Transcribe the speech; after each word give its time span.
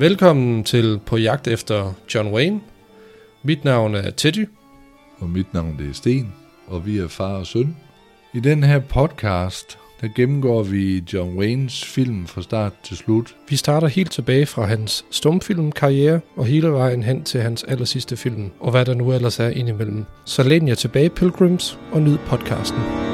Velkommen 0.00 0.64
til 0.64 1.00
På 1.06 1.16
jagt 1.16 1.48
efter 1.48 1.92
John 2.14 2.28
Wayne. 2.28 2.60
Mit 3.42 3.64
navn 3.64 3.94
er 3.94 4.10
Teddy. 4.10 4.48
Og 5.18 5.30
mit 5.30 5.54
navn 5.54 5.76
det 5.78 5.88
er 5.88 5.94
Sten, 5.94 6.32
og 6.66 6.86
vi 6.86 6.98
er 6.98 7.08
far 7.08 7.36
og 7.36 7.46
søn. 7.46 7.76
I 8.34 8.40
den 8.40 8.62
her 8.62 8.78
podcast, 8.78 9.78
der 10.00 10.08
gennemgår 10.16 10.62
vi 10.62 11.04
John 11.12 11.38
Waynes 11.38 11.84
film 11.84 12.26
fra 12.26 12.42
start 12.42 12.72
til 12.82 12.96
slut. 12.96 13.36
Vi 13.48 13.56
starter 13.56 13.88
helt 13.88 14.12
tilbage 14.12 14.46
fra 14.46 14.64
hans 14.64 15.04
stumfilmkarriere 15.10 16.20
og 16.36 16.46
hele 16.46 16.68
vejen 16.68 17.02
hen 17.02 17.24
til 17.24 17.40
hans 17.40 17.64
allersidste 17.64 18.16
film, 18.16 18.50
og 18.60 18.70
hvad 18.70 18.84
der 18.84 18.94
nu 18.94 19.12
ellers 19.12 19.40
er 19.40 19.48
indimellem. 19.48 20.04
Så 20.24 20.42
læn 20.42 20.68
jer 20.68 20.74
tilbage, 20.74 21.10
Pilgrims, 21.10 21.78
og 21.92 22.02
nyd 22.02 22.18
podcasten. 22.18 23.09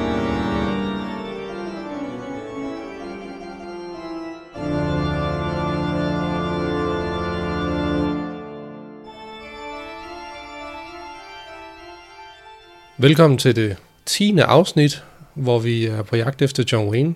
Velkommen 12.98 13.38
til 13.38 13.56
det 13.56 13.76
10. 14.06 14.38
afsnit, 14.38 15.04
hvor 15.34 15.58
vi 15.58 15.86
er 15.86 16.02
på 16.02 16.16
jagt 16.16 16.42
efter 16.42 16.64
John 16.72 16.88
Wayne. 16.88 17.14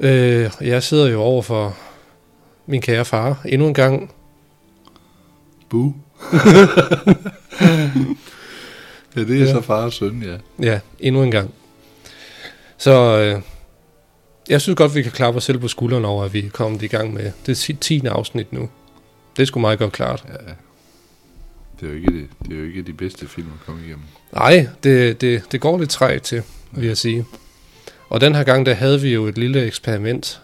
Øh, 0.00 0.50
jeg 0.60 0.82
sidder 0.82 1.08
jo 1.08 1.20
over 1.20 1.42
for 1.42 1.76
min 2.66 2.80
kære 2.82 3.04
far 3.04 3.42
endnu 3.48 3.68
en 3.68 3.74
gang. 3.74 4.14
Bu. 5.68 5.94
ja, 9.16 9.20
det 9.20 9.30
er 9.30 9.44
Ja. 9.46 9.52
så 9.52 9.60
far 9.60 9.84
og 9.84 9.92
søn, 9.92 10.22
ja. 10.22 10.36
Ja, 10.66 10.80
endnu 11.00 11.22
en 11.22 11.30
gang. 11.30 11.54
Så 12.78 13.18
øh, 13.18 13.42
jeg 14.48 14.60
synes 14.60 14.76
godt, 14.76 14.94
vi 14.94 15.02
kan 15.02 15.12
klappe 15.12 15.36
os 15.36 15.44
selv 15.44 15.58
på 15.58 15.68
skuldrene 15.68 16.08
over, 16.08 16.24
at 16.24 16.32
vi 16.32 16.46
er 16.46 16.50
kommet 16.50 16.82
i 16.82 16.86
gang 16.86 17.14
med 17.14 17.32
det 17.46 17.56
10. 17.80 18.06
afsnit 18.06 18.52
nu. 18.52 18.68
Det 19.36 19.48
sgu 19.48 19.60
meget 19.60 19.78
godt 19.78 19.92
klart. 19.92 20.24
ja. 20.28 20.52
Det 21.82 21.88
er, 21.88 21.92
jo 21.92 21.96
ikke 21.98 22.12
det, 22.12 22.28
det 22.42 22.52
er 22.52 22.58
jo 22.58 22.64
ikke 22.64 22.82
de 22.82 22.92
bedste 22.92 23.28
film 23.28 23.46
at 23.60 23.66
komme 23.66 23.80
igennem. 23.80 24.04
Nej, 24.32 24.68
det, 24.84 25.20
det, 25.20 25.42
det 25.52 25.60
går 25.60 25.78
lidt 25.78 25.90
trægt 25.90 26.24
til, 26.24 26.42
vil 26.72 26.86
jeg 26.86 26.96
sige. 26.96 27.24
Og 28.08 28.20
den 28.20 28.34
her 28.34 28.44
gang, 28.44 28.66
der 28.66 28.74
havde 28.74 29.00
vi 29.00 29.14
jo 29.14 29.26
et 29.26 29.38
lille 29.38 29.66
eksperiment, 29.66 30.40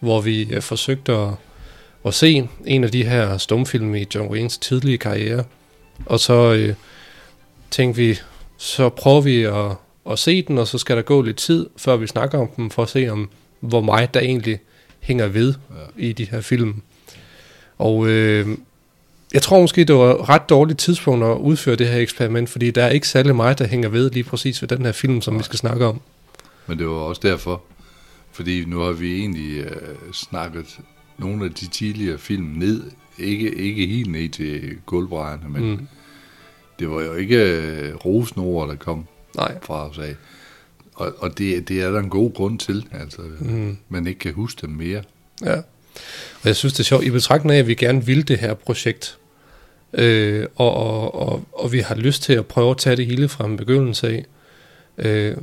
hvor 0.00 0.20
vi 0.20 0.48
øh, 0.54 0.62
forsøgte 0.62 1.12
at, 1.12 1.28
at 2.06 2.14
se 2.14 2.48
en 2.66 2.84
af 2.84 2.90
de 2.90 3.04
her 3.04 3.38
stumfilm 3.38 3.94
i 3.94 4.06
John 4.14 4.28
Waynes 4.32 4.58
tidlige 4.58 4.98
karriere. 4.98 5.44
Og 6.06 6.20
så 6.20 6.52
øh, 6.52 6.74
tænkte 7.70 8.02
vi, 8.02 8.18
så 8.56 8.88
prøver 8.88 9.20
vi 9.20 9.42
at, 9.42 9.76
at 10.12 10.18
se 10.18 10.42
den, 10.42 10.58
og 10.58 10.68
så 10.68 10.78
skal 10.78 10.96
der 10.96 11.02
gå 11.02 11.22
lidt 11.22 11.36
tid, 11.36 11.66
før 11.76 11.96
vi 11.96 12.06
snakker 12.06 12.38
om 12.38 12.48
dem, 12.56 12.70
for 12.70 12.82
at 12.82 12.88
se 12.88 13.08
om, 13.08 13.30
hvor 13.60 13.80
meget 13.80 14.14
der 14.14 14.20
egentlig 14.20 14.60
hænger 15.00 15.26
ved 15.26 15.54
Ja. 15.70 16.06
i 16.08 16.12
de 16.12 16.24
her 16.24 16.40
film. 16.40 16.82
Og 17.78 18.06
øh, 18.08 18.48
jeg 19.34 19.42
tror 19.42 19.60
måske, 19.60 19.84
det 19.84 19.94
var 19.94 20.14
et 20.14 20.28
ret 20.28 20.48
dårligt 20.48 20.78
tidspunkt 20.78 21.24
at 21.24 21.36
udføre 21.36 21.76
det 21.76 21.88
her 21.88 21.98
eksperiment, 22.00 22.50
fordi 22.50 22.70
der 22.70 22.84
er 22.84 22.90
ikke 22.90 23.08
særlig 23.08 23.36
meget, 23.36 23.58
der 23.58 23.66
hænger 23.66 23.88
ved 23.88 24.10
lige 24.10 24.24
præcis 24.24 24.62
ved 24.62 24.68
den 24.68 24.84
her 24.84 24.92
film, 24.92 25.20
som 25.20 25.38
vi 25.38 25.42
skal 25.42 25.58
snakke 25.58 25.86
om. 25.86 26.00
Men 26.66 26.78
det 26.78 26.86
var 26.86 26.92
også 26.92 27.20
derfor, 27.24 27.62
fordi 28.32 28.64
nu 28.64 28.78
har 28.80 28.92
vi 28.92 29.18
egentlig 29.18 29.58
øh, 29.58 29.70
snakket 30.12 30.78
nogle 31.18 31.44
af 31.44 31.50
de 31.50 31.66
tidligere 31.66 32.18
film 32.18 32.44
ned. 32.56 32.82
Ikke, 33.18 33.54
ikke 33.54 33.86
helt 33.86 34.10
ned 34.12 34.28
til 34.28 34.76
gulvbrædderne, 34.86 35.48
men 35.48 35.70
mm. 35.70 35.88
Det 36.78 36.90
var 36.90 37.02
jo 37.02 37.14
ikke 37.14 37.36
øh, 37.36 37.94
rosende 37.94 38.46
ord, 38.46 38.68
der 38.68 38.74
kom 38.74 39.06
Nej. 39.36 39.54
fra 39.62 39.88
os 39.88 39.98
af. 39.98 40.14
Og, 40.94 41.12
og 41.18 41.38
det, 41.38 41.68
det 41.68 41.82
er 41.82 41.90
der 41.90 42.00
en 42.00 42.08
god 42.10 42.34
grund 42.34 42.58
til, 42.58 42.86
altså, 42.92 43.20
Mm. 43.40 43.76
man 43.88 44.06
ikke 44.06 44.18
kan 44.18 44.32
huske 44.34 44.66
dem 44.66 44.70
mere. 44.70 45.02
Ja. 45.44 45.56
Og 46.42 46.44
jeg 46.44 46.56
synes, 46.56 46.72
det 46.72 46.80
er 46.80 46.84
sjovt, 46.84 47.04
i 47.04 47.10
betragtning 47.10 47.54
af, 47.54 47.58
at 47.58 47.66
vi 47.66 47.74
gerne 47.74 48.06
vil 48.06 48.28
det 48.28 48.38
her 48.38 48.54
projekt, 48.54 49.18
øh, 49.92 50.46
og, 50.56 50.74
og, 50.74 51.14
og, 51.28 51.44
og 51.52 51.72
vi 51.72 51.78
har 51.80 51.94
lyst 51.94 52.22
til 52.22 52.32
at 52.32 52.46
prøve 52.46 52.70
at 52.70 52.76
tage 52.76 52.96
det 52.96 53.06
hele 53.06 53.28
fra 53.28 53.44
en 53.46 53.56
begyndelse 53.56 54.08
af. 54.08 54.24
Øh, 54.98 55.36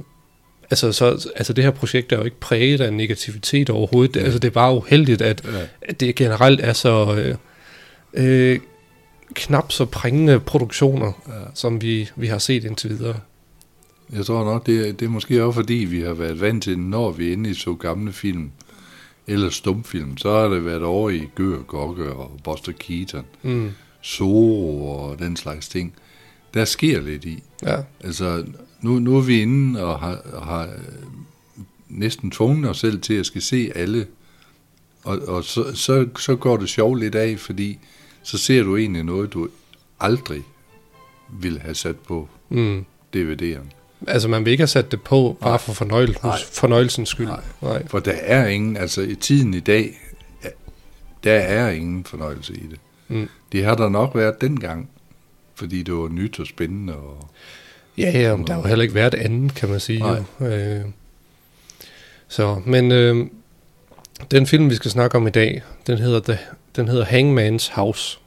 altså, 0.69 0.91
så, 0.91 1.29
altså 1.35 1.53
det 1.53 1.63
her 1.63 1.71
projekt 1.71 2.11
er 2.11 2.17
jo 2.17 2.23
ikke 2.23 2.39
præget 2.39 2.81
af 2.81 2.93
negativitet 2.93 3.69
overhovedet. 3.69 4.15
Ja. 4.15 4.21
Altså 4.21 4.39
det 4.39 4.47
er 4.47 4.51
bare 4.51 4.73
uheldigt, 4.75 5.21
at, 5.21 5.43
Ja. 5.45 5.65
at 5.81 5.99
det 5.99 6.15
generelt 6.15 6.61
er 6.61 6.73
så 6.73 7.15
øh, 7.15 7.35
øh, 8.53 8.59
knap 9.33 9.71
så 9.71 9.85
prængende 9.85 10.39
produktioner, 10.39 11.11
Ja. 11.27 11.33
som 11.53 11.81
vi, 11.81 12.09
vi 12.15 12.27
har 12.27 12.37
set 12.37 12.63
indtil 12.63 12.89
videre. 12.89 13.19
Jeg 14.13 14.25
tror 14.25 14.43
nok, 14.45 14.65
det 14.65 14.87
er, 14.87 14.93
det 14.93 15.05
er 15.05 15.09
måske 15.09 15.43
også 15.43 15.59
fordi, 15.59 15.73
vi 15.73 16.01
har 16.01 16.13
været 16.13 16.41
vant 16.41 16.63
til, 16.63 16.79
når 16.79 17.11
vi 17.11 17.33
endelig 17.33 17.55
så 17.55 17.73
gamle 17.73 18.13
film, 18.13 18.51
eller 19.27 19.49
stumfilm, 19.49 20.17
så 20.17 20.31
har 20.31 20.47
det 20.47 20.65
været 20.65 20.83
over 20.83 21.09
i 21.09 21.29
Gør, 21.35 21.57
Gokke 21.67 22.09
og 22.13 22.31
Buster 22.43 22.71
Keaton, 22.79 23.25
Mm. 23.43 23.71
Zorro 24.05 24.89
og 24.91 25.19
den 25.19 25.35
slags 25.35 25.67
ting. 25.69 25.93
Der 26.53 26.65
sker 26.65 27.01
lidt 27.01 27.25
i. 27.25 27.43
Ja, 27.63 27.77
Altså, 28.03 28.45
nu, 28.81 28.99
nu 28.99 29.17
er 29.17 29.21
vi 29.21 29.41
inde 29.41 29.83
og 29.83 29.99
har, 29.99 30.39
har 30.43 30.63
øh, 30.63 30.69
næsten 31.89 32.31
tvunget 32.31 32.69
os 32.69 32.79
selv 32.79 33.01
til 33.01 33.13
at 33.13 33.25
skal 33.25 33.41
se 33.41 33.71
alle, 33.75 34.07
og, 35.03 35.19
og 35.27 35.43
så, 35.43 35.75
så, 35.75 36.07
så 36.19 36.35
går 36.35 36.57
det 36.57 36.69
sjovt 36.69 36.99
lidt 36.99 37.15
af, 37.15 37.39
fordi 37.39 37.79
så 38.23 38.37
ser 38.37 38.63
du 38.63 38.77
egentlig 38.77 39.03
noget, 39.03 39.33
du 39.33 39.49
aldrig 39.99 40.43
ville 41.39 41.59
have 41.59 41.75
sat 41.75 41.95
på 41.95 42.27
mm. 42.49 42.85
DVD'eren. 43.15 43.67
altså 44.07 44.27
man 44.27 44.45
vil 44.45 44.51
ikke 44.51 44.61
have 44.61 44.67
sat 44.67 44.91
det 44.91 45.01
på 45.01 45.37
bare 45.41 45.49
Nej. 45.49 45.57
for 45.57 45.73
fornøjelsens, 45.73 46.23
Nej. 46.23 46.39
fornøjelsens 46.51 47.09
skyld. 47.09 47.27
Nej. 47.27 47.41
Nej. 47.61 47.87
For 47.87 47.99
der 47.99 48.11
er 48.11 48.47
ingen, 48.47 48.77
altså 48.77 49.01
i 49.01 49.15
tiden 49.15 49.53
i 49.53 49.59
dag, 49.59 49.99
der 51.23 51.33
er 51.33 51.69
ingen 51.69 52.03
fornøjelse 52.03 52.53
i 52.53 52.67
det. 52.67 52.79
Mm. 53.09 53.29
Det 53.51 53.63
har 53.63 53.75
der 53.75 53.89
nok 53.89 54.15
været 54.15 54.41
dengang, 54.41 54.89
fordi 55.55 55.83
det 55.83 55.93
var 55.93 56.07
nyt 56.07 56.39
og 56.39 56.47
spændende. 56.47 56.95
Og, 56.95 57.29
Ja, 57.97 58.19
ja, 58.19 58.35
men 58.35 58.47
der 58.47 58.53
har 58.53 58.61
jo 58.61 58.67
heller 58.67 58.83
ikke 58.83 58.95
været 58.95 59.13
andet, 59.13 59.55
kan 59.55 59.69
man 59.69 59.79
sige. 59.79 59.99
Nej. 59.99 60.23
Jo. 60.39 60.45
Øh, 60.45 60.81
så, 62.27 62.61
men 62.65 62.91
øh, 62.91 63.27
den 64.31 64.47
film, 64.47 64.69
vi 64.69 64.75
skal 64.75 64.91
snakke 64.91 65.17
om 65.17 65.27
i 65.27 65.29
dag, 65.29 65.61
den 65.87 65.97
hedder, 65.97 66.19
The, 66.19 66.37
den 66.75 66.87
hedder 66.87 67.05
Hangman's 67.05 67.73
House 67.73 68.19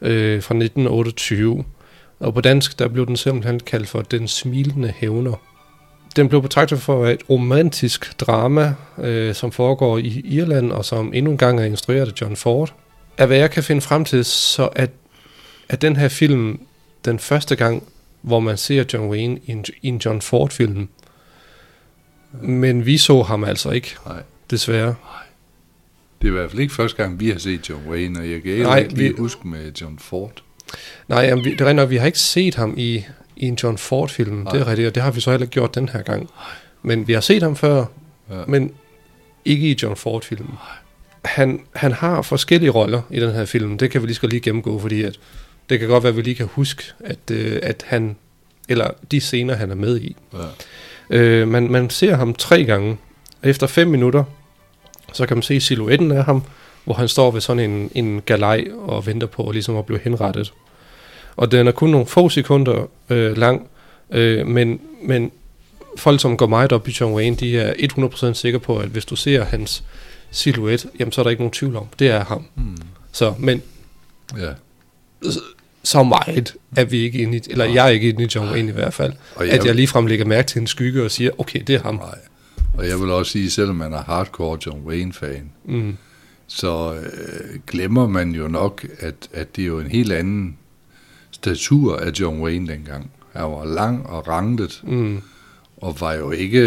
øh, 0.00 0.42
fra 0.42 0.54
1928. 0.54 1.64
Og 2.20 2.34
på 2.34 2.40
dansk, 2.40 2.78
der 2.78 2.88
blev 2.88 3.06
den 3.06 3.16
simpelthen 3.16 3.60
kaldt 3.60 3.88
for 3.88 4.02
Den 4.02 4.28
Smilende 4.28 4.92
Hævner. 4.96 5.42
Den 6.16 6.28
blev 6.28 6.42
betragtet 6.42 6.80
for 6.80 6.96
at 6.96 7.02
være 7.02 7.12
et 7.12 7.30
romantisk 7.30 8.20
drama, 8.20 8.74
øh, 8.98 9.34
som 9.34 9.52
foregår 9.52 9.98
i 9.98 10.22
Irland, 10.24 10.72
og 10.72 10.84
som 10.84 11.10
endnu 11.14 11.30
en 11.30 11.38
gang 11.38 11.60
er 11.60 11.64
instrueret 11.64 12.08
af 12.08 12.20
John 12.20 12.36
Ford. 12.36 12.74
Af 13.18 13.26
hvad 13.26 13.36
jeg 13.36 13.50
kan 13.50 13.62
finde 13.62 13.80
frem 13.82 14.04
til, 14.04 14.24
så 14.24 14.66
at, 14.66 14.90
at 15.68 15.82
den 15.82 15.96
her 15.96 16.08
film, 16.08 16.60
den 17.04 17.18
første 17.18 17.56
gang, 17.56 17.82
hvor 18.22 18.40
man 18.40 18.56
ser 18.56 18.84
John 18.92 19.08
Wayne 19.10 19.38
i 19.46 19.50
en, 19.52 19.64
i 19.82 19.88
en 19.88 19.98
John 19.98 20.20
Ford-film. 20.22 20.88
Men 22.32 22.86
vi 22.86 22.98
så 22.98 23.22
ham 23.22 23.44
altså 23.44 23.70
ikke, 23.70 23.96
nej, 24.06 24.22
desværre. 24.50 24.94
det 26.22 26.28
er 26.28 26.32
i 26.32 26.34
hvert 26.36 26.50
fald 26.50 26.60
ikke 26.62 26.74
første 26.74 26.96
gang, 27.02 27.20
vi 27.20 27.30
har 27.30 27.38
set 27.38 27.68
John 27.68 27.88
Wayne, 27.88 28.18
og 28.20 28.30
jeg 28.30 28.42
kan 28.42 28.58
Nej, 28.58 28.78
ikke 28.78 28.94
lige 28.94 29.08
vi- 29.14 29.18
huske 29.18 29.48
med 29.48 29.72
John 29.80 29.98
Ford. 29.98 30.42
Nej, 31.08 31.20
jamen, 31.20 31.44
vi, 31.44 31.50
det 31.54 31.60
er 31.60 31.72
nok, 31.72 31.90
vi 31.90 31.96
har 31.96 32.06
ikke 32.06 32.18
set 32.18 32.54
ham 32.54 32.74
i, 32.76 33.04
i 33.36 33.46
en 33.46 33.54
John 33.62 33.78
Ford-film. 33.78 34.44
Det 34.44 34.54
er 34.54 34.58
Nej. 34.58 34.68
rigtigt, 34.68 34.88
og 34.88 34.94
det 34.94 35.02
har 35.02 35.10
vi 35.10 35.20
så 35.20 35.30
heller 35.30 35.44
ikke 35.44 35.52
gjort 35.52 35.74
den 35.74 35.88
her 35.88 36.02
gang. 36.02 36.30
Men 36.82 37.08
vi 37.08 37.12
har 37.12 37.20
set 37.20 37.42
ham 37.42 37.56
før, 37.56 37.84
Ja. 38.30 38.42
men 38.46 38.72
ikke 39.44 39.70
i 39.70 39.78
John 39.82 39.96
Ford-filmen. 39.96 40.54
Han, 41.26 41.60
han 41.74 41.92
har 41.92 42.22
forskellige 42.22 42.70
roller 42.70 43.02
i 43.10 43.20
den 43.20 43.32
her 43.32 43.44
film. 43.44 43.78
Det 43.78 43.90
kan 43.90 44.02
vi 44.02 44.06
lige 44.06 44.14
skal 44.14 44.28
lige 44.28 44.40
gennemgå, 44.40 44.78
fordi 44.78 45.02
at 45.02 45.18
det 45.70 45.78
kan 45.78 45.88
godt 45.88 46.02
være, 46.02 46.10
at 46.10 46.16
vi 46.16 46.22
lige 46.22 46.34
kan 46.34 46.46
huske, 46.46 46.82
at, 47.04 47.30
øh, 47.30 47.58
at 47.62 47.84
han, 47.86 48.16
eller 48.68 48.90
de 49.10 49.20
scener, 49.20 49.54
han 49.54 49.70
er 49.70 49.74
med 49.74 50.00
i. 50.00 50.16
Ja. 50.32 51.18
Øh, 51.18 51.48
man, 51.48 51.70
man 51.70 51.90
ser 51.90 52.16
ham 52.16 52.34
tre 52.34 52.64
gange. 52.64 52.96
Efter 53.42 53.66
fem 53.66 53.88
minutter, 53.88 54.24
så 55.12 55.26
kan 55.26 55.36
man 55.36 55.42
se 55.42 55.60
silhuetten 55.60 56.12
af 56.12 56.24
ham, 56.24 56.42
hvor 56.84 56.94
han 56.94 57.08
står 57.08 57.30
ved 57.30 57.40
sådan 57.40 57.70
en, 57.70 57.90
en 57.94 58.22
galej 58.26 58.64
og 58.78 59.06
venter 59.06 59.26
på 59.26 59.50
ligesom 59.52 59.76
at 59.76 59.86
blive 59.86 60.00
henrettet. 60.04 60.52
Og 61.36 61.52
den 61.52 61.66
er 61.66 61.72
kun 61.72 61.90
nogle 61.90 62.06
få 62.06 62.28
sekunder 62.28 62.88
øh, 63.10 63.36
lang, 63.36 63.68
øh, 64.10 64.46
men, 64.46 64.80
men 65.02 65.32
folk, 65.96 66.20
som 66.20 66.36
går 66.36 66.46
meget 66.46 66.72
op 66.72 66.88
i 66.88 66.96
John 67.00 67.14
Wayne, 67.14 67.36
de 67.36 67.58
er 67.58 67.72
100% 67.72 68.32
sikre 68.32 68.58
på, 68.58 68.78
at 68.78 68.88
hvis 68.88 69.04
du 69.04 69.16
ser 69.16 69.44
hans 69.44 69.84
silhuet, 70.36 70.86
jamen 70.98 71.12
så 71.12 71.20
er 71.20 71.22
der 71.22 71.30
ikke 71.30 71.40
nogen 71.42 71.52
tvivl 71.52 71.76
om, 71.76 71.86
det 71.98 72.08
er 72.08 72.24
ham. 72.24 72.44
Hmm. 72.54 72.76
Så, 73.12 73.34
men 73.38 73.62
ja. 74.38 74.52
så 75.82 76.02
meget 76.02 76.54
er 76.76 76.84
vi 76.84 76.96
ikke 76.96 77.18
inde 77.18 77.36
i, 77.36 77.40
eller 77.50 77.64
Nej. 77.64 77.74
jeg 77.74 77.84
er 77.86 77.90
ikke 77.90 78.08
inde 78.08 78.24
i 78.24 78.28
John 78.34 78.50
Wayne 78.52 78.68
i 78.68 78.72
hvert 78.72 78.94
fald, 78.94 79.12
Og 79.34 79.46
at 79.46 79.64
jeg 79.64 79.74
ligefrem 79.74 80.06
lægger 80.06 80.24
mærke 80.24 80.48
til 80.48 80.60
en 80.60 80.66
skygge 80.66 81.02
og 81.04 81.10
siger, 81.10 81.30
okay, 81.38 81.60
det 81.66 81.74
er 81.74 81.82
ham. 81.82 81.94
Nej. 81.94 82.18
Og 82.74 82.88
jeg 82.88 83.00
vil 83.00 83.10
også 83.10 83.32
sige, 83.32 83.50
selvom 83.50 83.76
man 83.76 83.92
er 83.92 84.02
hardcore 84.02 84.58
John 84.66 84.80
Wayne-fan, 84.86 85.50
Mm. 85.64 85.96
så 86.46 86.94
øh, 86.94 87.60
glemmer 87.66 88.06
man 88.08 88.30
jo 88.30 88.48
nok, 88.48 88.86
at, 89.00 89.14
at 89.32 89.56
det 89.56 89.62
er 89.62 89.66
jo 89.66 89.80
en 89.80 89.86
helt 89.90 90.12
anden 90.12 90.56
statur 91.30 91.96
af 91.96 92.10
John 92.10 92.40
Wayne 92.42 92.68
dengang. 92.72 93.10
Han 93.32 93.42
var 93.44 93.64
lang 93.64 94.06
og 94.06 94.28
ranket, 94.28 94.80
Mm. 94.84 95.22
og 95.76 96.00
var 96.00 96.12
jo 96.12 96.30
ikke, 96.30 96.62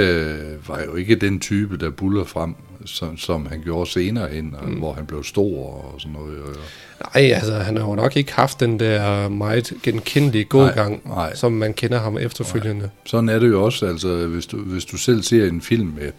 var 0.67 0.81
jo 0.83 0.95
ikke 0.95 1.15
den 1.15 1.39
type, 1.39 1.77
der 1.77 1.89
buller 1.89 2.23
frem 2.23 2.55
som, 2.85 3.17
som 3.17 3.45
han 3.45 3.61
gjorde 3.61 3.89
senere 3.91 4.29
hen, 4.29 4.55
mm. 4.65 4.73
hvor 4.73 4.93
han 4.93 5.05
blev 5.05 5.23
stor 5.23 5.65
og 5.93 6.01
sådan 6.01 6.13
noget. 6.13 6.39
Og, 6.41 6.55
Nej, 7.15 7.31
altså 7.31 7.53
han 7.53 7.77
har 7.77 7.87
jo 7.87 7.95
nok 7.95 8.15
ikke 8.17 8.33
haft 8.33 8.59
den 8.59 8.79
der 8.79 9.29
meget 9.29 9.73
genkendelige 9.83 10.43
gågang, 10.45 11.01
Nej, 11.05 11.15
nej. 11.15 11.35
som 11.35 11.51
man 11.51 11.73
kender 11.73 11.99
ham 11.99 12.17
efterfølgende. 12.17 12.89
sådan 13.05 13.29
er 13.29 13.39
det 13.39 13.47
jo 13.47 13.65
også, 13.65 13.85
altså 13.85 14.27
hvis 14.27 14.45
du, 14.45 14.57
hvis 14.57 14.85
du 14.85 14.97
selv 14.97 15.23
ser 15.23 15.47
en 15.47 15.61
film 15.61 15.87
med, 15.99 16.11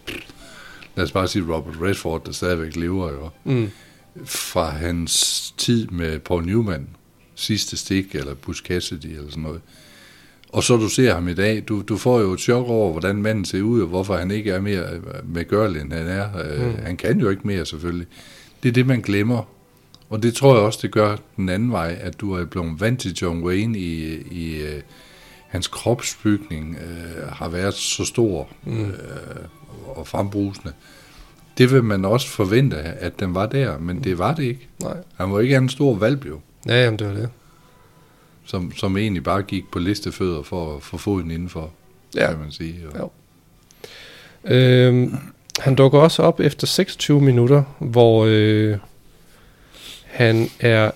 lad 0.97 1.05
os 1.05 1.12
bare 1.12 1.29
sige 1.29 1.45
Robert 1.55 1.75
Redford, 1.83 2.25
der 2.25 2.33
stadigvæk 2.33 2.77
lever 2.77 3.11
jo, 3.12 3.29
Mm. 3.45 3.71
fra 4.25 4.71
hans 4.71 5.55
tid 5.59 5.87
med 5.87 6.19
Paul 6.19 6.45
Newman, 6.47 6.89
sidste 7.35 7.77
stik, 7.77 8.15
eller 8.15 8.35
Bush 8.35 8.62
Cassidy, 8.62 9.07
eller 9.07 9.31
sådan 9.31 9.43
noget. 9.43 9.61
Og 10.52 10.62
så 10.62 10.76
du 10.76 10.88
ser 10.88 11.14
ham 11.14 11.29
i 11.29 11.35
dag, 11.35 11.64
du, 11.69 11.82
du 11.82 11.97
får 11.97 12.20
jo 12.20 12.32
et 12.32 12.41
chok 12.41 12.69
over, 12.69 12.91
hvordan 12.93 13.17
manden 13.23 13.44
ser 13.44 13.62
ud, 13.62 13.81
og 13.81 13.88
hvorfor 13.88 14.17
han 14.17 14.31
ikke 14.31 14.50
er 14.50 14.61
mere 14.61 14.87
med 15.25 15.44
gørl, 15.49 15.76
end 15.76 15.93
han 15.93 16.06
er. 16.06 16.29
Mm. 16.58 16.64
Mm. 16.64 16.75
Han 16.82 16.97
kan 16.97 17.20
jo 17.20 17.29
ikke 17.29 17.47
mere, 17.47 17.67
selvfølgelig. 17.67 18.06
Det 18.62 18.69
er 18.69 18.73
det, 18.73 18.87
man 18.87 19.00
glemmer. 19.00 19.43
Og 20.08 20.23
det 20.23 20.35
tror 20.35 20.55
jeg 20.55 20.62
også, 20.64 20.79
det 20.82 20.91
gør 20.93 21.17
den 21.37 21.49
anden 21.49 21.73
vej, 21.73 21.99
at 22.00 22.20
du 22.20 22.32
er 22.35 22.44
blevet 22.44 22.81
vant 22.81 23.00
til 23.00 23.14
John 23.23 23.43
Wayne 23.44 23.79
i, 23.79 24.14
i 24.31 24.61
øh, 24.62 24.81
hans 25.49 25.67
kropsbygning 25.69 26.76
øh, 26.85 27.29
har 27.32 27.49
været 27.49 27.75
så 27.75 28.05
stor 28.05 28.49
Mm. 28.64 28.81
øh, 28.85 28.91
og 29.87 30.06
frembrusende. 30.06 30.73
Det 31.58 31.73
vil 31.73 31.85
man 31.85 32.05
også 32.05 32.29
forvente, 32.29 32.76
at 32.76 33.20
den 33.20 33.35
var 33.35 33.47
der, 33.47 33.79
men 33.79 34.05
det 34.05 34.19
var 34.19 34.35
det 34.35 34.43
ikke. 34.43 34.69
Nej. 34.82 34.97
Han 35.17 35.32
var 35.32 35.41
ikke 35.41 35.56
en 35.56 35.69
stor 35.69 35.94
valp 35.97 36.26
jo, 36.26 36.41
Ja, 36.67 36.85
jamen 36.85 36.99
det 36.99 37.06
var 37.06 37.14
det. 37.14 37.29
Som, 38.44 38.72
som 38.72 38.96
egentlig 38.96 39.25
bare 39.25 39.42
gik 39.42 39.70
på 39.72 39.78
listefødder 39.78 40.42
for 40.42 40.76
at 40.76 40.82
få 40.82 40.96
foden 40.96 41.31
indenfor, 41.31 41.70
Ja. 42.14 42.31
kan 42.31 42.38
man 42.38 42.52
sige. 42.52 42.78
Og, 42.94 43.12
Ja. 44.44 44.54
Øhm, 44.54 45.14
han 45.60 45.75
dukker 45.75 45.98
også 45.98 46.22
op 46.22 46.40
efter 46.40 46.66
26 46.66 47.20
minutter, 47.20 47.62
hvor 47.78 48.25
øh, 48.28 48.76
han 50.04 50.48
er 50.60 50.90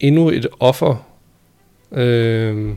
endnu 0.00 0.30
et 0.30 0.46
offer, 0.60 1.06
øh, 1.92 2.74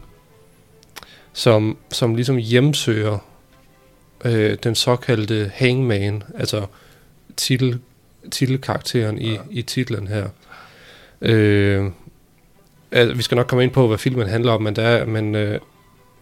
som, 1.34 1.78
som 1.92 2.16
ligesom 2.16 2.38
hjemsøger 2.38 3.18
øh, 4.26 4.58
den 4.64 4.76
såkaldte 4.76 5.52
hangman, 5.56 6.24
altså 6.36 6.66
titel, 7.38 7.80
titelkarakteren 8.32 9.18
i, 9.22 9.32
Ja. 9.32 9.38
i 9.52 9.62
titlen 9.62 10.08
her. 10.08 10.30
Øh, 11.22 11.86
altså, 12.94 13.16
vi 13.16 13.24
skal 13.24 13.36
nok 13.36 13.48
komme 13.48 13.64
ind 13.64 13.72
på, 13.72 13.88
hvad 13.88 13.98
filmen 13.98 14.28
handler 14.28 14.52
om, 14.52 14.62
men, 14.62 14.76
der 14.76 14.84
er, 14.84 15.06
men 15.06 15.36
øh, 15.36 15.60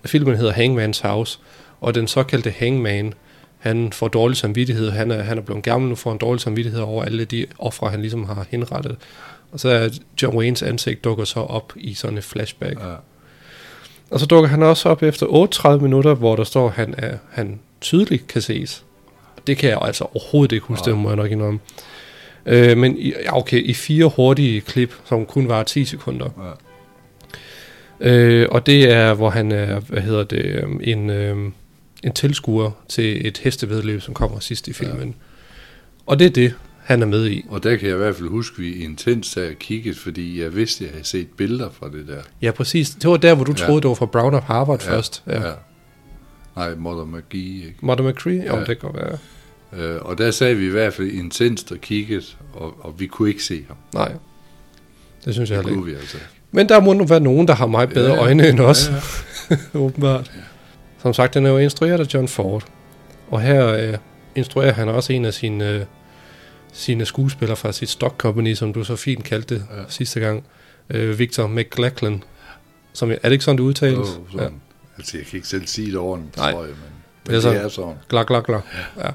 filmen 0.06 0.36
hedder 0.36 0.54
Hangman's 0.54 1.08
House, 1.08 1.40
og 1.82 1.96
den 1.96 2.08
såkaldte 2.08 2.52
hangman, 2.52 3.14
han 3.60 3.92
får 3.94 4.08
dårlig 4.08 4.38
samvittighed. 4.38 4.90
Han 4.90 5.12
er, 5.12 5.22
han 5.22 5.38
er 5.38 5.42
blevet 5.42 5.64
gammel 5.64 5.90
nu, 5.90 5.96
får 5.96 6.12
en 6.12 6.18
dårlig 6.18 6.42
samvittighed 6.42 6.82
over 6.82 7.04
alle 7.04 7.26
de 7.26 7.46
ofre, 7.60 7.90
han 7.90 8.02
ligesom 8.02 8.26
har 8.26 8.46
henrettet. 8.50 8.98
Og 9.52 9.60
så 9.60 9.70
er 9.70 9.90
John 10.22 10.38
Waynes 10.38 10.62
ansigt 10.64 11.04
dukker 11.04 11.24
så 11.24 11.40
op 11.40 11.74
i 11.76 11.94
sådan 11.94 12.18
et 12.18 12.24
flashback. 12.24 12.80
ja. 12.80 12.96
Og 14.12 14.20
så 14.20 14.26
dukker 14.26 14.50
han 14.50 14.64
også 14.64 14.90
op 14.90 15.04
efter 15.04 15.26
38 15.26 15.84
minutter, 15.84 16.14
hvor 16.14 16.36
der 16.36 16.44
står, 16.44 16.68
at 16.68 16.74
han, 16.74 16.96
er, 16.98 17.18
han 17.32 17.60
tydeligt 17.82 18.28
kan 18.28 18.42
ses. 18.42 18.84
Det 19.48 19.58
kan 19.58 19.70
jeg 19.70 19.80
altså 19.82 20.04
overhovedet 20.04 20.52
ikke 20.52 20.66
huske, 20.66 20.88
Nej. 20.88 20.94
det 20.96 21.04
må 21.04 21.10
jeg 21.10 21.16
nok 21.16 21.32
indrømme. 21.32 21.60
Øh, 22.46 22.78
men 22.78 22.98
i, 22.98 23.14
ja, 23.24 23.38
okay, 23.38 23.64
i 23.64 23.74
fire 23.74 24.06
hurtige 24.16 24.62
klip, 24.62 24.94
som 25.06 25.26
kun 25.26 25.48
var 25.48 25.64
10 25.64 25.86
sekunder. 25.86 26.30
Ja. 26.38 26.52
Øh, 28.12 28.48
og 28.52 28.66
det 28.66 28.92
er, 28.92 29.14
hvor 29.14 29.30
han 29.30 29.52
er, 29.52 29.80
hvad 29.80 30.02
hedder 30.02 30.24
det, 30.24 30.46
øhm, 30.46 30.80
en, 30.84 31.10
øhm, 31.10 31.54
en 32.04 32.12
tilskuer 32.14 32.72
til 32.90 33.28
et 33.28 33.38
hestevedløb, 33.38 34.02
som 34.02 34.14
kommer 34.14 34.40
sidst 34.40 34.68
i 34.68 34.74
filmen. 34.74 35.08
Ja. 35.08 35.14
Og 36.06 36.20
det 36.20 36.26
er 36.26 36.30
det, 36.32 36.54
han 36.84 37.02
er 37.02 37.06
med 37.06 37.28
i. 37.30 37.46
Og 37.50 37.64
der 37.64 37.76
kan 37.76 37.88
jeg 37.88 37.96
i 37.96 37.98
hvert 37.98 38.16
fald 38.16 38.30
huske, 38.30 38.54
at 38.58 38.64
vi 38.64 38.84
intenst 38.84 39.36
havde 39.36 39.56
kigget, 39.60 39.98
fordi 39.98 40.42
jeg 40.42 40.56
vidste, 40.56 40.84
at 40.84 40.88
jeg 40.88 40.94
havde 40.96 41.08
set 41.08 41.28
billeder 41.38 41.70
fra 41.80 41.88
det 41.90 42.08
der. 42.08 42.22
Ja, 42.42 42.52
præcis. 42.52 42.90
Det 42.90 43.10
var 43.10 43.18
der, 43.18 43.36
hvor 43.36 43.44
du 43.44 43.52
Ja. 43.60 43.66
troede, 43.66 43.82
det 43.82 43.88
var 43.88 43.96
fra 43.96 44.06
Brown 44.06 44.34
of 44.34 44.44
Harvard 44.44 44.84
ja. 44.86 44.92
først. 44.96 45.24
Ja. 45.28 45.48
ja. 45.48 45.52
Nej, 46.56 46.76
Mother 46.76 47.06
McGee, 47.06 47.56
ikke? 47.56 47.76
Mother 47.82 48.10
McCree? 48.10 48.34
Jo, 48.48 48.54
Ja. 48.54 48.60
det 48.60 48.66
kan 48.68 48.76
godt 48.78 48.96
være. 48.96 49.18
Øh, 49.78 49.96
og 50.02 50.18
der 50.18 50.32
sagde 50.32 50.56
vi 50.56 50.66
i 50.66 50.70
hvert 50.70 50.94
fald 50.94 51.08
intenst 51.12 51.72
og 51.72 51.78
kigget, 51.78 52.38
og, 52.54 52.76
og 52.86 53.00
vi 53.00 53.08
kunne 53.08 53.30
ikke 53.30 53.44
se 53.44 53.66
ham. 53.68 53.78
Nej, 53.94 54.12
det 55.26 55.34
synes 55.34 55.50
jeg 55.50 55.60
Det 55.60 55.66
ikke. 55.66 55.76
kunne 55.76 55.86
vi 55.86 55.94
altså. 55.98 56.18
Men 56.52 56.70
der 56.70 56.80
må 56.80 56.94
nu 56.94 57.06
være 57.06 57.20
nogen, 57.20 57.48
der 57.48 57.54
har 57.56 57.68
meget 57.68 57.90
bedre 57.90 58.08
Ja, 58.08 58.14
ja, 58.14 58.20
ja. 58.20 58.26
øjne 58.26 58.50
end 58.50 58.60
os, 58.60 58.90
Ja, 58.90 58.96
ja. 59.50 59.58
åbenbart. 59.80 60.32
Ja. 60.36 60.42
Som 61.02 61.14
sagt, 61.14 61.34
den 61.34 61.46
er 61.46 61.50
jo 61.50 61.58
instrueret 61.58 62.00
af 62.00 62.14
John 62.14 62.28
Ford. 62.28 62.66
Og 63.30 63.42
her 63.42 63.68
øh, 63.68 63.98
instruerer 64.36 64.74
han 64.74 64.90
også 64.90 65.14
en 65.14 65.26
af 65.26 65.34
sine, 65.34 65.70
øh, 65.70 65.82
sine 66.74 67.06
skuespillere 67.06 67.58
fra 67.58 67.72
sit 67.72 67.90
stock 67.90 68.18
company, 68.18 68.54
som 68.54 68.74
du 68.74 68.84
så 68.84 68.96
fint 68.96 69.24
kaldte 69.24 69.56
det 69.56 69.64
Ja. 69.72 69.78
ja. 69.78 69.84
sidste 69.90 70.20
gang. 70.20 70.44
Øh, 70.90 71.20
Victor 71.20 71.48
McLachlan. 71.48 72.24
Som, 72.94 73.12
er 73.12 73.16
det 73.24 73.32
ikke 73.32 73.44
sådan, 73.44 73.58
det 73.58 73.64
udtales? 73.64 73.98
Oh, 73.98 74.32
sådan. 74.32 74.40
Ja. 74.48 74.54
Altså, 74.98 75.18
jeg 75.18 75.26
kan 75.26 75.38
ikke 75.38 75.48
selv 75.48 75.68
sige 75.68 75.88
det 75.88 75.98
ordentligt, 75.98 76.38
Nej. 76.38 76.52
tror 76.52 76.62
jeg, 76.62 76.70
men, 76.70 76.78
men 77.26 77.34
det, 77.36 77.44
sådan. 77.44 77.62
er 77.62 77.68
sådan. 77.70 77.94
Glak, 78.10 78.28
glak, 78.28 78.46
glak. 78.46 78.62
Ja. 78.98 79.10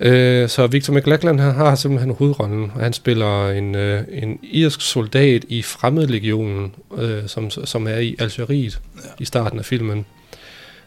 Øh, 0.00 0.48
så 0.48 0.66
Victor 0.66 0.94
McLachlan 0.94 1.38
han 1.38 1.54
har 1.54 1.74
simpelthen 1.74 2.14
hovedrollen, 2.14 2.72
og 2.74 2.80
han 2.80 2.92
spiller 2.92 3.50
en, 3.50 3.74
øh, 3.74 4.02
en 4.12 4.38
irsk 4.42 4.80
soldat 4.80 5.44
i 5.48 5.62
Fremmedlegionen, 5.62 6.74
øh, 6.98 7.22
som, 7.26 7.50
som 7.50 7.86
er 7.86 7.96
i 7.96 8.16
Algeriet 8.18 8.80
ja. 8.96 9.00
i 9.18 9.24
starten 9.24 9.58
af 9.58 9.64
filmen. 9.64 10.06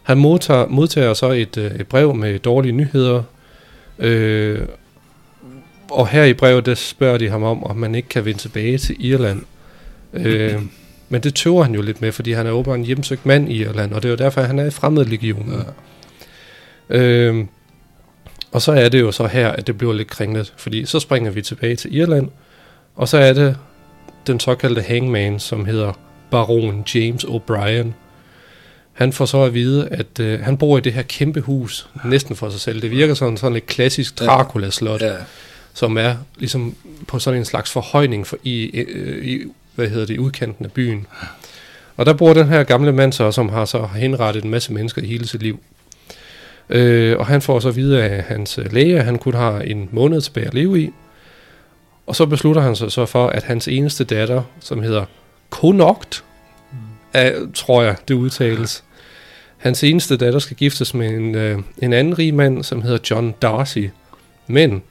Han 0.02 0.18
modtager, 0.18 0.66
modtager 0.66 1.14
så 1.14 1.30
et, 1.30 1.56
øh, 1.56 1.70
et 1.70 1.86
brev 1.86 2.14
med 2.14 2.38
dårlige 2.38 2.72
nyheder, 2.72 3.22
øh, 3.98 4.60
og 5.90 6.08
her 6.08 6.24
i 6.24 6.32
brevet 6.32 6.66
der 6.66 6.74
spørger 6.74 7.18
de 7.18 7.28
ham 7.28 7.42
om, 7.42 7.64
om 7.64 7.76
man 7.76 7.94
ikke 7.94 8.08
kan 8.08 8.24
vende 8.24 8.40
tilbage 8.40 8.78
til 8.78 8.96
Irland. 8.98 9.42
Øh, 10.12 10.62
men 11.08 11.20
det 11.22 11.34
tøver 11.34 11.62
han 11.62 11.74
jo 11.74 11.82
lidt 11.82 12.00
med, 12.00 12.12
fordi 12.12 12.32
han 12.32 12.46
er 12.46 12.50
åbenbart 12.50 12.78
en 12.78 12.84
hjemsøgt 12.84 13.26
mand 13.26 13.48
i 13.48 13.54
Irland, 13.54 13.92
og 13.92 14.02
det 14.02 14.08
er 14.08 14.12
jo 14.12 14.16
derfor, 14.16 14.40
at 14.40 14.46
han 14.46 14.58
er 14.58 14.64
i 14.64 14.70
Fremmedlegionen. 14.70 15.62
Ja. 16.90 16.98
Øhm, 16.98 17.48
og 18.52 18.62
så 18.62 18.72
er 18.72 18.88
det 18.88 19.00
jo 19.00 19.12
så 19.12 19.26
her, 19.26 19.48
at 19.48 19.66
det 19.66 19.78
bliver 19.78 19.92
lidt 19.92 20.10
kringlet, 20.10 20.52
fordi 20.56 20.84
så 20.84 21.00
springer 21.00 21.30
vi 21.30 21.42
tilbage 21.42 21.76
til 21.76 21.96
Irland, 21.96 22.28
og 22.96 23.08
så 23.08 23.18
er 23.18 23.32
det 23.32 23.56
den 24.26 24.40
såkaldte 24.40 24.82
hangman, 24.82 25.40
som 25.40 25.64
hedder 25.64 25.92
Baron 26.30 26.84
James 26.94 27.24
O'Brien. 27.24 27.86
Han 28.92 29.12
får 29.12 29.24
så 29.24 29.42
at 29.42 29.54
vide, 29.54 29.88
at 29.88 30.20
øh, 30.20 30.40
han 30.40 30.56
bor 30.56 30.78
i 30.78 30.80
det 30.80 30.92
her 30.92 31.02
kæmpe 31.02 31.40
hus, 31.40 31.88
næsten 32.04 32.36
for 32.36 32.50
sig 32.50 32.60
selv. 32.60 32.82
Det 32.82 32.90
virker 32.90 33.14
sådan 33.14 33.36
sådan 33.36 33.56
et 33.56 33.66
klassisk. 33.66 34.18
Dracula-slot, 34.18 35.02
Ja, 35.02 35.14
som 35.74 35.98
er 35.98 36.14
ligesom 36.36 36.74
på 37.08 37.18
sådan 37.18 37.38
en 37.38 37.44
slags 37.44 37.70
forhøjning 37.70 38.26
for 38.26 38.36
i, 38.42 38.64
øh, 38.64 39.24
i 39.24 39.42
hvad 39.74 39.88
hedder 39.88 40.06
det, 40.06 40.14
i 40.14 40.18
udkanten 40.18 40.64
af 40.64 40.72
byen. 40.72 41.06
Og 41.96 42.06
der 42.06 42.12
bor 42.12 42.34
den 42.34 42.48
her 42.48 42.62
gamle 42.62 42.92
mand 42.92 43.12
så, 43.12 43.32
som 43.32 43.48
har 43.48 43.64
så 43.64 43.88
henrettet 43.94 44.44
en 44.44 44.50
masse 44.50 44.72
mennesker 44.72 45.02
i 45.02 45.06
hele 45.06 45.26
sit 45.26 45.42
liv. 45.42 45.60
Øh, 46.70 47.18
og 47.18 47.26
han 47.26 47.42
får 47.42 47.60
så 47.60 47.70
videre 47.70 48.08
af 48.08 48.22
hans 48.22 48.58
øh, 48.58 48.72
læge, 48.72 48.98
at 48.98 49.04
han 49.04 49.18
kun 49.18 49.34
har 49.34 49.60
en 49.60 49.88
måned 49.92 50.20
tilbage 50.20 50.46
at 50.46 50.54
leve 50.54 50.80
i. 50.80 50.90
Og 52.06 52.16
så 52.16 52.26
beslutter 52.26 52.62
han 52.62 52.76
sig 52.76 52.92
så 52.92 53.06
for, 53.06 53.26
at 53.26 53.42
hans 53.42 53.68
eneste 53.68 54.04
datter, 54.04 54.42
som 54.60 54.82
hedder 54.82 55.04
Konokt, 55.50 56.24
er, 57.12 57.32
tror 57.54 57.82
jeg, 57.82 57.96
det 58.08 58.14
udtales. 58.14 58.84
Hans 59.56 59.84
eneste 59.84 60.16
datter 60.16 60.38
skal 60.38 60.56
giftes 60.56 60.94
med 60.94 61.10
en, 61.10 61.34
øh, 61.34 61.58
en 61.82 61.92
anden 61.92 62.18
rig 62.18 62.34
mand, 62.34 62.64
som 62.64 62.82
hedder 62.82 62.98
John 63.10 63.34
Darcy. 63.42 63.84
Men 64.46 64.82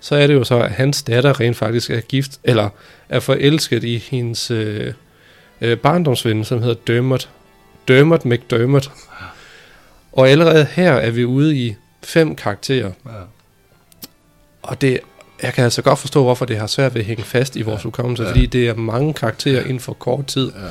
så 0.00 0.16
er 0.16 0.26
det 0.26 0.34
jo 0.34 0.44
så, 0.44 0.60
at 0.60 0.70
hans 0.70 1.02
datter 1.02 1.40
rent 1.40 1.56
faktisk 1.56 1.90
er 1.90 2.00
gift, 2.00 2.40
eller 2.44 2.68
er 3.08 3.20
forelsket 3.20 3.84
i 3.84 3.98
hendes 4.10 4.50
øh, 4.50 4.92
øh, 5.60 5.78
barndomsven, 5.78 6.44
som 6.44 6.62
hedder 6.62 6.76
Dermot. 6.86 7.28
Dermot 7.88 8.24
McDermott. 8.24 8.90
Og 10.12 10.28
allerede 10.28 10.64
her 10.64 10.92
er 10.92 11.10
vi 11.10 11.24
ude 11.24 11.56
i 11.56 11.74
fem 12.02 12.34
karakterer. 12.36 12.92
ja. 13.06 13.10
Og 14.62 14.80
det, 14.80 15.00
jeg 15.42 15.52
kan 15.54 15.64
altså 15.64 15.82
godt 15.82 15.98
forstå, 15.98 16.22
hvorfor 16.22 16.44
det 16.44 16.56
har 16.58 16.66
svært 16.66 16.94
ved 16.94 17.00
at 17.00 17.06
hænge 17.06 17.22
fast 17.24 17.56
i 17.56 17.62
vores 17.62 17.78
Ja. 17.78 17.82
hukommelse, 17.82 18.22
Ja. 18.22 18.28
fordi 18.30 18.46
det 18.46 18.68
er 18.68 18.74
mange 18.74 19.14
karakterer 19.14 19.60
inden 19.62 19.80
for 19.80 19.92
kort 19.92 20.26
tid, 20.26 20.52
ja, 20.52 20.68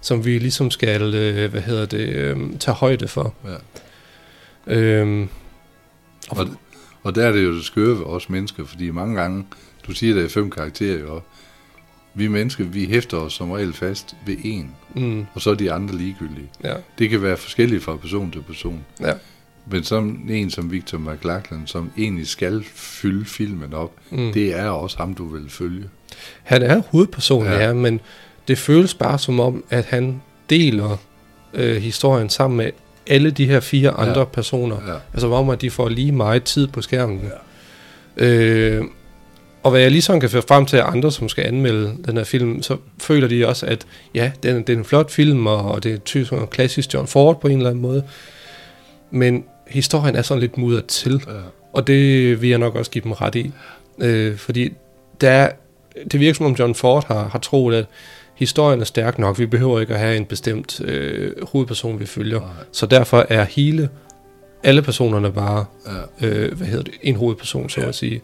som 0.00 0.24
vi 0.24 0.38
ligesom 0.38 0.70
skal, 0.70 1.14
øh, 1.14 1.50
hvad 1.50 1.60
hedder 1.60 1.86
det, 1.86 2.08
øh, 2.08 2.36
tage 2.60 2.74
højde 2.74 3.08
for. 3.08 3.34
ja. 3.44 3.56
Øhm, 4.74 5.28
Og, 6.30 6.48
og 7.02 7.14
der 7.14 7.26
er 7.26 7.32
det 7.32 7.44
jo 7.44 7.54
det 7.56 7.64
skøre 7.64 7.98
ved 7.98 8.04
os 8.06 8.28
mennesker, 8.30 8.64
fordi 8.66 8.90
mange 8.90 9.20
gange, 9.20 9.46
du 9.86 9.92
siger, 9.92 10.14
der 10.14 10.24
er 10.24 10.28
fem 10.28 10.50
karakterer 10.50 10.98
jo, 10.98 11.20
vi 12.14 12.28
mennesker, 12.28 12.64
vi 12.64 12.86
hæfter 12.86 13.16
os 13.16 13.32
som 13.32 13.50
regel 13.50 13.72
fast 13.72 14.16
ved 14.26 14.36
en, 14.44 14.70
mm, 14.94 15.26
og 15.34 15.40
så 15.40 15.50
er 15.50 15.54
de 15.54 15.72
andre 15.72 15.94
ligegyldige. 15.96 16.48
ja, 16.64 16.74
Det 16.98 17.10
kan 17.10 17.22
være 17.22 17.36
forskelligt 17.36 17.82
fra 17.84 17.96
person 17.96 18.30
til 18.30 18.42
person. 18.42 18.84
ja, 19.00 19.12
Men 19.66 19.84
som 19.84 20.26
en 20.30 20.50
som 20.50 20.72
Victor 20.72 20.98
McLachlan, 20.98 21.62
som 21.66 21.90
egentlig 21.98 22.26
skal 22.26 22.64
fylde 22.74 23.24
filmen 23.24 23.74
op, 23.74 23.92
mm. 24.10 24.32
det 24.32 24.58
er 24.58 24.68
også 24.68 24.96
ham, 24.98 25.14
du 25.14 25.26
vil 25.26 25.50
følge. 25.50 25.84
Han 26.42 26.62
er 26.62 26.82
hovedpersonen, 26.90 27.52
Ja. 27.52 27.58
ja. 27.58 27.66
ja, 27.66 27.72
men 27.74 28.00
det 28.48 28.58
føles 28.58 28.94
bare 28.94 29.18
som 29.18 29.40
om, 29.40 29.64
at 29.70 29.84
han 29.84 30.22
deler 30.50 30.96
øh, 31.54 31.76
historien 31.82 32.28
sammen 32.28 32.56
med 32.56 32.70
alle 33.06 33.30
de 33.30 33.46
her 33.46 33.60
fire 33.60 33.94
Ja. 34.04 34.08
andre 34.08 34.26
personer. 34.26 34.76
Ja. 34.92 34.94
Altså 35.12 35.30
om, 35.32 35.50
at 35.50 35.60
de 35.60 35.70
får 35.70 35.88
lige 35.88 36.12
meget 36.12 36.44
tid 36.44 36.66
på 36.66 36.82
skærmen. 36.82 37.20
Øh, 38.16 38.84
og 39.62 39.70
hvad 39.70 39.80
jeg 39.80 39.90
lige 39.90 40.02
sådan 40.02 40.20
kan 40.20 40.30
føre 40.30 40.42
frem 40.48 40.66
til 40.66 40.76
andre, 40.76 41.12
som 41.12 41.28
skal 41.28 41.46
anmelde 41.46 41.96
den 42.06 42.16
her 42.16 42.24
film, 42.24 42.62
så 42.62 42.76
føler 42.98 43.28
de 43.28 43.48
også, 43.48 43.66
at 43.66 43.86
ja, 44.14 44.32
det 44.42 44.50
er, 44.50 44.54
det 44.60 44.72
er 44.72 44.76
en 44.76 44.84
flot 44.84 45.10
film, 45.10 45.46
og, 45.46 45.82
det 45.82 45.92
er 45.92 45.98
typisk 45.98 46.32
en 46.32 46.46
klassisk 46.46 46.94
John 46.94 47.06
Ford 47.06 47.40
på 47.40 47.48
en 47.48 47.56
eller 47.56 47.70
anden 47.70 47.82
måde. 47.82 48.04
Men 49.10 49.44
historien 49.68 50.16
er 50.16 50.22
sådan 50.22 50.40
lidt 50.40 50.58
mudret 50.58 50.86
til, 50.86 51.12
Ja. 51.26 51.32
og 51.72 51.86
det 51.86 52.40
vil 52.42 52.48
jeg 52.50 52.58
nok 52.58 52.74
også 52.76 52.90
give 52.90 53.04
dem 53.04 53.12
ret 53.12 53.34
i. 53.34 53.50
Øh, 54.00 54.36
fordi 54.36 54.72
der 55.20 55.30
er, 55.30 55.50
det 56.12 56.20
virker 56.20 56.34
som 56.36 56.46
om 56.46 56.52
John 56.52 56.74
Ford 56.74 57.06
har, 57.06 57.28
har 57.28 57.38
troet, 57.38 57.74
at 57.76 57.86
historien 58.34 58.80
er 58.80 58.84
stærk 58.84 59.18
nok. 59.18 59.38
Vi 59.38 59.46
behøver 59.46 59.80
ikke 59.80 59.94
at 59.94 60.00
have 60.00 60.16
en 60.16 60.24
bestemt 60.24 60.80
øh, 60.80 61.32
hovedperson, 61.52 62.00
vi 62.00 62.06
følger. 62.06 62.40
Nej. 62.40 62.48
Så 62.72 62.86
derfor 62.86 63.26
er 63.28 63.44
hele, 63.44 63.88
alle 64.62 64.82
personerne 64.82 65.32
bare 65.32 65.64
Ja. 66.20 66.26
øh, 66.28 66.56
hvad 66.56 66.66
hedder 66.66 66.84
det, 66.84 66.94
en 67.02 67.16
hovedperson, 67.16 67.68
så 67.68 67.80
Ja. 67.80 67.88
at 67.88 67.94
sige. 67.94 68.20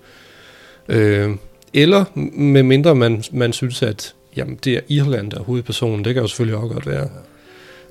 Øh, 0.89 1.37
eller 1.75 2.05
med 2.35 2.63
mindre 2.63 2.95
man, 2.95 3.23
man 3.33 3.53
synes, 3.53 3.83
at 3.83 4.15
jamen, 4.37 4.59
det 4.65 4.75
er 4.77 4.81
Irland, 4.89 5.31
der 5.31 5.39
er 5.39 5.43
hovedpersonen. 5.43 6.05
Det 6.05 6.15
kan 6.15 6.23
jo 6.23 6.29
selvfølgelig 6.29 6.57
også 6.59 6.75
godt 6.75 6.87
være. 6.87 7.09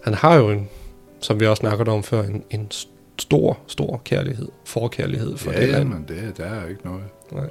Han 0.03 0.13
har 0.13 0.35
jo 0.35 0.49
en, 0.49 0.69
som 1.19 1.39
vi 1.39 1.45
også 1.45 1.59
snakkede 1.59 1.89
om 1.89 2.03
før, 2.03 2.23
en, 2.23 2.43
en 2.49 2.71
stor, 3.19 3.59
stor 3.67 4.01
kærlighed, 4.05 4.47
forkærlighed 4.65 5.37
for 5.37 5.51
ja, 5.51 5.61
det 5.61 5.67
ja, 5.67 5.71
land. 5.71 5.89
men 5.89 6.05
det, 6.07 6.37
der 6.37 6.43
er 6.43 6.67
ikke 6.67 6.81
noget. 6.85 7.49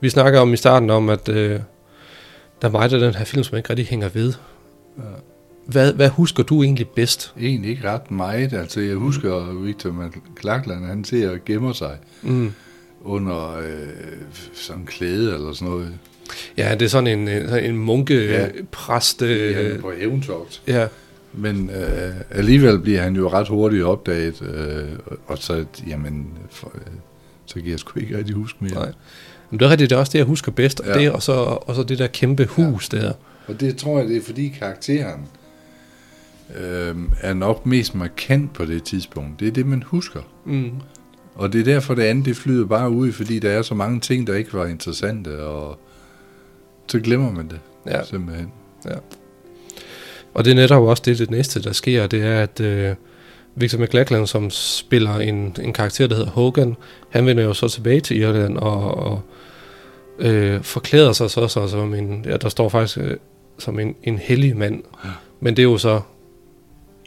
Vi 0.00 0.08
snakker 0.08 0.40
om 0.40 0.52
i 0.52 0.56
starten 0.56 0.90
om, 0.90 1.08
at 1.08 1.28
øh, 1.28 1.60
der 2.62 2.68
er 2.68 2.72
meget 2.72 2.92
af 2.92 3.00
den 3.00 3.14
her 3.14 3.24
film, 3.24 3.44
som 3.44 3.56
ikke 3.56 3.70
rigtig 3.70 3.86
hænger 3.86 4.08
ved. 4.08 4.32
Ja. 4.98 5.02
Hvad, 5.66 5.92
hvad 5.92 6.08
husker 6.08 6.42
du 6.42 6.62
egentlig 6.62 6.88
bedst? 6.88 7.34
Egentlig 7.40 7.70
ikke 7.70 7.90
ret 7.90 8.10
meget. 8.10 8.52
Altså, 8.52 8.80
jeg 8.80 8.94
husker 8.94 9.52
Victor 9.62 9.90
McLachlan, 9.90 10.84
han 10.84 11.04
ser 11.04 11.30
og 11.30 11.38
gemmer 11.46 11.72
sig 11.72 11.96
Mm. 12.22 12.52
Under 13.06 13.56
øh, 13.58 13.66
sådan 14.54 14.80
en 14.80 14.86
klæde 14.86 15.34
eller 15.34 15.52
sådan 15.52 15.68
noget. 15.68 15.92
Ja, 16.56 16.72
det 16.74 16.82
er 16.82 16.88
sådan 16.88 17.18
en, 17.18 17.28
en, 17.28 17.64
en 17.64 17.76
munke 17.76 18.24
Ja. 18.24 18.42
ja. 18.42 18.48
præst. 18.72 19.22
Øh, 19.22 19.58
Øh, 19.66 19.76
er 19.76 19.80
på 19.80 19.92
eventøjt. 19.98 20.62
ja, 20.66 20.86
Men 21.32 21.70
øh, 21.70 22.14
alligevel 22.30 22.78
bliver 22.78 23.02
han 23.02 23.16
jo 23.16 23.28
ret 23.28 23.48
hurtigt 23.48 23.84
opdaget, 23.84 24.42
øh, 24.42 24.88
og 25.26 25.38
så, 25.38 25.64
jamen, 25.88 26.26
for, 26.50 26.72
øh, 26.74 26.80
så 27.46 27.54
kan 27.54 27.66
jeg 27.70 27.78
sgu 27.78 28.00
ikke 28.00 28.18
rigtig 28.18 28.34
huske 28.34 28.58
mere. 28.60 28.74
Nej. 28.74 28.92
Men 29.50 29.60
det 29.60 29.66
er 29.66 29.70
rigtigt, 29.70 29.90
det 29.90 29.96
er 29.96 30.00
også 30.00 30.12
det, 30.12 30.18
jeg 30.18 30.26
husker 30.26 30.52
bedst. 30.52 30.80
Ja. 30.86 30.92
Ja. 30.92 30.98
Det, 31.04 31.10
og, 31.12 31.22
så, 31.22 31.32
og 31.32 31.74
så 31.74 31.82
det 31.82 31.98
der 31.98 32.06
kæmpe 32.06 32.44
hus 32.44 32.88
ja. 32.92 32.98
der. 32.98 33.12
Og 33.46 33.60
det 33.60 33.76
tror 33.76 33.98
jeg, 33.98 34.08
det 34.08 34.16
er 34.16 34.22
fordi 34.22 34.48
karakteren 34.58 35.20
øh, 36.56 36.94
er 37.20 37.34
nok 37.34 37.66
mest 37.66 37.94
markant 37.94 38.52
på 38.52 38.64
det 38.64 38.82
tidspunkt. 38.84 39.40
Det 39.40 39.48
er 39.48 39.52
det, 39.52 39.66
man 39.66 39.82
husker. 39.82 40.20
Mm. 40.46 40.70
Og 41.36 41.52
det 41.52 41.60
er 41.60 41.64
derfor, 41.64 41.94
det 41.94 42.02
andet 42.02 42.24
det 42.24 42.36
flyder 42.36 42.66
bare 42.66 42.90
ud, 42.90 43.12
fordi 43.12 43.38
der 43.38 43.50
er 43.50 43.62
så 43.62 43.74
mange 43.74 44.00
ting, 44.00 44.26
der 44.26 44.34
ikke 44.34 44.54
var 44.54 44.66
interessante, 44.66 45.44
og 45.44 45.78
så 46.88 47.00
glemmer 47.00 47.32
man 47.32 47.48
det 47.48 47.60
Ja. 47.86 48.04
simpelthen. 48.04 48.52
Og 50.34 50.44
det 50.44 50.50
er 50.50 50.54
netop 50.54 50.82
også 50.82 51.02
det, 51.06 51.18
det 51.18 51.30
næste, 51.30 51.62
der 51.62 51.72
sker, 51.72 52.06
det 52.06 52.22
er, 52.22 52.40
at 52.42 52.60
øh, 52.60 52.94
Victor 53.54 53.78
McLachlan, 53.78 54.26
som 54.26 54.50
spiller 54.50 55.16
en, 55.16 55.56
en 55.62 55.72
karakter, 55.72 56.06
der 56.06 56.16
hedder 56.16 56.30
Hogan, 56.30 56.76
han 57.10 57.26
vender 57.26 57.44
jo 57.44 57.54
så 57.54 57.68
tilbage 57.68 58.00
til 58.00 58.16
Irland 58.20 58.56
og, 58.56 58.94
og 58.94 59.20
øh, 60.18 60.62
forklæder 60.62 61.12
sig 61.12 61.30
så, 61.30 61.48
så 61.48 61.68
som 61.68 61.94
en, 61.94 62.24
ja, 62.28 62.36
der 62.36 62.48
står 62.48 62.68
faktisk 62.68 62.98
øh, 62.98 63.16
som 63.58 63.78
en, 63.78 63.94
en 64.02 64.18
hellig 64.18 64.56
mand. 64.56 64.82
Ja. 65.04 65.10
Men 65.40 65.56
det 65.56 65.62
er 65.62 65.66
jo 65.66 65.78
så, 65.78 66.00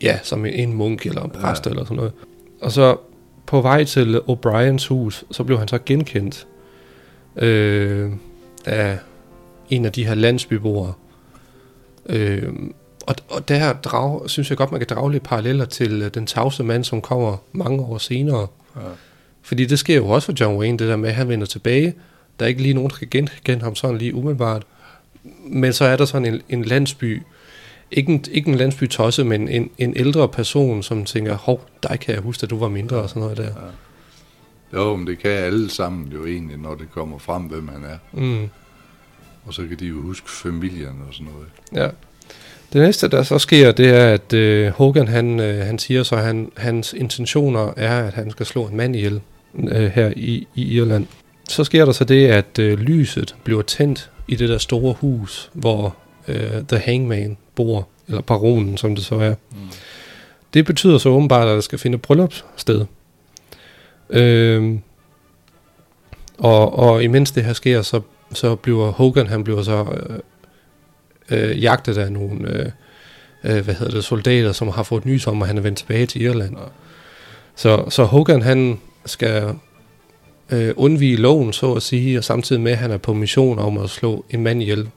ja, 0.04 0.20
som 0.24 0.46
en, 0.46 0.54
en 0.54 0.74
munk 0.74 1.06
eller 1.06 1.22
en 1.24 1.30
præst 1.30 1.66
Ja. 1.66 1.70
eller 1.72 1.84
sådan 1.84 1.98
noget. 1.98 2.12
Og 2.62 2.72
så 2.72 2.98
på 3.50 3.62
vej 3.62 3.84
til 3.84 4.22
O'Briens 4.30 4.88
hus, 4.88 5.26
så 5.32 5.44
blev 5.44 5.60
han 5.60 5.68
så 5.68 5.80
genkendt 5.86 6.48
øh, 7.36 8.12
af 8.66 8.98
en 9.70 9.86
af 9.86 9.92
de 9.92 10.06
her 10.06 10.16
landsbyboere. 10.16 10.94
Øh, 12.06 12.54
og, 13.08 13.16
og 13.30 13.48
der 13.48 13.74
drag, 13.74 14.30
synes 14.30 14.50
jeg 14.50 14.58
godt, 14.58 14.72
man 14.72 14.80
kan 14.80 14.88
drage 14.90 15.12
lidt 15.12 15.24
paralleller 15.24 15.66
til 15.66 16.02
øh, 16.02 16.14
den 16.14 16.26
tavse 16.26 16.64
mand, 16.64 16.84
som 16.84 17.02
kommer 17.02 17.38
mange 17.52 17.80
år 17.80 17.98
senere. 17.98 18.48
Ja. 18.76 18.82
Fordi 19.42 19.66
det 19.66 19.80
sker 19.80 19.96
jo 19.96 20.10
også 20.10 20.26
for 20.26 20.34
John 20.40 20.58
Wayne, 20.58 20.78
det 20.78 20.88
der 20.88 20.96
med, 20.96 21.10
at 21.10 21.16
han 21.16 21.30
vender 21.30 21.48
tilbage. 21.48 21.94
Der 22.40 22.46
er 22.46 22.50
ikke 22.50 22.62
lige 22.62 22.74
nogen, 22.74 22.90
der 22.90 22.96
kan 22.96 23.08
genkende 23.12 23.64
ham 23.64 23.76
sådan 23.76 23.98
lige 23.98 24.16
umiddelbart. 24.16 24.64
Men 25.48 25.74
så 25.74 25.86
er 25.86 25.98
der 25.98 26.06
sådan 26.06 26.34
en, 26.34 26.42
en 26.50 26.64
landsby, 26.64 27.22
ikke 27.92 28.12
en, 28.12 28.26
ikke 28.32 28.50
en 28.50 28.56
landsby 28.56 28.90
tosse, 28.90 29.24
men 29.24 29.48
en, 29.48 29.70
en 29.78 29.94
ældre 29.98 30.30
person, 30.30 30.84
som 30.84 31.06
tænker, 31.06 31.36
hov, 31.36 31.62
dig 31.84 32.00
kan 32.00 32.16
jeg 32.16 32.22
huske, 32.22 32.44
at 32.44 32.50
du 32.50 32.60
var 32.60 32.70
mindre 32.70 32.98
og 32.98 33.10
sådan 33.10 33.22
noget 33.22 33.38
der. 33.38 33.54
Jo, 34.74 34.96
men 34.96 35.08
det 35.08 35.20
kan 35.20 35.32
alle 35.32 35.70
sammen 35.70 36.08
jo 36.14 36.26
egentlig, 36.26 36.58
når 36.58 36.76
det 36.76 36.92
kommer 36.92 37.18
frem, 37.18 37.44
hvem 37.44 37.64
man 37.64 37.84
er. 37.84 37.98
Mm. 38.14 38.50
Og 39.46 39.54
så 39.54 39.62
kan 39.68 39.80
de 39.80 39.86
jo 39.86 40.02
huske 40.02 40.30
familien 40.32 41.04
og 41.08 41.14
sådan 41.14 41.28
noget. 41.34 41.48
Ja. 41.74 41.90
Det 42.74 42.82
næste, 42.82 43.08
der 43.08 43.24
så 43.24 43.40
sker, 43.40 43.72
det 43.72 43.90
er, 43.90 44.14
at 44.14 44.34
øh, 44.34 44.68
Hogan, 44.68 45.08
han, 45.08 45.40
øh, 45.40 45.66
han 45.66 45.80
siger 45.80 46.04
så, 46.04 46.16
at 46.16 46.24
han, 46.24 46.52
hans 46.58 46.94
intentioner 46.94 47.74
er, 47.78 48.08
at 48.08 48.14
han 48.14 48.32
skal 48.32 48.46
slå 48.46 48.68
en 48.68 48.78
mand 48.78 48.96
ihjel 48.96 49.22
øh, 49.70 49.92
her 49.92 50.14
i, 50.16 50.48
i 50.56 50.76
Irland. 50.76 51.08
Så 51.50 51.64
sker 51.64 51.86
der 51.86 51.92
så 51.92 52.04
det, 52.04 52.28
at 52.28 52.60
øh, 52.60 52.80
lyset 52.80 53.36
bliver 53.44 53.62
tændt 53.62 54.12
i 54.28 54.36
det 54.36 54.50
der 54.50 54.58
store 54.58 54.94
hus, 54.94 55.52
hvor 55.54 55.96
øh, 56.28 56.52
The 56.68 56.78
Hangman 56.78 57.38
bor, 57.60 57.88
eller 58.08 58.22
baronen, 58.22 58.78
som 58.78 58.96
det 58.96 59.06
så 59.06 59.16
er. 59.16 59.36
Mm. 59.52 59.58
Det 60.54 60.66
betyder 60.66 60.98
så 60.98 61.10
åbenbart, 61.10 61.48
at 61.48 61.56
der 61.56 61.62
skal 61.62 61.80
finde 61.80 61.98
bryllupssted. 61.98 62.86
Øhm, 64.10 64.82
og, 66.38 66.80
og 66.80 67.04
imens 67.04 67.32
det 67.32 67.44
her 67.44 67.54
sker, 67.54 67.82
så, 67.82 68.02
så 68.34 68.56
bliver 68.56 68.92
Hogan, 68.92 69.28
han 69.28 69.44
bliver 69.44 69.62
så 69.62 69.86
øh, 69.86 70.20
øh, 71.30 71.64
jagtet 71.64 71.98
af 71.98 72.12
nogle 72.12 72.50
øh, 72.50 72.72
øh, 73.44 73.64
hvad 73.64 73.76
hedder 73.76 73.94
det, 73.94 74.04
soldater, 74.04 74.52
som 74.52 74.68
har 74.68 74.84
fået 74.84 75.06
nys 75.06 75.28
om, 75.28 75.42
at 75.42 75.48
han 75.48 75.58
er 75.58 75.62
vendt 75.62 75.78
tilbage 75.78 76.06
til 76.06 76.22
Irland. 76.22 76.58
Ja. 76.58 76.64
Så, 77.56 77.90
så 77.90 78.04
Hogan, 78.04 78.42
han 78.42 78.80
skal 79.06 79.56
øh, 80.52 80.74
undvige 80.76 81.16
loven, 81.16 81.54
så 81.54 81.74
at 81.74 81.84
sige, 81.84 82.18
og 82.18 82.24
samtidig 82.24 82.62
med, 82.62 82.72
at 82.72 82.78
han 82.78 82.92
er 82.92 82.98
på 82.98 83.14
mission 83.14 83.60
om 83.60 83.78
at 83.78 83.90
slå 83.90 84.26
en 84.30 84.44
mand 84.44 84.62
ihjel. 84.62 84.90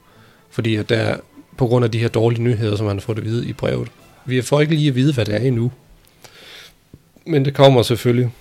Fordi 0.49 0.75
at 0.75 0.89
der, 0.89 1.15
på 1.57 1.67
grund 1.67 1.85
af 1.85 1.91
de 1.91 1.99
her 1.99 2.07
dårlige 2.07 2.43
nyheder, 2.43 2.75
som 2.75 2.87
han 2.87 2.97
har 2.97 3.01
fået 3.01 3.17
at 3.17 3.25
vide 3.25 3.47
i 3.47 3.53
brevet. 3.53 3.87
Vi 4.25 4.41
får 4.41 4.61
ikke 4.61 4.75
lige 4.75 4.89
at 4.89 4.95
vide, 4.95 5.13
hvad 5.13 5.25
det 5.25 5.35
er 5.35 5.39
endnu. 5.39 5.71
Men 7.25 7.45
det 7.45 7.53
kommer 7.53 7.81
selvfølgelig. 7.81 8.31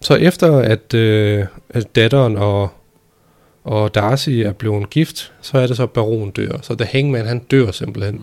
Så 0.00 0.14
efter 0.14 0.56
at, 0.58 0.94
øh, 0.94 1.46
at 1.70 1.96
datteren 1.96 2.36
og, 2.36 2.70
og 3.64 3.94
Darcy 3.94 4.30
er 4.30 4.52
blevet 4.52 4.90
gift, 4.90 5.32
så 5.40 5.58
er 5.58 5.66
det 5.66 5.76
så, 5.76 5.82
at 5.82 5.90
baron 5.90 6.30
dør. 6.30 6.58
Så 6.62 6.74
The 6.74 6.86
Hangman, 6.86 7.26
han 7.26 7.38
dør 7.38 7.70
simpelthen. 7.70 8.14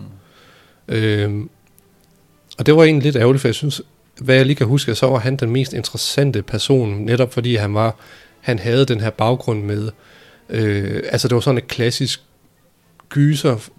Mm. 0.87 0.95
Øhm, 0.95 1.49
og 2.57 2.65
det 2.65 2.75
var 2.75 2.83
egentlig 2.83 3.03
lidt 3.03 3.15
ærgerligt, 3.15 3.41
for 3.41 3.47
jeg 3.47 3.55
synes, 3.55 3.81
hvad 4.21 4.35
jeg 4.35 4.45
lige 4.45 4.55
kan 4.55 4.67
huske, 4.67 4.95
så 4.95 5.07
var 5.07 5.19
han 5.19 5.35
den 5.35 5.49
mest 5.49 5.73
interessante 5.73 6.41
person, 6.41 6.89
netop 6.89 7.33
fordi 7.33 7.55
han 7.55 7.73
var, 7.73 7.95
han 8.39 8.59
havde 8.59 8.85
den 8.85 8.99
her 8.99 9.09
baggrund 9.09 9.63
med, 9.63 9.91
øh, 10.49 11.03
altså 11.11 11.27
det 11.27 11.35
var 11.35 11.41
sådan 11.41 11.57
et 11.57 11.67
klassisk 11.67 12.21
gyser, 13.09 13.69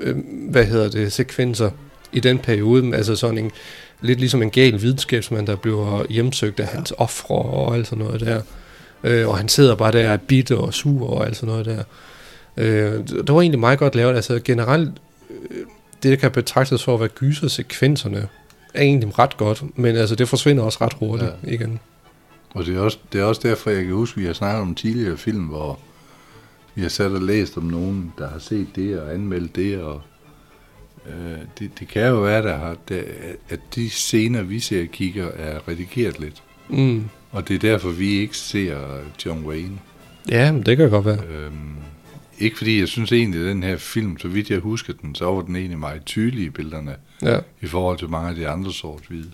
øh, 0.00 0.16
hvad 0.50 0.64
hedder 0.64 0.90
det, 0.90 1.12
sekvenser 1.12 1.70
i 2.12 2.20
den 2.20 2.38
periode, 2.38 2.96
altså 2.96 3.16
sådan 3.16 3.38
en, 3.38 3.50
lidt 4.00 4.18
ligesom 4.18 4.42
en 4.42 4.50
gal 4.50 4.82
videnskabsmand, 4.82 5.46
der 5.46 5.56
bliver 5.56 6.06
hjemsøgt 6.10 6.60
af 6.60 6.66
hans 6.66 6.92
ofre 6.98 7.34
og 7.34 7.74
alt 7.74 7.86
sådan 7.86 8.04
noget 8.04 8.20
der. 8.20 8.42
Øh, 9.04 9.28
og 9.28 9.38
han 9.38 9.48
sidder 9.48 9.74
bare 9.74 9.92
der 9.92 10.08
og 10.08 10.12
er 10.12 10.16
bitter 10.16 10.56
og 10.56 10.74
sur 10.74 11.10
og 11.10 11.26
alt 11.26 11.36
sådan 11.36 11.46
noget 11.48 11.66
der. 11.66 11.82
Øh, 12.56 13.08
det 13.08 13.34
var 13.34 13.40
egentlig 13.40 13.60
meget 13.60 13.78
godt 13.78 13.94
lavet. 13.94 14.16
Altså 14.16 14.40
generelt, 14.44 14.90
øh, 15.30 15.56
det 16.02 16.10
der 16.10 16.16
kan 16.16 16.30
betragtes 16.30 16.84
for 16.84 16.94
at 16.94 17.00
være 17.00 17.08
gysersekvenserne, 17.08 18.28
er 18.74 18.82
egentlig 18.82 19.18
ret 19.18 19.36
godt, 19.36 19.78
men 19.78 19.96
altså 19.96 20.14
det 20.14 20.28
forsvinder 20.28 20.62
også 20.62 20.78
ret 20.80 20.92
hurtigt 20.92 21.30
ja. 21.44 21.52
igen. 21.52 21.80
Og 22.50 22.66
det 22.66 22.76
er, 22.76 22.80
også, 22.80 22.98
det 23.12 23.20
er 23.20 23.24
også 23.24 23.40
derfor, 23.44 23.70
jeg 23.70 23.84
kan 23.84 23.94
huske, 23.94 24.18
at 24.18 24.20
vi 24.20 24.26
har 24.26 24.32
snakket 24.32 24.60
om 24.60 24.74
tidligere 24.74 25.16
film, 25.16 25.44
hvor 25.44 25.78
har 26.82 26.88
sat 26.88 27.12
og 27.12 27.22
læst 27.22 27.56
om 27.56 27.62
nogen, 27.64 28.12
der 28.18 28.28
har 28.28 28.38
set 28.38 28.66
det 28.76 29.00
og 29.00 29.14
anmeldt 29.14 29.56
det, 29.56 29.78
og 29.78 30.00
øh, 31.06 31.38
det, 31.58 31.70
det 31.78 31.88
kan 31.88 32.06
jo 32.08 32.20
være, 32.20 32.42
der 32.42 32.56
har, 32.56 32.76
der, 32.88 33.02
at 33.48 33.60
de 33.74 33.90
scener, 33.90 34.42
vi 34.42 34.60
ser 34.60 34.80
og 34.82 34.88
kigger, 34.88 35.26
er 35.26 35.68
redigeret 35.68 36.20
lidt. 36.20 36.42
Mm. 36.68 37.04
Og 37.32 37.48
det 37.48 37.54
er 37.54 37.58
derfor, 37.58 37.90
vi 37.90 38.08
ikke 38.08 38.36
ser 38.36 38.76
John 39.26 39.46
Wayne. 39.46 39.78
Ja, 40.28 40.52
men 40.52 40.62
det 40.62 40.76
kan 40.76 40.90
godt 40.90 41.04
være. 41.04 41.18
Øhm, 41.18 41.52
ikke 42.38 42.56
fordi 42.56 42.80
jeg 42.80 42.88
synes 42.88 43.12
egentlig, 43.12 43.40
at 43.40 43.46
den 43.46 43.62
her 43.62 43.76
film, 43.76 44.18
så 44.18 44.28
vidt 44.28 44.50
jeg 44.50 44.58
husker 44.58 44.92
den, 45.02 45.14
så 45.14 45.24
var 45.24 45.42
den 45.42 45.56
egentlig 45.56 45.78
meget 45.78 46.04
tydelig 46.04 46.44
i 46.44 46.50
billederne, 46.50 46.94
Ja. 47.22 47.38
i 47.62 47.66
forhold 47.66 47.98
til 47.98 48.08
mange 48.08 48.28
af 48.28 48.34
de 48.34 48.48
andre 48.48 48.72
sort-hvide. 48.72 49.30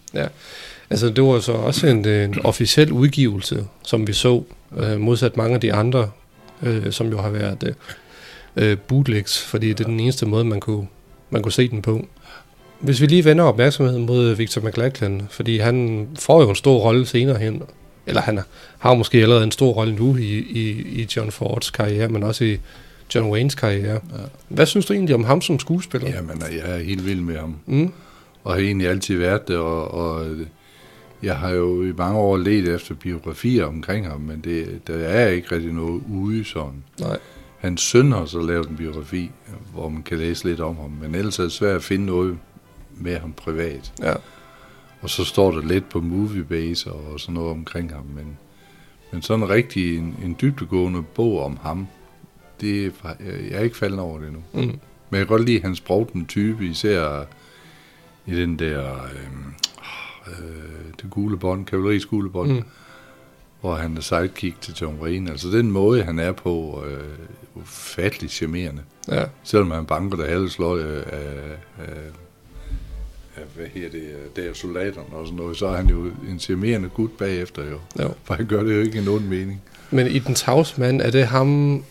Altså, 0.91 1.09
det 1.11 1.25
var 1.25 1.41
så 1.41 1.53
også 1.53 1.87
en, 1.87 2.09
en 2.09 2.39
officiel 2.45 2.93
udgivelse, 2.93 3.67
som 3.83 4.07
vi 4.07 4.13
så, 4.13 4.43
øh, 4.77 5.01
modsat 5.01 5.37
mange 5.37 5.55
af 5.55 5.61
de 5.61 5.73
andre, 5.73 6.11
øh, 6.63 6.93
som 6.93 7.09
jo 7.09 7.21
har 7.21 7.31
været 7.31 7.75
øh, 8.57 8.79
bootlegs, 8.79 9.45
fordi 9.45 9.69
det 9.69 9.81
er 9.81 9.89
den 9.89 10.01
eneste 10.01 10.27
måde, 10.27 10.45
man 10.45 10.61
kunne, 10.61 10.87
man 11.31 11.43
kunne 11.43 11.53
se 11.53 11.69
den 11.69 11.83
på. 11.83 12.07
Hvis 12.81 13.01
vi 13.01 13.07
lige 13.07 13.25
vender 13.25 13.45
opmærksomheden 13.45 14.07
mod 14.07 14.35
Victor 14.35 14.61
McLachlan, 14.61 15.23
fordi 15.31 15.59
han 15.59 16.09
får 16.19 16.43
jo 16.43 16.49
en 16.49 16.55
stor 16.55 16.79
rolle 16.79 17.07
senere 17.07 17.39
hen, 17.39 17.63
eller 18.07 18.21
han 18.21 18.41
har 18.79 18.95
måske 18.95 19.19
allerede 19.19 19.45
en 19.45 19.51
stor 19.51 19.73
rolle 19.73 19.95
nu 19.95 20.17
i, 20.17 20.39
i, 20.39 20.71
i 20.71 21.09
John 21.17 21.31
Fords 21.31 21.71
karriere, 21.71 22.09
men 22.09 22.23
også 22.23 22.45
i 22.45 22.59
John 23.15 23.31
Waynes 23.31 23.55
karriere. 23.55 24.01
Ja. 24.13 24.19
Hvad 24.49 24.67
synes 24.67 24.87
du 24.87 24.93
egentlig 24.93 25.15
om 25.15 25.25
ham 25.25 25.41
som 25.41 25.59
skuespiller? 25.59 26.11
Jamen, 26.11 26.43
jeg 26.53 26.79
er 26.79 26.79
helt 26.79 27.07
vild 27.07 27.21
med 27.21 27.39
ham. 27.39 27.57
Mm. 27.67 27.93
Og 28.45 28.53
har 28.53 28.61
egentlig 28.61 28.89
altid 28.89 29.19
været 29.19 29.49
det, 29.49 29.57
og, 29.57 29.95
og 29.95 30.27
jeg 31.23 31.37
har 31.37 31.51
jo 31.51 31.83
i 31.83 31.93
mange 31.93 32.19
år 32.19 32.37
let 32.37 32.69
efter 32.69 32.95
biografier 32.95 33.67
omkring 33.67 34.07
ham, 34.07 34.21
men 34.21 34.41
det, 34.41 34.87
der 34.87 34.95
er 34.95 35.29
ikke 35.29 35.55
rigtig 35.55 35.73
noget 35.73 36.03
ude 36.11 36.45
sådan. 36.45 36.85
Nej. 37.01 37.19
Hans 37.59 37.81
søn 37.81 38.13
har 38.13 38.25
så 38.25 38.41
lavet 38.41 38.69
en 38.69 38.77
biografi, 38.77 39.31
hvor 39.73 39.89
man 39.89 40.03
kan 40.03 40.19
læse 40.19 40.45
lidt 40.49 40.61
om 40.61 40.77
ham, 40.77 40.91
men 40.91 41.15
ellers 41.15 41.39
er 41.39 41.43
det 41.43 41.53
svært 41.53 41.77
at 41.77 41.83
finde 41.83 42.07
noget 42.07 42.39
med 42.91 43.19
ham 43.19 43.33
privat. 43.33 43.93
Ja. 44.03 44.15
Og 45.01 45.11
så 45.11 45.25
står 45.25 45.51
der 45.51 45.63
lidt 45.63 45.89
på 45.89 46.01
Moviebase 46.01 46.93
og 46.93 47.21
sådan 47.21 47.35
noget 47.35 47.51
omkring 47.51 47.93
ham, 47.93 48.05
men, 48.05 48.39
men 49.13 49.23
sådan 49.23 49.49
rigtig 49.49 49.99
en, 49.99 50.17
en 50.25 50.37
dybdegående 50.41 51.03
bog 51.03 51.45
om 51.45 51.59
ham, 51.63 51.87
det 52.61 52.87
er, 52.87 52.91
jeg 53.21 53.51
er 53.51 53.61
ikke 53.61 53.77
faldet 53.77 54.01
over 54.01 54.19
det 54.19 54.27
endnu. 54.27 54.43
Mm. 54.53 54.61
Men 54.61 55.19
jeg 55.19 55.19
kan 55.19 55.27
godt 55.27 55.45
lide 55.45 55.63
hans 55.63 55.81
brugten 55.81 56.27
type, 56.27 56.67
især 56.67 57.25
i 58.27 58.37
den 58.37 58.59
der, 58.59 58.95
øh, 58.95 59.31
øh, 60.29 60.93
det 61.03 61.11
gule 61.11 61.37
bånd, 61.37 61.67
kavaleriets 61.67 62.07
gule 62.07 62.31
bånd, 62.31 62.53
Mm. 62.53 62.63
hvor 63.61 63.75
han 63.75 63.97
er 63.97 64.01
sidekick 64.01 64.61
til 64.61 64.75
John 64.81 64.99
Wayne. 65.03 65.31
Altså 65.31 65.49
den 65.49 65.71
måde, 65.71 66.03
han 66.03 66.19
er 66.19 66.33
på, 66.33 66.85
øh, 66.87 67.05
ufattelig 67.63 68.31
charmerende. 68.31 68.83
Ja. 69.09 69.25
Selvom 69.43 69.71
han 69.71 69.87
banker 69.87 70.17
det 70.17 70.29
halve 70.29 70.51
slår 70.51 70.79
af, 70.79 70.85
af, 70.85 71.57
af, 71.79 71.95
af, 73.37 73.43
hvad 73.57 73.67
her 73.75 73.91
det, 73.91 74.03
der 74.37 74.43
er 74.43 74.53
soldaterne 74.55 75.13
og 75.17 75.27
sådan 75.27 75.37
noget, 75.37 75.57
så 75.57 75.67
er 75.67 75.77
han 75.77 75.87
jo 75.89 76.05
en 76.29 76.39
charmerende 76.41 76.89
gut 76.89 77.11
bagefter 77.11 77.63
jo. 77.65 77.79
Jo. 78.03 78.15
For 78.25 78.35
han 78.35 78.47
gør 78.47 78.63
det 78.63 78.75
jo 78.77 78.81
ikke 78.81 78.99
i 78.99 79.05
nogen 79.05 79.29
mening. 79.29 79.63
Men 79.91 80.07
i 80.07 80.19
Den 80.19 80.35
Tavs 80.35 80.79
Mand, 80.79 81.01
er 81.03 81.11
det 81.11 81.27
ham, 81.27 81.83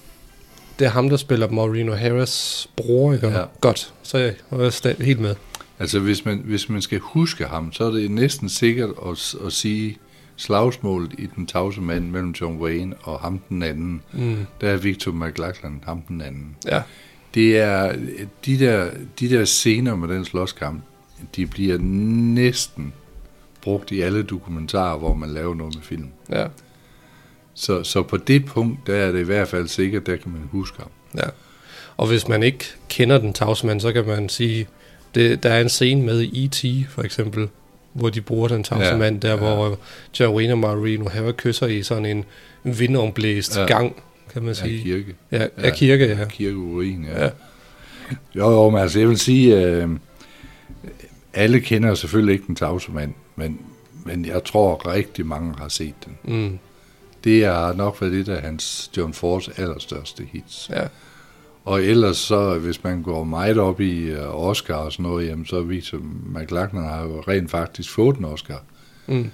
det 0.79 0.85
er 0.85 0.91
ham, 0.91 1.09
der 1.09 1.17
spiller 1.17 1.49
Maureen 1.49 1.89
O'Haras 1.89 2.67
bror, 2.75 3.13
ikke? 3.13 3.27
Ja. 3.27 3.43
Godt, 3.61 3.93
så 4.03 4.17
er 4.17 4.21
jeg, 4.21 4.33
er 4.51 5.03
helt 5.03 5.19
med. 5.19 5.35
Altså 5.81 5.99
hvis 5.99 6.25
man, 6.25 6.41
hvis 6.45 6.69
man 6.69 6.81
skal 6.81 6.99
huske 6.99 7.45
ham, 7.45 7.73
så 7.73 7.83
er 7.83 7.91
det 7.91 8.11
næsten 8.11 8.49
sikkert 8.49 8.89
at, 9.09 9.35
at 9.45 9.53
sige 9.53 9.97
slagsmålet 10.35 11.13
i 11.17 11.25
den 11.35 11.45
tavse 11.45 11.81
mand 11.81 12.09
mellem 12.09 12.31
John 12.41 12.57
Wayne 12.61 12.95
og 13.01 13.19
ham 13.19 13.39
den 13.49 13.63
anden. 13.63 14.01
Mm. 14.13 14.37
Der 14.61 14.69
er 14.69 14.77
Victor 14.77 15.11
McLachlan, 15.11 15.83
ham 15.85 16.01
den 16.01 16.21
anden. 16.21 16.55
Ja, 16.65 16.81
Det 17.33 17.57
er 17.57 17.95
de 18.45 18.59
der, 18.59 18.89
de 19.19 19.29
der 19.29 19.45
scener 19.45 19.95
med 19.95 20.07
den 20.07 20.25
slåskamp, 20.25 20.81
de 21.35 21.47
bliver 21.47 21.77
næsten 21.77 22.93
brugt 23.61 23.91
i 23.91 24.01
alle 24.01 24.23
dokumentarer, 24.23 24.97
hvor 24.97 25.13
man 25.13 25.29
laver 25.29 25.55
noget 25.55 25.75
med 25.75 25.83
film. 25.83 26.07
ja, 26.29 26.47
Så, 27.53 27.83
så 27.83 28.03
på 28.03 28.17
det 28.17 28.45
punkt, 28.45 28.87
der 28.87 28.95
er 28.95 29.11
det 29.11 29.19
i 29.19 29.23
hvert 29.23 29.47
fald 29.47 29.67
sikkert, 29.67 30.05
der 30.05 30.15
kan 30.15 30.31
man 30.31 30.41
huske 30.51 30.77
ham. 30.77 30.89
ja. 31.17 31.29
Og 31.97 32.07
hvis 32.07 32.27
man 32.27 32.43
ikke 32.43 32.65
kender 32.89 33.17
Den 33.17 33.33
Tavs 33.33 33.63
Mand, 33.63 33.79
så 33.81 33.93
kan 33.93 34.07
man 34.07 34.29
sige, 34.29 34.67
det, 35.15 35.43
der 35.43 35.49
er 35.49 35.61
en 35.61 35.69
scene 35.69 36.01
med 36.01 36.21
E.T. 36.33 36.89
for 36.89 37.01
eksempel, 37.03 37.47
hvor 37.93 38.09
de 38.09 38.21
bruger 38.21 38.47
Den 38.47 38.63
Tavse 38.63 38.85
Ja, 38.87 38.97
Mand, 38.97 39.21
der 39.21 39.29
ja. 39.29 39.35
hvor 39.35 39.79
John 40.19 40.35
Wayne 40.35 40.53
og 40.53 40.57
Maureen 40.59 41.01
O'Hara 41.01 41.31
kysser 41.31 41.67
i 41.67 41.83
sådan 41.83 42.05
en 42.05 42.25
vindomblæst 42.63 43.57
Ja. 43.57 43.65
gang, 43.65 43.95
kan 44.33 44.41
man 44.43 44.53
Ja, 44.55 44.61
sige. 44.63 44.83
kirke. 44.83 45.15
Ja, 45.31 45.47
ja, 45.63 45.69
kirke, 45.75 46.05
ja. 46.07 46.25
Kirkeurin, 46.29 47.05
ja. 47.05 47.23
Ja. 47.23 47.29
Jo, 48.35 48.51
jo, 48.51 48.69
men 48.69 48.79
altså, 48.79 48.99
jeg 48.99 49.09
vil 49.09 49.17
sige, 49.19 49.65
øh, 49.65 49.89
alle 51.33 51.59
kender 51.59 51.93
selvfølgelig 51.95 52.33
ikke 52.33 52.47
den 52.47 52.55
tavse 52.55 52.91
mand, 52.91 53.13
men, 53.35 53.59
men 54.05 54.25
jeg 54.25 54.43
tror 54.43 54.93
rigtig 54.93 55.25
mange 55.25 55.53
har 55.57 55.67
set 55.67 55.93
den. 56.05 56.17
Mm, 56.35 56.59
Det 57.23 57.45
har 57.45 57.73
nok 57.73 58.01
været 58.01 58.13
det 58.25 58.29
af 58.33 58.41
hans 58.41 58.91
John 58.97 59.13
Fords 59.13 59.49
allerstørste 59.57 60.23
hits. 60.33 60.69
ja. 60.73 60.83
Og 61.65 61.83
ellers 61.83 62.17
så, 62.17 62.59
hvis 62.59 62.83
man 62.83 63.01
går 63.01 63.23
meget 63.23 63.57
op 63.57 63.79
i 63.81 64.03
øh, 64.09 64.35
Oscar 64.35 64.75
og 64.75 64.91
sådan 64.91 65.03
noget, 65.03 65.27
jamen 65.27 65.45
så 65.45 65.61
viser 65.61 65.97
McLachlan 66.35 66.83
har 66.83 67.01
jo 67.03 67.21
rent 67.27 67.51
faktisk 67.51 67.89
fået 67.89 68.17
en 68.17 68.25
Oscar 68.25 68.61
Mm. 69.07 69.29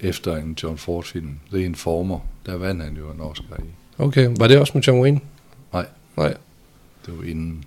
efter 0.00 0.36
en 0.36 0.56
John 0.62 0.78
Ford 0.78 1.04
film. 1.04 1.30
Det 1.52 1.60
er 1.62 1.66
en 1.66 1.74
former, 1.74 2.18
der 2.46 2.56
vandt 2.56 2.82
han 2.82 2.96
jo 2.96 3.10
en 3.10 3.20
Oscar 3.20 3.56
i. 3.58 4.02
Okay, 4.02 4.30
var 4.38 4.46
det 4.48 4.58
også 4.58 4.72
med 4.74 4.82
John 4.82 5.00
Wayne? 5.00 5.20
Nej. 5.72 5.86
Nej. 6.16 6.34
Det 7.06 7.18
var 7.18 7.24
inden, 7.24 7.64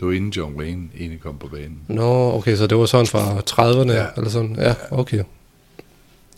det 0.00 0.06
var 0.06 0.12
inden 0.12 0.30
John 0.30 0.54
Wayne 0.54 0.88
egentlig 0.98 1.20
kom 1.20 1.38
på 1.38 1.46
banen. 1.48 1.78
Nå, 1.88 2.32
okay, 2.34 2.56
så 2.56 2.66
det 2.66 2.78
var 2.78 2.86
sådan 2.86 3.06
fra 3.06 3.38
30'erne, 3.40 3.90
ja. 3.92 4.00
Ja. 4.02 4.06
eller 4.16 4.30
sådan. 4.30 4.56
Ja, 4.58 4.74
okay. 4.90 5.22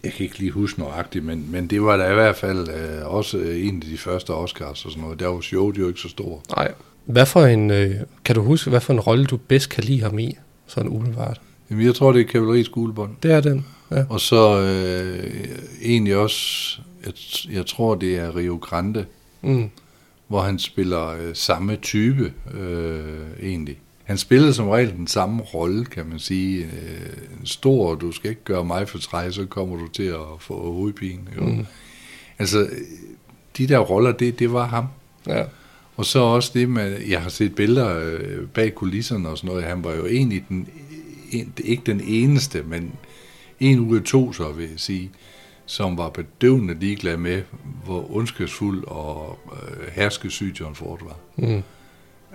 Jeg 0.04 0.12
kan 0.12 0.24
ikke 0.24 0.38
lige 0.38 0.50
huske 0.50 0.80
nøjagtigt, 0.80 1.24
men, 1.24 1.46
men 1.50 1.66
det 1.66 1.82
var 1.82 1.96
da 1.96 2.10
i 2.10 2.14
hvert 2.14 2.36
fald 2.36 2.68
øh, 2.68 3.06
også 3.14 3.38
en 3.38 3.76
af 3.76 3.88
de 3.90 3.98
første 3.98 4.30
Oscars 4.30 4.84
og 4.84 4.90
sådan 4.90 5.02
noget. 5.04 5.20
Der 5.20 5.26
var 5.28 5.40
showet 5.40 5.78
jo 5.78 5.88
ikke 5.88 6.00
så 6.00 6.08
stor. 6.08 6.42
Nej. 6.56 6.72
Hvad 7.04 7.26
for 7.26 7.44
en, 7.46 7.70
øh, 7.70 7.94
kan 8.24 8.34
du 8.34 8.42
huske, 8.42 8.70
hvad 8.70 8.80
for 8.80 8.92
en 8.92 9.00
rolle 9.00 9.26
du 9.26 9.36
bedst 9.36 9.68
kan 9.70 9.84
lide 9.84 10.02
ham 10.02 10.18
i? 10.18 10.36
Sådan 10.66 10.90
umiddelbart. 10.90 11.40
Jamen, 11.70 11.86
jeg 11.86 11.94
tror, 11.94 12.12
det 12.12 12.20
er 12.20 12.24
kavaleriets 12.26 12.68
gulebånd. 12.68 13.10
Det 13.22 13.32
er 13.32 13.40
den. 13.40 13.66
Ja. 13.90 14.04
Og 14.08 14.20
så 14.20 14.60
øh, 14.60 15.44
egentlig 15.82 16.16
også, 16.16 16.78
jeg, 17.06 17.12
jeg 17.52 17.66
tror, 17.66 17.94
det 17.94 18.16
er 18.16 18.36
Rio 18.36 18.56
Grande, 18.56 19.04
Mm. 19.42 19.70
hvor 20.28 20.40
han 20.40 20.58
spiller 20.58 21.08
øh, 21.08 21.30
samme 21.34 21.76
type 21.76 22.32
øh, 22.54 23.02
egentlig. 23.42 23.78
Han 24.04 24.18
spiller 24.18 24.52
som 24.52 24.68
regel 24.68 24.92
den 24.92 25.06
samme 25.06 25.42
rolle, 25.42 25.84
kan 25.84 26.06
man 26.06 26.18
sige. 26.18 26.64
Øh, 26.64 27.40
en 27.40 27.46
stor, 27.46 27.94
du 27.94 28.12
skal 28.12 28.30
ikke 28.30 28.44
gøre 28.44 28.64
mig 28.64 28.88
for 28.88 28.98
træ, 28.98 29.30
så 29.30 29.46
kommer 29.46 29.76
du 29.76 29.88
til 29.88 30.02
at 30.02 30.20
få 30.40 30.72
hovedpine. 30.72 31.22
Jo. 31.36 31.44
Mm. 31.44 31.66
Altså, 32.38 32.60
øh, 32.60 32.68
de 33.58 33.66
der 33.66 33.78
roller, 33.78 34.12
det, 34.12 34.38
det 34.38 34.52
var 34.52 34.66
ham. 34.66 34.86
Ja. 35.26 35.44
Og 35.96 36.04
så 36.04 36.18
også 36.18 36.50
det 36.54 36.68
med, 36.68 37.00
jeg 37.08 37.22
har 37.22 37.30
set 37.30 37.54
billeder 37.54 37.98
øh, 37.98 38.48
bag 38.48 38.74
kulisserne 38.74 39.28
og 39.28 39.38
sådan 39.38 39.48
noget, 39.48 39.64
han 39.64 39.84
var 39.84 39.94
jo 39.94 40.06
egentlig 40.06 40.44
den, 40.48 40.68
en, 41.30 41.52
ikke 41.64 41.82
den 41.86 42.00
eneste, 42.00 42.62
men 42.62 42.92
en 43.60 43.80
ud 43.80 43.96
af 43.96 44.02
to, 44.02 44.32
så 44.32 44.52
vil 44.52 44.68
jeg 44.70 44.80
sige, 44.80 45.10
som 45.66 45.98
var 45.98 46.08
bedøvende 46.08 46.74
ligeglad 46.80 47.16
med, 47.16 47.42
hvor 47.84 48.16
ondskabsfuld 48.16 48.84
og 48.86 49.38
øh, 49.52 49.92
herskesyg 49.92 50.54
John 50.60 50.74
Ford 50.74 51.00
var. 51.04 51.16
Mm. 51.36 51.62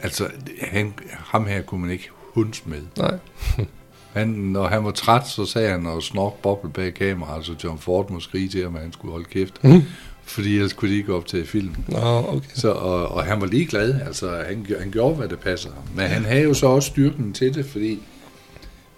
Altså, 0.04 0.28
han, 0.62 0.94
ham 1.12 1.46
her 1.46 1.62
kunne 1.62 1.82
man 1.82 1.90
ikke 1.90 2.10
hunds 2.34 2.66
med. 2.66 2.82
Nej. 2.98 3.18
Han, 4.14 4.28
når 4.28 4.68
han 4.68 4.86
var 4.86 4.92
træt, 4.92 5.28
så 5.28 5.46
sagde 5.46 5.70
han 5.70 5.86
og 5.86 6.04
snork 6.04 6.34
boble 6.34 6.70
bag 6.70 6.94
kameraet, 6.94 7.36
altså 7.38 7.54
John 7.64 7.80
Ford 7.80 8.10
må 8.12 8.20
skrige 8.20 8.50
til 8.50 8.64
ham, 8.64 8.76
at 8.76 8.82
han 8.82 8.94
skulle 8.94 9.12
holde 9.12 9.26
kæft. 9.26 9.64
Mm. 9.64 9.82
Fordi 10.24 10.56
ellers 10.56 10.74
kunne 10.74 10.92
de 10.92 10.98
ikke 10.98 11.14
optage 11.14 11.46
film. 11.46 11.76
Nå, 11.88 11.98
okay. 12.28 12.50
Så, 12.54 12.72
og, 12.72 13.08
og 13.08 13.24
han 13.24 13.42
var 13.42 13.48
ligeglad, 13.48 14.02
altså 14.02 14.44
han, 14.48 14.64
gjorde- 14.68 14.82
han 14.84 14.92
gjorde, 14.92 15.16
hvad 15.16 15.28
det 15.28 15.40
passer 15.40 15.70
ham. 15.74 15.84
Men 15.96 16.06
han 16.08 16.26
havde 16.26 16.44
jo 16.44 16.54
så 16.54 16.68
også 16.68 16.88
styrken 16.90 17.34
til 17.34 17.54
det, 17.56 17.66
fordi 17.66 18.00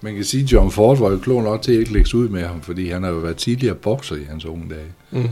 man 0.01 0.15
kan 0.15 0.23
sige, 0.23 0.43
at 0.43 0.51
John 0.51 0.71
Ford 0.71 0.97
var 0.99 1.09
jo 1.11 1.17
klog 1.17 1.43
nok 1.43 1.61
til 1.61 1.71
at 1.73 1.79
ikke 1.79 1.93
lægge 1.93 2.17
ud 2.17 2.29
med 2.29 2.43
ham, 2.45 2.61
fordi 2.61 2.89
han 2.89 3.03
har 3.03 3.09
jo 3.09 3.17
været 3.17 3.37
tidligere 3.37 3.75
bokser 3.75 4.15
i 4.15 4.23
hans 4.23 4.45
unge 4.45 4.69
dage. 4.69 4.91
Mm. 5.23 5.29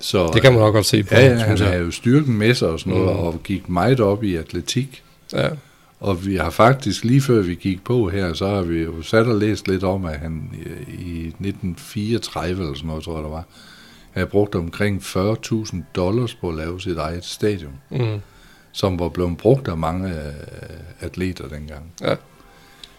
Så, 0.00 0.30
Det 0.34 0.42
kan 0.42 0.52
man 0.52 0.60
nok 0.60 0.74
godt 0.74 0.86
se 0.86 1.02
på, 1.02 1.14
Ja, 1.14 1.26
ja 1.26 1.34
han 1.34 1.58
jeg. 1.58 1.66
havde 1.66 1.84
jo 1.84 1.90
styrken 1.90 2.38
med 2.38 2.54
sig 2.54 2.68
og 2.68 2.80
sådan 2.80 2.92
noget, 2.92 3.16
Mm. 3.16 3.22
og 3.22 3.40
gik 3.44 3.68
meget 3.68 4.00
op 4.00 4.24
i 4.24 4.36
atletik. 4.36 5.02
Ja. 5.32 5.48
Og 6.00 6.26
vi 6.26 6.36
har 6.36 6.50
faktisk, 6.50 7.04
lige 7.04 7.20
før 7.20 7.40
vi 7.42 7.54
gik 7.54 7.84
på 7.84 8.08
her, 8.08 8.32
så 8.32 8.46
har 8.48 8.62
vi 8.62 8.82
jo 8.82 9.02
sat 9.02 9.26
og 9.26 9.38
læst 9.38 9.68
lidt 9.68 9.84
om, 9.84 10.04
at 10.04 10.18
han 10.18 10.50
i- 10.88 11.02
i 11.02 11.26
1934 11.38 12.60
eller 12.62 12.74
sådan 12.74 12.88
noget, 12.88 13.04
tror 13.04 13.14
jeg 13.16 13.22
det 13.24 13.30
var, 13.32 13.44
havde 14.10 14.26
brugt 14.26 14.54
omkring 14.54 15.02
40.000 15.02 15.76
dollars 15.96 16.34
på 16.34 16.48
at 16.48 16.54
lave 16.54 16.80
sit 16.80 16.96
eget 16.96 17.24
stadion 17.24 17.72
Mm. 17.90 18.20
som 18.72 18.98
var 18.98 19.08
blevet 19.08 19.36
brugt 19.36 19.68
af 19.68 19.76
mange 19.76 20.08
øh, 20.08 20.32
atleter 21.00 21.48
dengang. 21.48 21.82
Ja. 22.00 22.14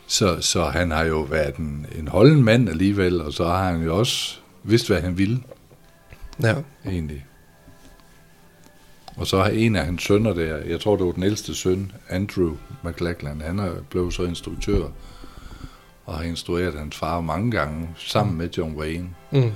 Så, 0.07 0.37
så 0.41 0.63
han 0.65 0.91
har 0.91 1.03
jo 1.03 1.19
været 1.21 1.55
en, 1.55 1.85
en 1.99 2.07
holden 2.07 2.43
mand 2.43 2.69
alligevel, 2.69 3.21
og 3.21 3.33
så 3.33 3.45
har 3.45 3.71
han 3.71 3.83
jo 3.83 3.97
også 3.97 4.35
vidst, 4.63 4.87
hvad 4.87 5.01
han 5.01 5.17
ville, 5.17 5.39
Ja. 6.43 6.55
egentlig. 6.85 7.25
Og 9.17 9.27
så 9.27 9.37
har 9.37 9.49
en 9.49 9.75
af 9.75 9.85
hans 9.85 10.03
sønner 10.03 10.33
der, 10.33 10.57
jeg 10.57 10.79
tror 10.79 10.95
det 10.95 11.05
var 11.05 11.11
den 11.11 11.23
ældste 11.23 11.55
søn, 11.55 11.91
Andrew 12.09 12.55
McLachlan, 12.83 13.41
han 13.41 13.59
er 13.59 13.71
blevet 13.89 14.13
så 14.13 14.23
instruktør, 14.23 14.87
og 16.05 16.13
har 16.17 16.23
instrueret 16.23 16.73
hans 16.73 16.95
far 16.97 17.21
mange 17.21 17.51
gange, 17.51 17.89
sammen 17.97 18.37
med 18.37 18.49
John 18.57 18.75
Wayne, 18.75 19.09
Mm. 19.31 19.51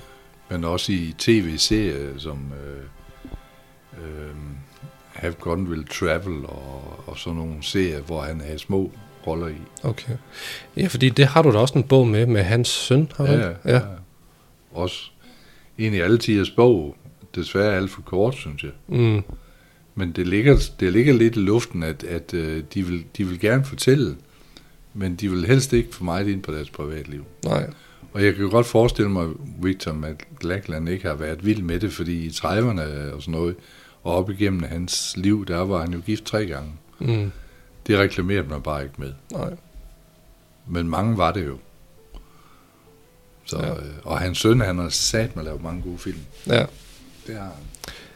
men 0.50 0.64
også 0.64 0.92
i 0.92 1.16
tv-serier 1.18 2.18
som 2.18 2.40
øh, 2.66 2.84
øh, 4.04 4.36
Have 5.14 5.34
Gun 5.34 5.68
Will 5.68 5.88
Travel 5.88 6.46
og, 6.46 7.04
og 7.08 7.18
sådan 7.18 7.38
nogle 7.40 7.56
serier, 7.62 8.02
hvor 8.02 8.22
han 8.22 8.42
havde 8.42 8.60
små 8.60 8.92
roller 9.28 9.48
i. 9.48 9.56
Okay. 9.84 10.14
Ja, 10.78 10.88
fordi 10.88 11.10
det 11.10 11.26
har 11.28 11.42
du 11.42 11.52
da 11.54 11.58
også 11.58 11.74
en 11.74 11.84
bog 11.84 12.08
med, 12.08 12.26
med 12.26 12.44
hans 12.44 12.68
søn, 12.68 13.12
har 13.18 13.26
du 13.26 13.32
ikke? 13.32 13.56
ja. 13.66 13.82
Også 14.74 15.12
egentlig 15.80 16.04
alle 16.04 16.18
tiders 16.18 16.50
bog, 16.50 16.96
desværre 17.36 17.76
alt 17.76 17.92
for 17.92 18.02
kort, 18.02 18.36
synes 18.36 18.64
jeg. 18.64 18.72
Mm. 18.88 19.22
Men 19.96 20.12
det 20.12 20.28
ligger, 20.28 20.72
det 20.80 20.94
ligger 20.94 21.14
lidt 21.14 21.36
i 21.36 21.40
luften, 21.40 21.84
at, 21.84 22.04
at 22.04 22.34
øh, 22.34 22.64
de, 22.74 22.84
vil, 22.84 23.06
de 23.18 23.28
vil 23.28 23.40
gerne 23.40 23.66
fortælle, 23.66 24.16
men 24.94 25.16
de 25.16 25.32
vil 25.32 25.46
helst 25.46 25.74
ikke 25.74 25.96
få 25.96 26.04
meget 26.04 26.28
ind 26.28 26.44
på 26.44 26.52
deres 26.52 26.70
privatliv. 26.70 27.26
Nej. 27.46 27.70
Og 28.14 28.26
jeg 28.26 28.36
kan 28.36 28.50
godt 28.50 28.66
forestille 28.66 29.12
mig, 29.12 29.24
at 29.24 29.32
Victor 29.62 29.94
McLachlan 29.94 30.88
ikke 30.88 31.08
har 31.08 31.16
været 31.16 31.46
vild 31.46 31.62
med 31.62 31.80
det, 31.80 31.94
fordi 31.94 32.26
i 32.26 32.30
30'erne 32.30 33.14
og 33.14 33.22
sådan 33.22 33.32
noget, 33.32 33.56
og 34.04 34.14
op 34.14 34.30
igennem 34.30 34.64
hans 34.64 35.18
liv, 35.18 35.46
der 35.46 35.58
var 35.58 35.82
han 35.82 35.94
jo 35.94 36.02
gift 36.06 36.26
tre 36.26 36.46
gange. 36.46 36.72
Mm. 37.00 37.32
Det 37.88 37.98
reklamerede 38.00 38.48
man 38.50 38.62
bare 38.62 38.84
ikke 38.84 38.96
med. 38.98 39.14
Nej. 39.32 39.54
Men 40.68 40.90
mange 40.90 41.18
var 41.18 41.32
det 41.32 41.46
jo. 41.46 41.58
Så, 43.46 43.58
Ja. 43.58 43.68
ja. 43.68 43.74
Og 44.04 44.20
hans 44.20 44.38
søn, 44.38 44.62
han 44.62 44.78
har 44.78 44.90
sat 44.90 45.36
med 45.36 45.44
at 45.44 45.46
lave 45.46 45.60
mange 45.64 45.82
gode 45.82 45.98
film. 45.98 46.20
Ja. 46.48 46.66
Det 47.28 47.36
har. 47.36 47.52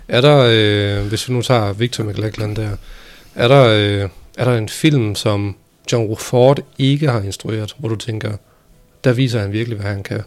Er 0.07 0.21
der, 0.21 0.37
øh, 1.01 1.07
hvis 1.07 1.29
vi 1.29 1.33
nu 1.33 1.41
tager 1.41 1.73
Victor 1.73 2.03
McLachlan 2.03 2.55
der, 2.55 2.77
er 3.35 3.47
der, 3.47 3.63
øh, 3.65 4.09
er 4.37 4.45
der 4.45 4.57
en 4.57 4.69
film, 4.69 5.15
som 5.15 5.55
John 5.91 6.17
Ford 6.17 6.59
ikke 6.77 7.09
har 7.09 7.21
instrueret, 7.21 7.75
hvor 7.79 7.89
du 7.89 7.95
tænker, 7.95 8.37
der 9.03 9.13
viser 9.13 9.39
han 9.39 9.51
virkelig, 9.51 9.77
hvad 9.79 9.91
han 9.91 10.03
kan? 10.03 10.21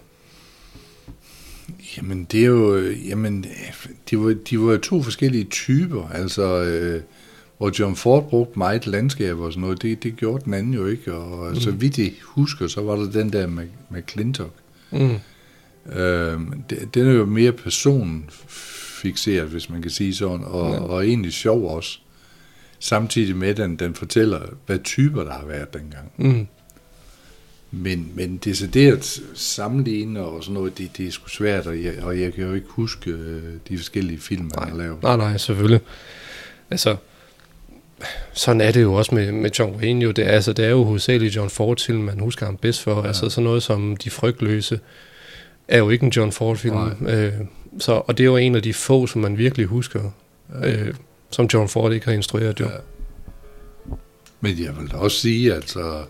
Jamen, 1.97 2.25
det 2.25 2.41
er 2.41 2.47
jo... 2.47 2.91
Jamen, 3.09 3.45
de 4.11 4.19
var, 4.19 4.37
de 4.51 4.61
var 4.61 4.77
to 4.77 5.03
forskellige 5.03 5.45
typer. 5.45 6.09
Altså, 6.09 6.63
øh, 6.63 7.03
hvor 7.59 7.73
John 7.79 7.97
Ford 7.97 8.29
brugte 8.29 8.59
meget 8.59 8.87
landskab 8.87 9.39
og 9.39 9.53
sådan 9.53 9.61
noget, 9.61 9.83
det, 9.83 10.03
det 10.03 10.17
gjorde 10.17 10.45
den 10.45 10.55
anden 10.55 10.75
jo 10.75 10.87
ikke. 10.87 11.15
Og 11.15 11.51
mm. 11.51 11.61
så 11.61 11.71
vidt 11.71 11.99
jeg 11.99 12.13
husker, 12.23 12.67
så 12.67 12.81
var 12.81 12.97
der 12.97 13.11
den 13.11 13.33
der 13.33 13.47
med, 13.47 13.67
med 13.91 14.03
Clintock. 14.11 14.53
Mm. 14.93 15.17
Øh, 15.93 16.41
det- 16.71 16.95
den 16.95 17.07
er 17.09 17.13
jo 17.13 17.25
mere 17.27 17.53
personfixeret, 17.53 19.49
hvis 19.49 19.71
man 19.71 19.83
kan 19.83 19.91
sige 19.91 20.15
sådan, 20.15 20.45
og, 20.45 20.71
Ja. 20.71 20.75
ja. 20.75 20.81
og 20.81 21.07
egentlig 21.07 21.33
sjov 21.33 21.77
også. 21.77 21.99
Samtidig 22.79 23.37
med, 23.37 23.49
at 23.49 23.57
den, 23.57 23.77
den 23.77 23.95
fortæller, 23.95 24.41
hvad 24.67 24.79
typer 24.85 25.25
der 25.25 25.33
har 25.33 25.47
været 25.47 25.75
dengang. 25.75 26.13
Mm. 26.17 26.47
Men, 27.71 28.13
men 28.15 28.37
decideret 28.37 29.21
sammenligne 29.35 30.21
og 30.21 30.43
sådan 30.43 30.55
noget, 30.55 30.79
det, 30.79 30.97
det 30.97 31.07
er 31.07 31.11
sgu 31.11 31.29
svært, 31.29 31.67
og 31.67 31.83
jeg, 31.83 31.95
og 32.03 32.21
jeg 32.21 32.33
kan 32.35 32.45
jo 32.45 32.53
ikke 32.55 32.67
huske 32.69 33.11
øh, 33.11 33.43
de 33.69 33.77
forskellige 33.79 34.19
film, 34.21 34.51
man 34.59 34.69
har 34.69 34.77
lavet. 34.77 35.03
Nej, 35.03 35.17
nej, 35.17 35.37
selvfølgelig. 35.37 35.81
Altså, 36.71 36.97
sådan 38.33 38.61
er 38.61 38.73
det 38.73 38.83
jo 38.83 38.95
også 38.95 39.15
med, 39.15 39.33
med 39.33 39.51
John 39.59 39.77
Wayne 39.77 40.05
jo. 40.05 40.11
Det 40.11 40.27
er, 40.27 40.31
altså, 40.31 40.53
det 40.53 40.65
er 40.65 40.71
jo 40.71 40.85
hovedsageligt 40.85 41.37
John 41.37 41.51
Ford 41.51 41.81
film, 41.81 42.01
man 42.05 42.21
husker 42.21 42.47
ham 42.47 42.57
bedst 42.57 42.83
for. 42.83 42.95
Ja. 42.95 43.01
Ja. 43.01 43.07
Altså 43.07 43.29
sådan 43.29 43.45
noget 43.45 43.63
som 43.63 43.97
De 43.97 44.11
Frygtløse 44.11 44.81
er 45.69 45.79
jo 45.79 45.91
ikke 45.91 46.07
en 46.07 46.13
John 46.13 46.33
Ford 46.33 46.57
film. 46.57 47.07
Øh, 47.07 47.33
så, 47.79 47.93
og 47.93 48.19
det 48.19 48.25
er 48.25 48.29
jo 48.29 48.37
en 48.37 48.55
af 48.55 48.63
de 48.63 48.75
få, 48.75 49.07
som 49.07 49.21
man 49.21 49.39
virkelig 49.39 49.67
husker, 49.67 50.11
øh, 50.65 50.95
som 51.31 51.49
John 51.55 51.69
Ford 51.69 51.93
ikke 51.93 52.07
har 52.07 52.13
instrueret 52.13 52.61
jo. 52.61 52.65
Ja. 52.65 52.71
Men 54.41 54.59
jeg 54.59 54.79
vil 54.79 54.91
da 54.91 54.97
også 54.97 55.17
sige, 55.17 55.55
altså, 55.55 56.05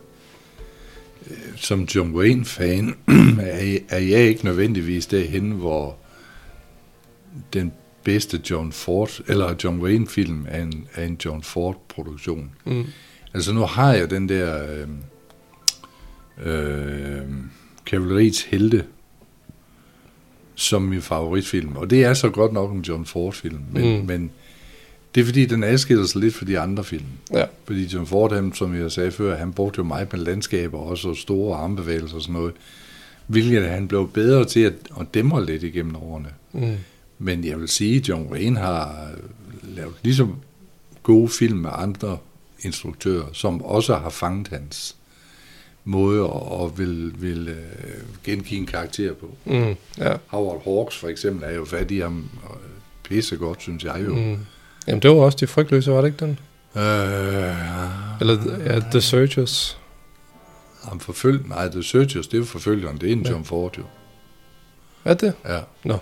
øh, 1.30 1.36
som 1.56 1.82
John 1.82 2.14
Wayne-fan, 2.14 2.94
er, 3.40 3.78
er 3.96 3.98
jeg 3.98 4.20
ikke 4.20 4.44
nødvendigvis 4.44 5.06
derhen, 5.06 5.50
hvor 5.50 5.96
den 7.52 7.72
bedste 8.04 8.40
John 8.50 8.72
Ford, 8.72 9.20
eller 9.28 9.54
John 9.64 9.80
Wayne-film 9.80 10.46
er 10.48 10.62
en, 10.62 10.86
er 10.94 11.04
en 11.04 11.18
John 11.24 11.42
Ford-produktion. 11.42 12.50
Mm. 12.64 12.84
Altså 13.34 13.52
nu 13.52 13.60
har 13.60 13.92
jeg 13.92 14.10
den 14.10 14.28
der 14.28 14.64
øh, 14.72 14.88
øh, 16.46 17.22
Kavaleriets 17.86 18.42
Helte 18.42 18.84
som 20.54 20.82
min 20.82 21.02
favoritfilm, 21.02 21.76
og 21.76 21.90
det 21.90 22.04
er 22.04 22.14
så 22.14 22.30
godt 22.30 22.52
nok 22.52 22.72
en 22.72 22.80
John 22.80 23.04
Ford-film, 23.06 23.60
men, 23.72 23.98
Mm. 24.00 24.06
men 24.06 24.30
det 25.14 25.20
er 25.20 25.24
fordi, 25.24 25.46
den 25.46 25.64
adskiller 25.64 26.06
sig 26.06 26.20
lidt 26.20 26.34
fra 26.34 26.46
de 26.46 26.58
andre 26.58 26.84
film. 26.84 27.04
Ja. 27.32 27.44
Fordi 27.64 27.84
John 27.84 28.06
Ford, 28.06 28.32
han, 28.34 28.52
som 28.54 28.74
jeg 28.74 28.92
sagde 28.92 29.10
før, 29.10 29.36
han 29.36 29.52
brugte 29.52 29.78
jo 29.78 29.84
meget 29.84 30.12
med 30.12 30.20
landskaber, 30.20 30.78
og 30.78 30.86
også 30.86 31.14
store 31.14 31.56
armbevægelser 31.56 32.16
og 32.16 32.22
sådan 32.22 32.32
noget, 32.32 32.52
hvilket 33.26 33.68
han 33.68 33.88
blev 33.88 34.10
bedre 34.14 34.44
til 34.44 34.60
at, 34.60 34.72
at 35.00 35.06
dæmre 35.14 35.46
lidt 35.46 35.62
igennem 35.62 35.96
årene. 35.96 36.28
Mm. 36.52 36.76
Men 37.24 37.44
jeg 37.44 37.60
vil 37.60 37.68
sige, 37.68 37.96
at 37.96 38.08
John 38.08 38.32
Wayne 38.32 38.58
har 38.60 39.08
lavet 39.62 39.94
ligesom 40.02 40.36
gode 41.02 41.28
film 41.28 41.58
med 41.58 41.70
andre 41.72 42.18
instruktører, 42.60 43.26
som 43.32 43.62
også 43.62 43.94
har 43.96 44.10
fanget 44.10 44.48
hans 44.48 44.96
måde 45.84 46.26
og, 46.30 46.78
vil, 46.78 47.12
vil 47.22 47.48
øh, 47.48 47.56
gengive 48.24 48.60
en 48.60 48.66
karakter 48.66 49.14
på. 49.14 49.30
Mm. 49.44 49.74
Ja. 49.98 50.16
Howard 50.26 50.64
Hawks 50.64 50.96
for 50.96 51.08
eksempel 51.08 51.44
er 51.48 51.52
jo 51.54 51.64
fat 51.64 51.90
i 51.90 51.98
ham 51.98 52.30
pissegodt, 53.04 53.62
synes 53.62 53.84
jeg 53.84 54.02
jo. 54.06 54.14
Mm. 54.14 54.38
Jamen, 54.86 55.02
det 55.02 55.10
var 55.10 55.16
også 55.16 55.38
De 55.40 55.46
Frygtløse, 55.46 55.90
var 55.92 56.00
det 56.00 56.08
ikke 56.08 56.24
den? 56.24 56.38
Øh, 56.76 58.20
Eller 58.20 58.58
ja, 58.66 58.80
The 58.90 59.00
Searchers. 59.00 59.78
ham 60.82 61.00
forfølg, 61.00 61.48
nej, 61.48 61.68
The 61.68 61.82
Searchers, 61.82 62.26
det 62.26 62.34
er 62.34 62.38
jo 62.38 62.44
forfølgeren, 62.44 62.96
det 63.00 63.08
er 63.08 63.12
en 63.12 63.22
Ja. 63.22 63.30
John 63.30 63.44
Ford 63.44 63.78
jo. 63.78 63.82
Er 65.04 65.14
det? 65.14 65.32
Ja. 65.48 65.60
Nå. 65.84 65.98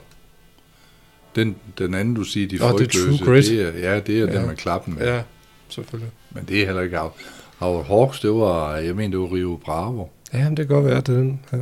Den, 1.36 1.56
den 1.78 1.94
anden, 1.94 2.14
du 2.14 2.22
siger, 2.24 2.48
de 2.48 2.56
Nå, 2.56 2.64
det 2.66 2.72
er 2.72 2.78
frygtløse, 2.78 3.18
True 3.24 3.28
Grit. 3.32 3.44
det 3.44 3.62
er, 3.62 3.92
ja, 3.92 4.00
det 4.00 4.20
er 4.20 4.26
ja. 4.26 4.38
Den 4.38 4.46
med 4.46 4.56
klappen 4.56 4.94
med. 4.94 5.06
Ja, 5.06 5.22
selvfølgelig. 5.68 6.12
Men 6.30 6.44
det 6.44 6.60
er 6.62 6.66
heller 6.66 6.82
ikke 6.82 6.98
af. 6.98 7.10
Howard 7.58 7.86
Hawks, 7.86 8.20
det 8.20 8.30
var, 8.30 8.76
jeg 8.76 8.96
mener, 8.96 9.10
det 9.10 9.18
var 9.18 9.34
Rio 9.36 9.60
Bravo, 9.64 10.06
Ja, 10.32 10.44
men 10.48 10.56
det 10.56 10.66
kan 10.68 10.74
godt 10.76 10.86
være, 10.86 10.96
det 11.00 11.08
er 11.08 11.12
den. 11.12 11.40
Ja. 11.52 11.58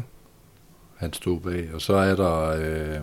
han 0.97 1.13
stod 1.13 1.41
bag. 1.41 1.69
Og 1.75 1.81
så 1.81 1.95
er 1.95 2.17
der, 2.17 2.49
øh, 2.49 3.01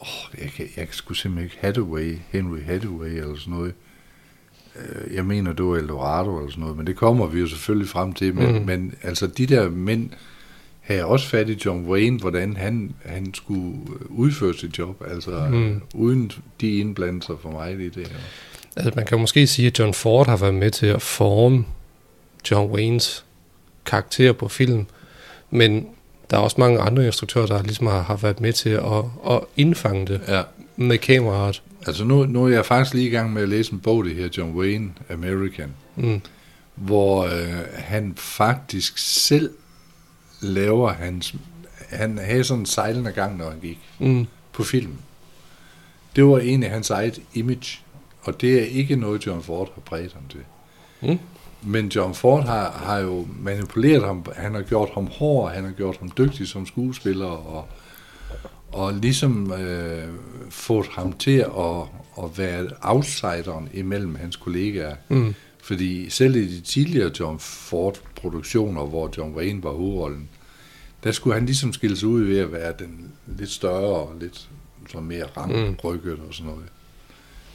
åh, 0.00 0.40
jeg 0.42 0.50
kan, 0.56 0.66
jeg 0.76 0.86
kan 0.86 0.94
sgu 0.94 1.14
simpelthen 1.14 1.44
ikke, 1.44 1.56
Hathaway, 1.60 2.18
Henry 2.28 2.60
Hathaway 2.62 3.08
eller 3.10 3.36
sådan 3.36 3.54
noget. 3.54 3.74
Øh, 4.76 5.14
Jeg 5.14 5.24
mener, 5.24 5.52
det 5.52 5.64
var 5.64 5.76
Eldorado 5.76 6.36
eller 6.38 6.50
sådan 6.50 6.60
noget, 6.60 6.76
men 6.76 6.86
det 6.86 6.96
kommer 6.96 7.26
vi 7.26 7.40
jo 7.40 7.46
selvfølgelig 7.46 7.88
frem 7.88 8.12
til. 8.12 8.34
Men, 8.34 8.58
mm. 8.58 8.66
men 8.66 8.94
altså, 9.02 9.26
de 9.26 9.46
der 9.46 9.70
mænd 9.70 10.10
havde 10.80 11.04
også 11.04 11.26
fat 11.28 11.48
i 11.48 11.58
John 11.66 11.86
Wayne, 11.88 12.18
hvordan 12.18 12.56
han, 12.56 12.94
han 13.04 13.34
skulle 13.34 13.72
udføre 14.08 14.54
sit 14.54 14.78
job, 14.78 15.02
altså 15.10 15.30
Mm. 15.50 15.80
uden 15.94 16.32
de 16.60 16.78
indblander 16.78 17.26
sig 17.26 17.34
for 17.42 17.50
mig 17.50 17.72
i 17.80 17.88
det. 17.88 18.06
her. 18.08 18.16
Altså, 18.76 18.92
man 18.96 19.06
kan 19.06 19.18
måske 19.20 19.46
sige, 19.46 19.66
at 19.66 19.78
John 19.78 19.94
Ford 19.94 20.26
har 20.26 20.36
været 20.36 20.54
med 20.54 20.70
til 20.70 20.86
at 20.86 21.02
forme 21.02 21.64
John 22.50 22.70
Waynes 22.72 23.24
karakter 23.86 24.32
på 24.32 24.48
film, 24.48 24.86
men 25.50 25.86
der 26.30 26.36
er 26.36 26.40
også 26.40 26.56
mange 26.58 26.78
andre 26.80 27.06
instruktører, 27.06 27.46
der 27.46 27.62
ligesom 27.62 27.86
har, 27.86 28.02
har 28.02 28.16
været 28.16 28.40
med 28.40 28.52
til 28.52 28.70
at, 28.70 29.04
at 29.30 29.40
indfange 29.56 30.06
det 30.06 30.20
Ja. 30.28 30.42
med 30.76 30.98
kameraet. 30.98 31.62
Altså 31.86 32.04
nu, 32.04 32.24
nu 32.26 32.44
er 32.44 32.48
jeg 32.48 32.66
faktisk 32.66 32.94
lige 32.94 33.06
i 33.06 33.10
gang 33.10 33.32
med 33.32 33.42
at 33.42 33.48
læse 33.48 33.72
en 33.72 33.80
bog, 33.80 34.04
det 34.04 34.14
her 34.14 34.28
John 34.38 34.52
Wayne 34.54 34.90
American, 35.10 35.70
Mm. 35.96 36.20
hvor 36.74 37.24
øh, 37.24 37.54
han 37.74 38.12
faktisk 38.16 38.98
selv 38.98 39.50
laver 40.40 40.92
hans... 40.92 41.34
Han 41.88 42.18
havde 42.18 42.44
sådan 42.44 42.60
en 42.62 42.66
sejlende 42.66 43.12
gang, 43.12 43.36
når 43.38 43.50
han 43.50 43.60
gik 43.60 43.78
Mm. 43.98 44.26
på 44.52 44.64
film. 44.64 44.94
Det 46.16 46.24
var 46.26 46.38
egentlig 46.38 46.70
hans 46.70 46.90
eget 46.90 47.20
image, 47.34 47.80
og 48.22 48.40
det 48.40 48.54
er 48.62 48.64
ikke 48.66 48.96
noget, 48.96 49.26
John 49.26 49.42
Ford 49.42 49.70
har 49.74 49.80
præget 49.80 50.12
ham 50.12 50.22
til. 50.30 50.40
Mm. 51.02 51.18
Men 51.62 51.88
John 51.88 52.14
Ford 52.14 52.44
har, 52.46 52.70
har 52.70 52.98
jo 52.98 53.26
manipuleret 53.40 54.04
ham, 54.04 54.24
han 54.36 54.54
har 54.54 54.62
gjort 54.62 54.90
ham 54.94 55.06
hård, 55.06 55.52
han 55.52 55.64
har 55.64 55.72
gjort 55.72 55.96
ham 55.98 56.10
dygtig 56.18 56.48
som 56.48 56.66
skuespiller, 56.66 57.26
og, 57.26 57.68
og 58.72 58.94
ligesom 58.94 59.52
øh, 59.52 60.08
fået 60.50 60.86
ham 60.86 61.12
til 61.12 61.38
at, 61.38 61.82
at 62.24 62.38
være 62.38 62.68
outsideren 62.82 63.68
imellem 63.74 64.14
hans 64.14 64.36
kollegaer. 64.36 64.94
Mm. 65.08 65.34
Fordi 65.62 66.10
selv 66.10 66.36
i 66.36 66.56
de 66.56 66.60
tidligere 66.60 67.10
John 67.20 67.38
Ford-produktioner, 67.38 68.86
hvor 68.86 69.10
John 69.18 69.34
Wayne 69.34 69.62
var 69.62 69.70
hovedrollen, 69.70 70.28
der 71.04 71.12
skulle 71.12 71.34
han 71.34 71.46
ligesom 71.46 71.72
skille 71.72 71.96
sig 71.96 72.08
ud 72.08 72.22
ved 72.22 72.38
at 72.38 72.52
være 72.52 72.72
den 72.78 73.12
lidt 73.38 73.50
større 73.50 73.96
og 73.96 74.14
lidt 74.20 74.48
så 74.88 75.00
mere 75.00 75.24
rangrykket 75.36 76.12
og 76.28 76.34
sådan 76.34 76.50
noget. 76.52 76.68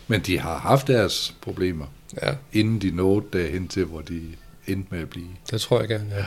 Men 0.08 0.22
de 0.22 0.39
har 0.39 0.58
haft 0.58 0.88
deres 0.88 1.36
problemer, 1.41 1.86
Ja, 2.24 2.36
inden 2.54 2.80
de 2.82 2.91
nåede 2.91 3.26
derhen 3.34 3.68
til, 3.68 3.86
hvor 3.86 4.02
de 4.02 4.22
endte 4.68 4.88
med 4.91 5.00
at 5.00 5.10
blive. 5.10 5.28
det 5.52 5.62
tror 5.62 5.80
jeg 5.80 5.89
gerne, 5.89 6.15
ja. 6.15 6.26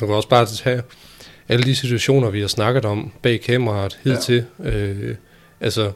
Du 0.00 0.06
kan 0.06 0.14
også 0.14 0.28
bare 0.28 0.46
tage 0.46 0.82
alle 1.48 1.64
de 1.64 1.76
situationer, 1.76 2.30
vi 2.30 2.40
har 2.40 2.48
snakket 2.48 2.84
om 2.84 3.12
bag 3.22 3.40
kameraet 3.40 3.98
hidtil. 4.04 4.44
Ja. 4.58 4.76
Øh, 4.76 5.16
altså, 5.60 5.92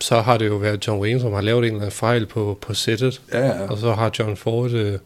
så 0.00 0.20
har 0.20 0.38
det 0.38 0.46
jo 0.46 0.56
været 0.56 0.86
John 0.86 1.00
Wayne, 1.00 1.20
som 1.20 1.32
har 1.32 1.40
lavet 1.40 1.58
en 1.58 1.64
eller 1.64 1.78
anden 1.80 1.90
fejl 1.92 2.26
på, 2.26 2.58
på 2.60 2.74
sættet, 2.74 3.20
Ja, 3.32 3.46
ja. 3.46 3.66
og 3.68 3.78
så 3.78 3.92
har 3.92 4.10
John 4.18 4.36
Ford... 4.36 4.70
Øh, 4.70 4.98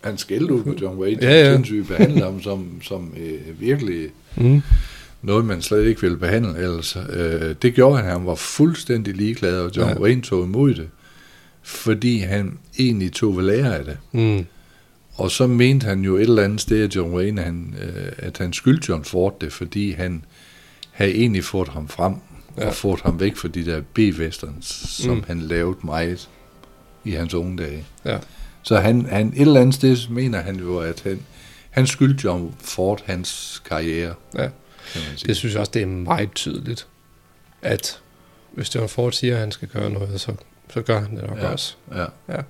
Han 0.00 0.18
skældte 0.18 0.54
ud 0.54 0.62
på 0.64 0.74
John 0.82 0.98
Wayne, 0.98 1.22
Ja, 1.22 1.30
ja, 1.30 1.52
sindssygt 1.52 1.88
behandlede 1.88 2.24
ham 2.24 2.42
som, 2.42 2.82
som 2.82 3.14
øh, 3.16 3.60
virkelig 3.60 4.08
mm. 4.36 4.62
noget, 5.22 5.44
man 5.44 5.62
slet 5.62 5.86
ikke 5.86 6.00
ville 6.00 6.16
behandle 6.16 6.58
ellers. 6.58 6.96
Øh, 7.10 7.54
det 7.62 7.74
gjorde 7.74 7.96
han, 7.96 8.10
han 8.10 8.26
var 8.26 8.34
fuldstændig 8.34 9.14
ligeglad, 9.14 9.60
og 9.60 9.70
John 9.76 9.90
ja. 9.90 10.00
Wayne 10.00 10.22
tog 10.22 10.44
imod 10.44 10.74
det, 10.74 10.88
fordi 11.62 12.18
han 12.18 12.58
egentlig 12.78 13.12
tog 13.12 13.36
ved 13.36 13.44
lære 13.44 13.78
af 13.78 13.84
det. 13.84 13.98
Mm. 14.12 14.46
Og 15.14 15.30
så 15.30 15.46
mente 15.46 15.84
han 15.84 16.00
jo 16.00 16.16
et 16.16 16.22
eller 16.22 16.42
andet 16.42 16.60
sted, 16.60 16.84
at 16.84 16.96
John 16.96 17.14
Wayne, 17.14 17.42
han, 17.42 17.74
øh, 17.82 18.12
at 18.18 18.38
han 18.38 18.52
skyldte 18.52 18.86
John 18.88 19.04
Ford 19.04 19.40
det, 19.40 19.52
fordi 19.52 19.90
han 19.92 20.24
havde 20.90 21.14
egentlig 21.14 21.44
fået 21.44 21.68
ham 21.68 21.88
frem, 21.88 22.14
Ja. 22.58 22.66
og 22.66 22.74
fået 22.74 23.00
ham 23.00 23.20
væk 23.20 23.36
fra 23.36 23.48
de 23.48 23.66
der 23.66 23.80
B-westerns, 23.94 24.66
som 25.02 25.16
Mm. 25.16 25.24
han 25.26 25.40
lavede 25.40 25.78
meget 25.84 26.28
i 27.04 27.10
hans 27.10 27.34
unge 27.34 27.56
dage. 27.62 27.84
Ja. 28.04 28.18
Så 28.62 28.76
han, 28.76 29.06
han 29.06 29.28
et 29.36 29.40
eller 29.40 29.60
andet 29.60 29.74
sted 29.74 30.08
mener 30.10 30.40
han 30.40 30.56
jo, 30.56 30.78
at 30.78 31.00
han, 31.00 31.20
han 31.70 31.86
skyldte 31.86 32.24
John 32.24 32.54
Ford 32.60 33.02
hans 33.06 33.62
karriere, 33.68 34.14
Ja. 34.38 34.48
Det 35.26 35.36
synes 35.36 35.52
jeg 35.54 35.60
også, 35.60 35.70
det 35.74 35.82
er 35.82 35.86
meget 35.86 36.32
tydeligt, 36.34 36.86
at 37.62 38.00
hvis 38.52 38.74
John 38.74 38.88
Ford 38.88 39.12
siger, 39.12 39.34
at 39.34 39.40
han 39.40 39.52
skal 39.52 39.68
gøre 39.68 39.90
noget, 39.90 40.20
så, 40.20 40.34
så 40.74 40.82
gør 40.82 41.00
han 41.00 41.16
det 41.16 41.28
nok 41.28 41.38
Ja. 41.38 41.48
også. 41.52 41.74
Ja. 41.94 42.04
Ja. 42.28 42.40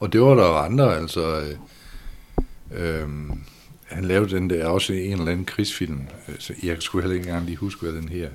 Og 0.00 0.12
det 0.12 0.20
var 0.20 0.34
der 0.34 0.44
andre, 0.46 0.96
altså... 0.96 1.40
Øh, 1.40 1.56
øh, 3.02 3.08
han 3.86 4.04
lavede 4.04 4.30
den 4.34 4.50
der 4.50 4.66
også 4.66 4.92
en 4.92 5.12
eller 5.12 5.26
anden 5.32 5.44
krigsfilm. 5.44 6.00
øh, 6.28 6.34
Så 6.38 6.52
jeg 6.62 6.76
sgu 6.80 7.00
heller 7.00 7.14
ikke 7.14 7.26
engang 7.26 7.46
lige 7.46 7.56
huske, 7.56 7.82
hvad 7.86 7.92
den 8.02 8.08
her. 8.08 8.28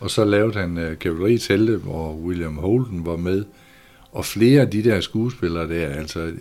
Og 0.00 0.10
så 0.10 0.24
lavede 0.24 0.58
han 0.58 0.78
øh, 0.78 0.98
Kavaleriets 0.98 1.46
Helte, 1.46 1.76
hvor 1.76 2.14
William 2.14 2.56
Holden 2.56 3.06
var 3.06 3.16
med. 3.16 3.44
Og 4.12 4.24
flere 4.24 4.60
af 4.60 4.70
de 4.70 4.84
der 4.84 5.00
skuespillere 5.00 5.68
der, 5.68 5.86
altså... 5.88 6.20
Øh, 6.20 6.34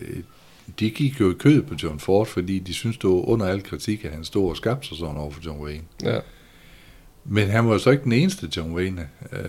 de 0.80 0.89
gik 0.89 1.20
jo 1.20 1.32
i 1.32 1.34
kød 1.34 1.62
på 1.62 1.76
John 1.84 2.00
Ford, 2.00 2.28
fordi 2.28 2.60
de 2.60 2.74
syntes, 2.74 2.98
det 2.98 3.10
var 3.10 3.30
under 3.30 3.46
al 3.46 3.63
kritik, 3.63 4.06
at 4.06 4.12
han 4.12 4.24
stod 4.24 4.50
og 4.50 4.58
skabte 4.58 4.88
sig 4.88 4.98
sådan 4.98 5.15
over 5.18 5.32
for 5.32 5.41
John 5.46 5.62
Wayne. 5.63 5.84
Ja. 6.04 6.20
Men 7.26 7.48
han 7.48 7.65
var 7.65 7.72
jo 7.74 7.80
så 7.80 7.89
ikke 7.89 8.04
den 8.04 8.12
eneste 8.12 8.50
John 8.58 8.74
Wayne. 8.76 9.08
Øh, 9.32 9.39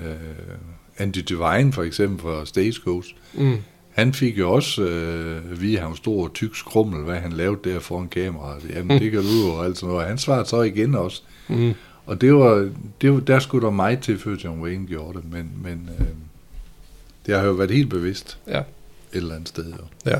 Andy 0.99 1.19
Devine 1.29 1.73
for 1.73 1.83
eksempel 1.83 2.19
fra 2.23 2.47
Stagecoach, 2.47 3.14
Mm. 3.35 3.57
han 3.92 4.12
fik 4.14 4.38
jo 4.38 4.53
også 4.53 4.83
øh, 4.83 5.61
via 5.61 5.81
ham 5.81 5.97
stor 5.97 6.29
tyk 6.35 6.57
skrummel, 6.57 7.05
hvad 7.05 7.16
han 7.16 7.33
lavede 7.33 7.61
der 7.64 7.79
foran 7.79 8.09
kameraet. 8.09 8.71
Jamen, 8.75 8.99
det 9.03 9.11
kan 9.11 9.21
du 9.21 9.47
jo, 9.47 9.53
og 9.55 9.64
alt 9.64 9.79
sådan 9.79 9.92
noget. 9.92 10.09
Han 10.09 10.19
svarede 10.19 10.49
så 10.49 10.62
igen 10.62 10.95
også. 10.95 11.23
Mm. 11.49 11.73
Og 12.07 12.21
det 12.21 12.35
var, 12.35 12.71
det 13.01 13.12
var, 13.12 13.21
der 13.21 13.38
skulle 13.38 13.64
der 13.64 13.71
meget 13.73 14.01
til, 14.01 14.19
før 14.19 14.37
John 14.45 14.61
Wayne 14.62 14.87
gjorde 14.87 15.19
det, 15.19 15.33
men, 15.33 15.51
men 15.62 15.90
øh, 16.01 16.07
det 17.27 17.35
har 17.35 17.45
jo 17.45 17.53
været 17.53 17.71
helt 17.71 17.90
bevidst 17.90 18.38
Ja. 18.49 18.59
et 18.59 18.64
eller 19.12 19.35
andet 19.35 19.49
sted. 19.49 19.64
Jo. 19.64 20.11
Ja. 20.11 20.19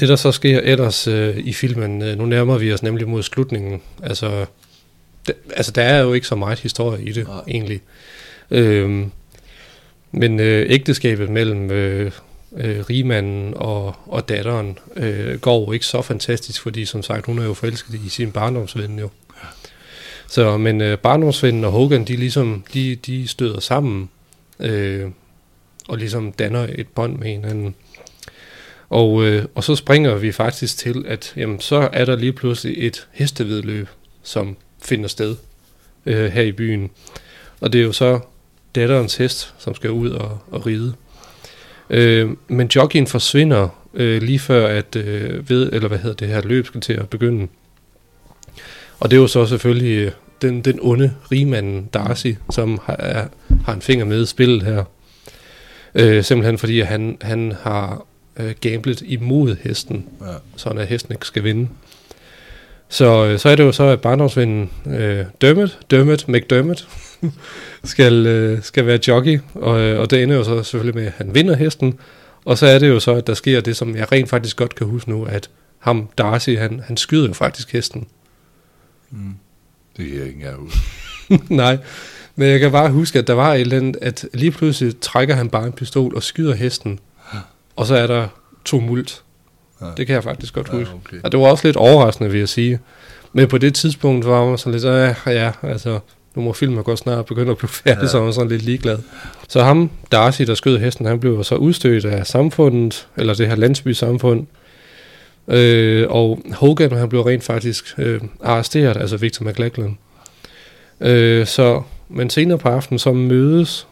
Det, 0.00 0.08
der 0.08 0.16
så 0.16 0.32
sker 0.32 0.60
ellers 0.60 1.06
øh, 1.08 1.36
i 1.36 1.52
filmen, 1.52 2.02
øh, 2.02 2.18
nu 2.18 2.26
nærmer 2.26 2.58
vi 2.58 2.72
os 2.72 2.82
nemlig 2.82 3.08
mod 3.08 3.22
slutningen. 3.22 3.80
Altså, 4.02 4.46
det, 5.26 5.34
altså, 5.56 5.72
der 5.72 5.82
er 5.82 6.02
jo 6.02 6.12
ikke 6.12 6.26
så 6.26 6.36
meget 6.36 6.58
historie 6.58 7.04
i 7.04 7.12
det, 7.12 7.26
Nej. 7.26 7.40
egentlig. 7.48 7.80
Øhm, 8.50 9.10
men 10.12 10.40
øh, 10.40 10.66
ægteskabet 10.70 11.28
mellem 11.30 11.70
øh, 11.70 12.12
øh, 12.56 12.84
rigmanden 12.90 13.54
og, 13.56 13.96
og 14.06 14.28
datteren 14.28 14.78
øh, 14.96 15.40
går 15.40 15.60
jo 15.60 15.72
ikke 15.72 15.86
så 15.86 16.02
fantastisk, 16.02 16.62
fordi 16.62 16.84
som 16.84 17.02
sagt, 17.02 17.26
hun 17.26 17.38
er 17.38 17.44
jo 17.44 17.54
forelsket 17.54 17.94
i 18.06 18.08
sin 18.08 18.32
barndomsven 18.32 18.98
jo. 18.98 19.10
Så, 20.28 20.56
men 20.56 20.80
øh, 20.80 20.98
barndomsvennen 20.98 21.64
og 21.64 21.72
Hogan, 21.72 22.04
de 22.04 22.16
ligesom, 22.16 22.64
de, 22.74 22.96
de 22.96 23.28
støder 23.28 23.60
sammen, 23.60 24.10
øh, 24.60 25.10
og 25.88 25.98
ligesom 25.98 26.32
danner 26.32 26.66
et 26.74 26.88
bånd 26.88 27.18
med 27.18 27.28
hinanden. 27.28 27.74
Og, 28.88 29.24
øh, 29.24 29.44
og 29.54 29.64
så 29.64 29.76
springer 29.76 30.14
vi 30.14 30.32
faktisk 30.32 30.78
til, 30.78 31.04
at 31.06 31.32
jamen, 31.36 31.60
så 31.60 31.88
er 31.92 32.04
der 32.04 32.16
lige 32.16 32.32
pludselig 32.32 32.86
et 32.86 33.08
hestevedløb, 33.12 33.88
som 34.22 34.56
finder 34.82 35.08
sted 35.08 35.36
øh, 36.06 36.32
her 36.32 36.42
i 36.42 36.52
byen. 36.52 36.90
Og 37.60 37.72
det 37.72 37.80
er 37.80 37.84
jo 37.84 37.92
så 37.92 38.20
datterens 38.74 39.16
hest, 39.16 39.54
som 39.58 39.74
skal 39.74 39.90
ud 39.90 40.10
og, 40.10 40.38
og 40.50 40.66
ride. 40.66 40.94
Øh, 41.90 42.30
men 42.48 42.70
jockeyen 42.76 43.06
forsvinder 43.06 43.68
øh, 43.94 44.22
lige 44.22 44.38
før, 44.38 44.66
at 44.66 44.96
øh, 44.96 45.50
ved, 45.50 45.72
eller 45.72 45.88
hvad 45.88 45.98
hedder 45.98 46.16
det 46.16 46.28
her 46.28 46.42
løb 46.42 46.66
skal 46.66 46.80
til 46.80 46.92
at 46.92 47.08
begynde. 47.08 47.48
Og 49.00 49.10
det 49.10 49.16
er 49.16 49.20
jo 49.20 49.26
så 49.26 49.46
selvfølgelig 49.46 49.96
øh, 49.98 50.12
den, 50.42 50.60
den 50.60 50.78
onde 50.82 51.14
rigmanden 51.32 51.88
Darcy, 51.94 52.32
som 52.50 52.80
har, 52.84 52.96
er, 52.98 53.26
har 53.64 53.74
en 53.74 53.82
finger 53.82 54.04
med 54.04 54.22
i 54.22 54.26
spillet 54.26 54.62
her. 54.62 54.84
Øh, 55.94 56.24
simpelthen 56.24 56.58
fordi 56.58 56.80
at 56.80 56.86
han, 56.86 57.16
han 57.20 57.52
har 57.60 58.06
øh, 58.36 58.54
gamblet 58.60 59.02
imod 59.06 59.56
hesten, 59.62 60.06
Ja. 60.20 60.26
sådan 60.56 60.78
at 60.78 60.86
hesten 60.88 61.12
ikke 61.12 61.26
skal 61.26 61.44
vinde. 61.44 61.68
Så, 62.88 63.26
øh, 63.26 63.38
så 63.38 63.48
er 63.48 63.56
det 63.56 63.64
jo 63.64 63.72
så, 63.72 63.84
at 63.84 64.00
barndomsvennen 64.00 64.70
øh, 64.86 65.24
Dermot, 65.40 65.78
Dermot 65.90 66.28
McDermott, 66.28 66.88
skal, 67.84 68.26
øh, 68.26 68.62
skal 68.62 68.86
være 68.86 68.98
jockey, 69.08 69.40
og, 69.54 69.80
øh, 69.80 70.00
og 70.00 70.10
det 70.10 70.22
ender 70.22 70.36
jo 70.36 70.44
så 70.44 70.62
selvfølgelig 70.62 70.94
med, 70.94 71.06
at 71.06 71.12
han 71.16 71.34
vinder 71.34 71.56
hesten, 71.56 71.98
og 72.44 72.58
så 72.58 72.66
er 72.66 72.78
det 72.78 72.88
jo 72.88 73.00
så, 73.00 73.14
at 73.14 73.26
der 73.26 73.34
sker 73.34 73.60
det, 73.60 73.76
som 73.76 73.96
jeg 73.96 74.12
rent 74.12 74.28
faktisk 74.28 74.56
godt 74.56 74.74
kan 74.74 74.86
huske 74.86 75.10
nu, 75.10 75.24
at 75.24 75.50
ham, 75.78 76.08
Darcy, 76.18 76.50
han, 76.50 76.80
han 76.86 76.96
skyder 76.96 77.26
jo 77.26 77.32
faktisk 77.32 77.72
hesten. 77.72 78.06
Mm. 79.10 79.34
Det 79.96 80.06
kan 80.06 80.18
jeg 80.18 80.26
ikke 80.26 80.36
engang 80.36 80.56
huske. 80.56 80.78
Nej, 81.54 81.78
men 82.36 82.48
jeg 82.48 82.60
kan 82.60 82.72
bare 82.72 82.90
huske, 82.90 83.18
at 83.18 83.26
der 83.26 83.32
var 83.32 83.54
et 83.54 83.60
eller 83.60 83.76
andet, 83.76 83.96
at 84.02 84.26
lige 84.34 84.50
pludselig 84.50 85.00
trækker 85.00 85.34
han 85.34 85.50
bare 85.50 85.66
en 85.66 85.72
pistol 85.72 86.14
og 86.14 86.22
skyder 86.22 86.54
hesten, 86.54 86.98
og 87.76 87.86
så 87.86 87.94
er 87.96 88.06
der 88.06 88.28
tumult. 88.64 89.22
Ja. 89.80 89.86
Det 89.96 90.06
kan 90.06 90.14
jeg 90.14 90.24
faktisk 90.24 90.54
godt 90.54 90.68
huske. 90.68 90.90
Ja, 90.90 90.96
okay. 91.06 91.16
Og 91.24 91.32
det 91.32 91.40
var 91.40 91.46
også 91.46 91.68
lidt 91.68 91.76
overraskende, 91.76 92.30
vil 92.30 92.38
jeg 92.38 92.48
sige. 92.48 92.78
Men 93.32 93.48
på 93.48 93.58
det 93.58 93.74
tidspunkt 93.74 94.26
var 94.26 94.44
man 94.44 94.58
sådan 94.58 94.72
lidt, 94.72 94.84
ja, 94.84 95.14
ja, 95.26 95.50
altså, 95.62 95.98
nu 96.34 96.42
må 96.42 96.52
filmen 96.52 96.84
godt 96.84 96.98
snart 96.98 97.26
begynde 97.26 97.50
at 97.50 97.58
blive 97.58 97.68
færdig, 97.68 98.02
Ja. 98.02 98.08
så 98.08 98.16
man 98.16 98.26
var 98.26 98.32
sådan 98.32 98.48
lidt 98.50 98.62
ligeglad. 98.62 98.98
Så 99.48 99.62
ham, 99.62 99.90
Darcy, 100.12 100.42
der 100.42 100.54
skød 100.54 100.78
hesten, 100.78 101.06
han 101.06 101.20
blev 101.20 101.44
så 101.44 101.54
udstødt 101.54 102.04
af 102.04 102.26
samfundet, 102.26 103.06
eller 103.16 103.34
det 103.34 103.48
her 103.48 103.56
landsby-samfund. 103.56 104.46
Øh, 105.48 106.06
og 106.08 106.38
Hogan, 106.54 106.92
han 106.92 107.08
blev 107.08 107.20
rent 107.22 107.44
faktisk 107.44 107.94
øh, 107.98 108.20
arresteret, 108.44 108.96
altså 108.96 109.16
Victor 109.16 109.44
McLachlan. 109.44 109.98
Øh, 111.00 111.46
så, 111.46 111.82
men 112.08 112.30
senere 112.30 112.58
på 112.58 112.68
aftenen, 112.68 112.98
så 112.98 113.12
mødes 113.12 113.86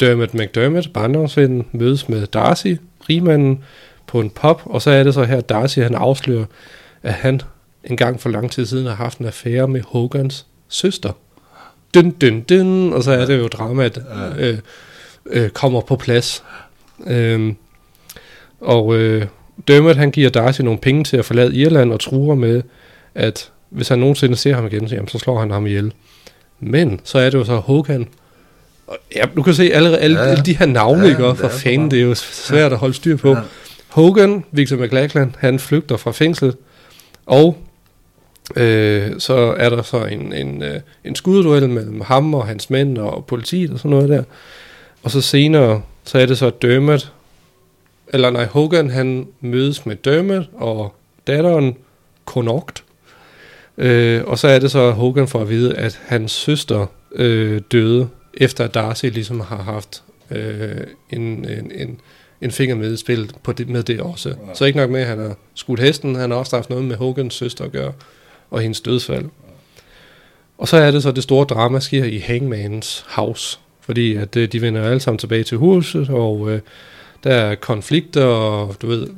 Dermot 0.00 0.34
McDermott, 0.34 0.92
barndomsvennen, 0.92 1.66
mødes 1.72 2.08
med 2.08 2.26
Darcy, 2.26 2.74
rigmanden, 3.10 3.58
på 4.08 4.20
en 4.20 4.30
pop, 4.30 4.62
og 4.64 4.82
så 4.82 4.90
er 4.90 5.02
det 5.04 5.14
så 5.14 5.24
her, 5.24 5.40
Darcy 5.40 5.78
han 5.78 5.94
afslører, 5.94 6.44
at 7.02 7.12
han 7.12 7.40
en 7.84 7.96
gang 7.96 8.20
for 8.20 8.28
lang 8.28 8.50
tid 8.50 8.66
siden 8.66 8.86
har 8.86 8.94
haft 8.94 9.18
en 9.18 9.26
affære 9.26 9.68
med 9.68 9.80
Hogans 9.86 10.46
søster. 10.68 11.12
Dyn, 11.94 12.12
dyn, 12.20 12.42
dyn, 12.48 12.92
og 12.92 13.02
så 13.02 13.12
er 13.12 13.26
det 13.26 13.38
jo 13.38 13.48
dramaet 13.48 14.04
Ja. 14.38 14.46
øh, 14.46 14.58
øh, 15.26 15.50
kommer 15.50 15.80
på 15.80 15.96
plads. 15.96 16.42
Øhm, 17.06 17.56
og 18.60 18.94
øh, 18.96 19.26
Dermot 19.68 19.96
han 19.96 20.10
giver 20.10 20.30
Darcy 20.30 20.60
nogle 20.60 20.78
penge 20.78 21.04
til 21.04 21.16
at 21.16 21.24
forlade 21.24 21.56
Irland 21.56 21.92
og 21.92 22.00
truer 22.00 22.34
med, 22.34 22.62
at 23.14 23.50
hvis 23.70 23.88
han 23.88 23.98
nogensinde 23.98 24.36
ser 24.36 24.54
ham 24.54 24.66
igen, 24.66 24.88
så, 24.88 24.94
jamen, 24.94 25.08
så 25.08 25.18
slår 25.18 25.40
han 25.40 25.50
ham 25.50 25.66
ihjel. 25.66 25.92
Men 26.60 27.00
så 27.04 27.18
er 27.18 27.30
det 27.30 27.38
jo 27.38 27.44
så 27.44 27.56
Hogan. 27.56 28.08
Og, 28.86 28.96
ja, 29.16 29.24
du 29.36 29.42
kan 29.42 29.54
se 29.54 29.70
alle, 29.72 29.98
alle, 29.98 30.18
Ja, 30.18 30.24
ja, 30.24 30.30
alle 30.30 30.44
de 30.44 30.56
her 30.58 30.66
navne, 30.66 31.02
Ja, 31.02 31.08
ikke? 31.08 31.26
Og 31.26 31.38
for 31.38 31.48
fanden, 31.48 31.90
det 31.90 31.98
er 31.98 32.02
jo 32.02 32.14
svært 32.14 32.72
at 32.72 32.78
holde 32.78 32.94
styr 32.94 33.16
på. 33.16 33.32
Ja. 33.32 33.40
Hogan, 33.98 34.44
Victor 34.52 34.76
McLachlan, 34.76 35.36
han 35.38 35.58
flygter 35.58 35.96
fra 35.96 36.12
fængslet, 36.12 36.56
og 37.26 37.56
øh, 38.56 39.12
så 39.18 39.34
er 39.58 39.68
der 39.68 39.82
så 39.82 40.04
en, 40.04 40.32
en, 40.32 40.62
øh, 40.62 40.80
en 41.04 41.14
skudduel 41.14 41.68
mellem 41.68 42.00
ham 42.00 42.34
og 42.34 42.46
hans 42.46 42.70
mænd 42.70 42.98
og 42.98 43.24
politiet 43.24 43.70
og 43.70 43.78
sådan 43.78 43.90
noget 43.90 44.08
der. 44.08 44.22
Og 45.02 45.10
så 45.10 45.20
senere, 45.20 45.82
så 46.04 46.18
er 46.18 46.26
det 46.26 46.38
så 46.38 46.50
Dermot, 46.62 47.12
eller 48.08 48.30
nej, 48.30 48.44
Hogan, 48.44 48.90
han 48.90 49.26
mødes 49.40 49.86
med 49.86 49.96
Dermot 49.96 50.48
og 50.52 50.94
datteren 51.26 51.76
Connaught. 52.26 52.84
Øh, 53.78 54.24
og 54.26 54.38
så 54.38 54.48
er 54.48 54.58
det 54.58 54.70
så, 54.70 54.80
at 54.88 54.94
Hogan 54.94 55.28
får 55.28 55.40
at 55.40 55.48
vide, 55.48 55.76
at 55.76 56.00
hans 56.06 56.32
søster 56.32 56.86
øh, 57.12 57.60
døde, 57.72 58.08
efter 58.34 58.64
at 58.64 58.74
Darcy 58.74 59.06
ligesom 59.06 59.40
har 59.40 59.62
haft 59.62 60.02
øh, 60.30 60.80
en, 61.10 61.20
en, 61.20 61.72
en, 61.74 62.00
en 62.42 62.50
finger 62.50 62.76
med 62.76 62.92
i 62.92 62.96
spillet 62.96 63.34
på 63.42 63.52
det, 63.52 63.68
med 63.68 63.82
det 63.82 64.00
også. 64.00 64.28
Ja. 64.28 64.54
Så 64.54 64.64
ikke 64.64 64.78
nok 64.78 64.90
med, 64.90 65.00
at 65.00 65.06
han 65.06 65.18
har 65.18 65.36
skudt 65.54 65.80
hesten, 65.80 66.14
han 66.14 66.30
har 66.30 66.38
også 66.38 66.56
haft 66.56 66.70
noget 66.70 66.84
med 66.84 66.96
Hogans 66.96 67.34
søster 67.34 67.64
at 67.64 67.72
gøre, 67.72 67.92
og 68.50 68.60
hendes 68.60 68.80
dødsfald. 68.80 69.24
Og 70.58 70.68
så 70.68 70.76
er 70.76 70.90
det 70.90 71.02
så, 71.02 71.10
det 71.10 71.22
store 71.22 71.44
drama 71.44 71.80
sker 71.80 72.04
i 72.04 72.18
Hangmans 72.18 73.04
house, 73.08 73.58
fordi 73.80 74.14
at 74.14 74.36
øh, 74.36 74.52
de 74.52 74.62
vender 74.62 74.84
alle 74.84 75.00
sammen 75.00 75.18
tilbage 75.18 75.44
til 75.44 75.58
huset, 75.58 76.08
og 76.10 76.50
øh, 76.50 76.60
der 77.24 77.30
er 77.30 77.54
konflikter, 77.54 78.24
og 78.24 78.76
du 78.82 78.86
ved, 78.86 79.08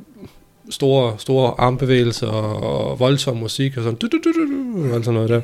store, 0.69 1.15
store 1.17 1.53
armbevægelser 1.57 2.27
og 2.27 2.99
voldsom 2.99 3.37
musik 3.37 3.77
og 3.77 3.83
sådan, 3.83 3.97
du, 3.97 4.07
du, 4.07 4.17
du, 4.17 4.31
du, 4.31 4.51
du, 4.51 4.89
og 4.89 4.95
alt 4.95 5.05
sådan 5.05 5.13
noget 5.13 5.29
der. 5.29 5.41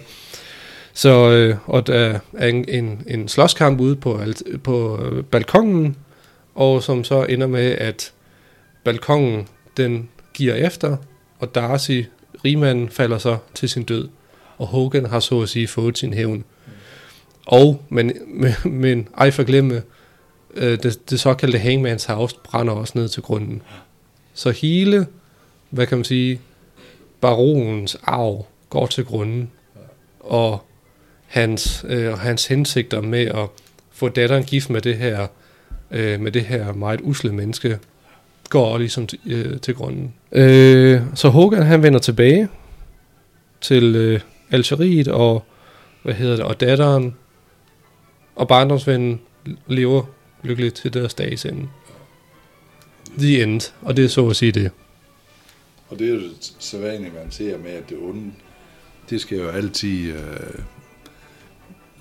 Så, 0.94 1.32
øh, 1.32 1.56
og 1.66 1.88
der 1.88 2.20
er 2.34 2.48
en, 2.48 2.66
en, 2.70 3.04
en 3.08 3.28
slåskamp 3.28 3.80
ude 3.80 3.96
på, 3.96 4.18
alt, 4.18 4.44
på 4.64 5.04
øh, 5.04 5.24
balkongen, 5.24 5.96
og 6.58 6.84
som 6.84 7.04
så 7.04 7.24
ender 7.24 7.48
med, 7.48 7.72
at 7.72 8.14
balkongen, 8.84 9.48
den 9.78 10.10
giver 10.34 10.54
efter, 10.54 10.98
og 11.40 11.56
Darcy, 11.56 12.02
rigmanden, 12.46 12.90
falder 12.90 13.18
så 13.18 13.38
til 13.54 13.70
sin 13.70 13.84
død. 13.84 14.10
Og 14.58 14.68
Hogan 14.68 15.06
har 15.06 15.20
så 15.20 15.42
at 15.42 15.50
sige 15.50 15.68
fået 15.68 15.98
sin 15.98 16.14
hævn. 16.14 16.44
Og, 17.46 17.82
men, 17.90 18.12
men, 18.28 18.54
men 18.66 19.08
ej 19.18 19.32
for 19.32 19.44
glemme, 19.44 19.84
øh, 20.54 20.84
det, 20.84 21.10
det 21.10 21.20
såkaldte 21.20 21.58
Hangman's 21.58 22.14
House 22.14 22.36
brænder 22.44 22.74
også 22.74 22.94
ned 22.96 23.10
til 23.10 23.24
grunden. 23.24 23.62
Så 24.34 24.52
hele, 24.52 25.08
hvad 25.70 25.88
kan 25.88 25.98
man 25.98 26.06
sige, 26.06 26.42
baronens 27.22 27.98
arv 28.04 28.46
går 28.70 28.86
til 28.86 29.06
grunden, 29.06 29.52
og 30.20 30.66
hans, 31.26 31.86
øh, 31.90 32.14
hans 32.14 32.48
hensigter 32.48 33.02
med 33.02 33.26
at 33.26 33.50
få 33.92 34.10
datteren 34.10 34.44
gift 34.44 34.70
med 34.70 34.82
det 34.82 34.98
her, 34.98 35.28
øh, 35.92 36.20
med 36.20 36.32
det 36.32 36.46
her 36.46 36.74
meget 36.74 37.00
usle 37.04 37.34
menneske, 37.34 37.80
går 38.50 38.78
ligesom 38.78 39.08
til, 39.08 39.20
øh, 39.26 39.60
til 39.60 39.76
grunden. 39.76 40.14
Øh, 40.32 41.02
så 41.16 41.30
Hogan 41.30 41.64
han 41.64 41.84
vender 41.84 42.00
tilbage 42.00 42.48
til 43.62 43.96
øh, 43.96 44.20
Algeriet, 44.52 45.08
og 45.08 45.44
hvad 46.04 46.14
hedder 46.14 46.36
det, 46.36 46.46
og 46.46 46.60
datteren 46.60 47.16
og 48.36 48.48
barndomsvennen 48.48 49.22
lever 49.68 50.04
lykkeligt 50.44 50.76
til 50.76 50.94
deres 50.94 51.14
dages 51.14 51.46
ende. 51.46 51.68
The 53.18 53.44
end. 53.44 53.74
Og 53.82 53.98
det 53.98 54.06
er 54.06 54.10
så 54.10 54.30
at 54.30 54.36
sige 54.36 54.52
det. 54.52 54.72
Og 55.90 56.00
det 56.00 56.10
er 56.10 56.14
jo 56.14 56.22
så 56.60 56.80
vanligt, 56.80 57.14
man 57.14 57.32
ser 57.32 57.58
med, 57.58 57.72
at 57.72 57.90
det 57.90 57.98
onde, 57.98 58.32
det 59.10 59.22
skal 59.22 59.38
jo 59.38 59.50
altid 59.50 60.14
øh, 60.14 60.64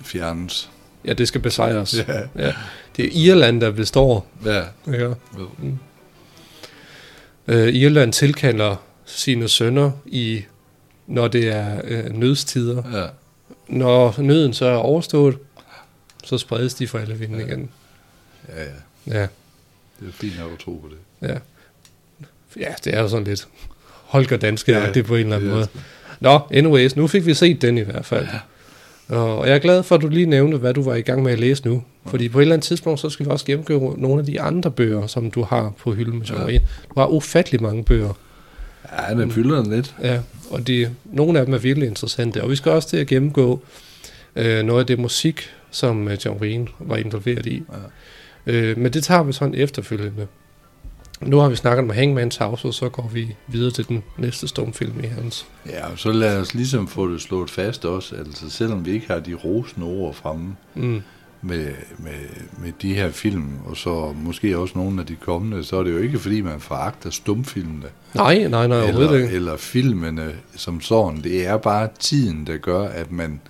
fjernes. 0.01 0.69
Ja, 1.07 1.13
det 1.13 1.27
skal 1.27 1.41
besejres. 1.41 1.95
Ja. 2.07 2.19
Ja. 2.47 2.53
Det 2.97 3.05
er 3.05 3.09
Irland, 3.13 3.61
der 3.61 3.71
består. 3.71 4.27
Ja. 4.45 4.61
Ja. 4.87 4.93
Jo. 5.01 5.15
Øh, 7.47 7.73
Irland 7.73 8.13
tilkalder 8.13 8.75
sine 9.05 9.47
sønner 9.49 9.91
i, 10.05 10.41
når 11.07 11.27
det 11.27 11.47
er 11.47 11.81
øh, 11.83 12.05
nødstider. 12.13 12.99
Ja. 13.01 13.07
Når 13.67 14.15
nøden 14.21 14.53
så 14.53 14.65
er 14.65 14.75
overstået, 14.75 15.37
så 16.23 16.37
spredes 16.37 16.73
de 16.73 16.87
for 16.87 16.99
alle 16.99 17.15
vinde 17.15 17.41
igen. 17.45 17.69
Ja, 18.49 18.63
ja. 18.63 18.69
Ja, 19.19 19.27
Det 19.99 20.07
er 20.07 20.11
fint 20.11 20.39
nok 20.39 20.51
at 20.53 20.59
tro 20.59 20.71
på 20.71 20.89
det. 20.89 21.29
ja. 21.29 21.37
Ja, 22.59 22.73
det 22.83 22.93
er 22.95 23.01
jo 23.01 23.07
sådan 23.07 23.23
lidt 23.27 23.47
Holger 24.05 24.37
danske 24.37 24.71
ja, 24.71 24.79
Ja, 24.85 24.91
det 24.91 25.05
på 25.05 25.15
en 25.15 25.21
eller 25.23 25.35
anden 25.35 25.49
måde. 25.51 25.67
Nå, 26.19 26.39
anyways, 26.51 26.95
nu 26.95 27.07
fik 27.07 27.25
vi 27.25 27.33
set 27.33 27.61
den 27.61 27.77
i 27.77 27.81
hvert 27.81 28.05
fald. 28.05 28.25
Ja. 28.25 28.39
Og 29.09 29.47
jeg 29.47 29.55
er 29.55 29.59
glad 29.59 29.83
for, 29.83 29.95
at 29.95 30.01
du 30.01 30.07
lige 30.07 30.25
nævnte, 30.25 30.57
hvad 30.57 30.73
du 30.73 30.83
var 30.83 30.95
i 30.95 31.01
gang 31.01 31.23
med 31.23 31.31
at 31.31 31.39
læse 31.39 31.67
nu. 31.67 31.83
Fordi 32.05 32.29
på 32.29 32.39
et 32.39 32.41
eller 32.41 32.55
andet 32.55 32.65
tidspunkt, 32.65 32.99
så 32.99 33.09
skal 33.09 33.25
vi 33.25 33.31
også 33.31 33.45
gennemgå 33.45 33.95
nogle 33.97 34.19
af 34.19 34.25
de 34.25 34.41
andre 34.41 34.71
bøger, 34.71 35.07
som 35.07 35.31
du 35.31 35.43
har 35.43 35.73
på 35.79 35.93
hylden 35.93 36.19
med 36.19 36.25
Ja. 36.27 36.59
Du 36.89 36.99
har 36.99 37.07
ufattelig 37.07 37.61
mange 37.61 37.83
bøger. 37.83 38.13
Ja, 38.91 39.13
den 39.13 39.31
fylder 39.31 39.63
den 39.63 39.73
lidt. 39.73 39.95
Ja, 40.03 40.19
og 40.49 40.67
de, 40.67 40.95
nogle 41.05 41.39
af 41.39 41.45
dem 41.45 41.53
er 41.53 41.57
virkelig 41.57 41.87
interessante. 41.87 42.43
Og 42.43 42.49
vi 42.49 42.55
skal 42.55 42.71
også 42.71 42.89
til 42.89 42.97
at 42.97 43.07
gennemgå 43.07 43.61
øh, 44.35 44.63
noget 44.63 44.79
af 44.79 44.85
det 44.85 44.99
musik, 44.99 45.49
som 45.71 46.07
øh, 46.07 46.17
John 46.25 46.41
Wayne 46.41 46.67
var 46.79 46.95
involveret 46.95 47.45
i. 47.45 47.63
Ja. 48.47 48.53
Øh, 48.53 48.77
men 48.77 48.93
det 48.93 49.03
tager 49.03 49.23
vi 49.23 49.33
sådan 49.33 49.55
efterfølgende. 49.55 50.27
Nu 51.21 51.37
har 51.37 51.49
vi 51.49 51.55
snakket 51.55 51.83
om 51.83 51.91
Hangman's 51.91 52.43
House, 52.43 52.67
og 52.67 52.73
så 52.73 52.89
går 52.89 53.09
vi 53.13 53.35
videre 53.47 53.71
til 53.71 53.87
den 53.87 54.03
næste 54.17 54.47
stumfilm 54.47 54.99
i 55.03 55.07
hans. 55.07 55.45
Ja, 55.69 55.91
og 55.91 55.99
så 55.99 56.11
lad 56.11 56.37
os 56.39 56.53
ligesom 56.53 56.87
få 56.87 57.11
det 57.13 57.21
slået 57.21 57.49
fast 57.49 57.85
også, 57.85 58.15
altså 58.15 58.49
selvom 58.49 58.85
vi 58.85 58.91
ikke 58.91 59.07
har 59.07 59.19
de 59.19 59.33
rosende 59.33 59.87
ord 59.87 60.13
fremme 60.13 60.55
Mm. 60.75 61.01
med, 61.41 61.65
med, 61.97 62.11
med 62.63 62.71
de 62.81 62.93
her 62.95 63.11
film, 63.11 63.45
og 63.65 63.77
så 63.77 64.13
måske 64.23 64.57
også 64.57 64.77
nogle 64.77 65.01
af 65.01 65.07
de 65.07 65.15
kommende, 65.15 65.63
så 65.63 65.77
er 65.77 65.83
det 65.83 65.91
jo 65.91 65.97
ikke 65.97 66.19
fordi, 66.19 66.41
man 66.41 66.59
foragter 66.59 67.09
stumfilmene, 67.09 67.85
Nej, 68.15 68.47
nej, 68.47 68.67
nej, 68.67 68.87
eller, 68.87 69.13
ikke. 69.15 69.27
eller 69.35 69.57
filmene 69.57 70.31
som 70.55 70.81
sådan. 70.81 71.21
Det 71.23 71.47
er 71.47 71.57
bare 71.57 71.89
tiden, 71.99 72.47
der 72.47 72.57
gør, 72.57 72.87
at 72.87 73.11
man, 73.11 73.41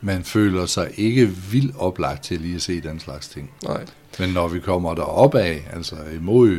man 0.00 0.24
føler 0.24 0.66
sig 0.66 0.90
ikke 0.96 1.28
vildt 1.50 1.76
oplagt 1.78 2.24
til 2.24 2.40
lige 2.40 2.54
at 2.54 2.62
se 2.62 2.80
den 2.80 3.00
slags 3.00 3.28
ting. 3.28 3.50
Nej. 3.64 3.84
Men 4.18 4.30
når 4.30 4.48
vi 4.48 4.60
kommer 4.60 4.94
derop 4.94 5.34
af, 5.34 5.68
altså 5.72 5.96
imod 6.16 6.50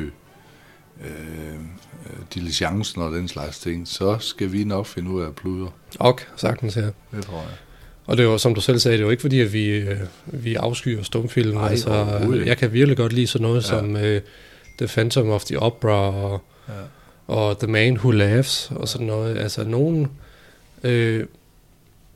øh, 1.05 1.59
diligencen 2.33 3.01
og 3.01 3.11
den 3.11 3.27
slags 3.27 3.59
ting, 3.59 3.87
så 3.87 4.17
skal 4.19 4.51
vi 4.51 4.63
nok 4.63 4.85
finde 4.85 5.09
ud 5.09 5.21
af 5.21 5.27
at 5.27 5.35
pludre. 5.35 5.69
Og 5.99 6.19
sagtens 6.35 6.75
her. 6.75 6.91
Det 7.15 7.23
tror 7.25 7.37
jeg. 7.37 7.49
Og 8.05 8.17
det 8.17 8.23
er 8.23 8.27
jo, 8.27 8.37
som 8.37 8.55
du 8.55 8.61
selv 8.61 8.79
sagde, 8.79 8.97
det 8.97 9.01
er 9.01 9.05
jo 9.05 9.11
ikke 9.11 9.21
fordi, 9.21 9.39
at 9.41 9.53
vi, 9.53 9.65
øh, 9.69 9.97
vi 10.25 10.55
afskyer 10.55 11.03
stumfilm. 11.03 11.53
Nej, 11.57 11.69
altså, 11.69 11.93
jeg 12.45 12.57
kan 12.57 12.73
virkelig 12.73 12.97
godt 12.97 13.13
lide 13.13 13.27
sådan 13.27 13.43
noget 13.47 13.69
Ja. 13.71 13.75
ja. 13.75 13.81
som 13.81 13.95
øh, 13.95 14.21
The 14.77 14.87
Phantom 14.87 15.29
of 15.29 15.43
the 15.45 15.59
Opera 15.59 16.09
og, 16.23 16.41
Ja. 16.67 16.73
og 17.27 17.59
The 17.59 17.67
Man 17.67 17.93
Who 17.97 18.11
Laughs 18.11 18.71
og 18.75 18.87
sådan 18.87 19.07
noget. 19.07 19.37
Altså 19.37 19.63
nogen... 19.63 20.07
Øh, 20.83 21.25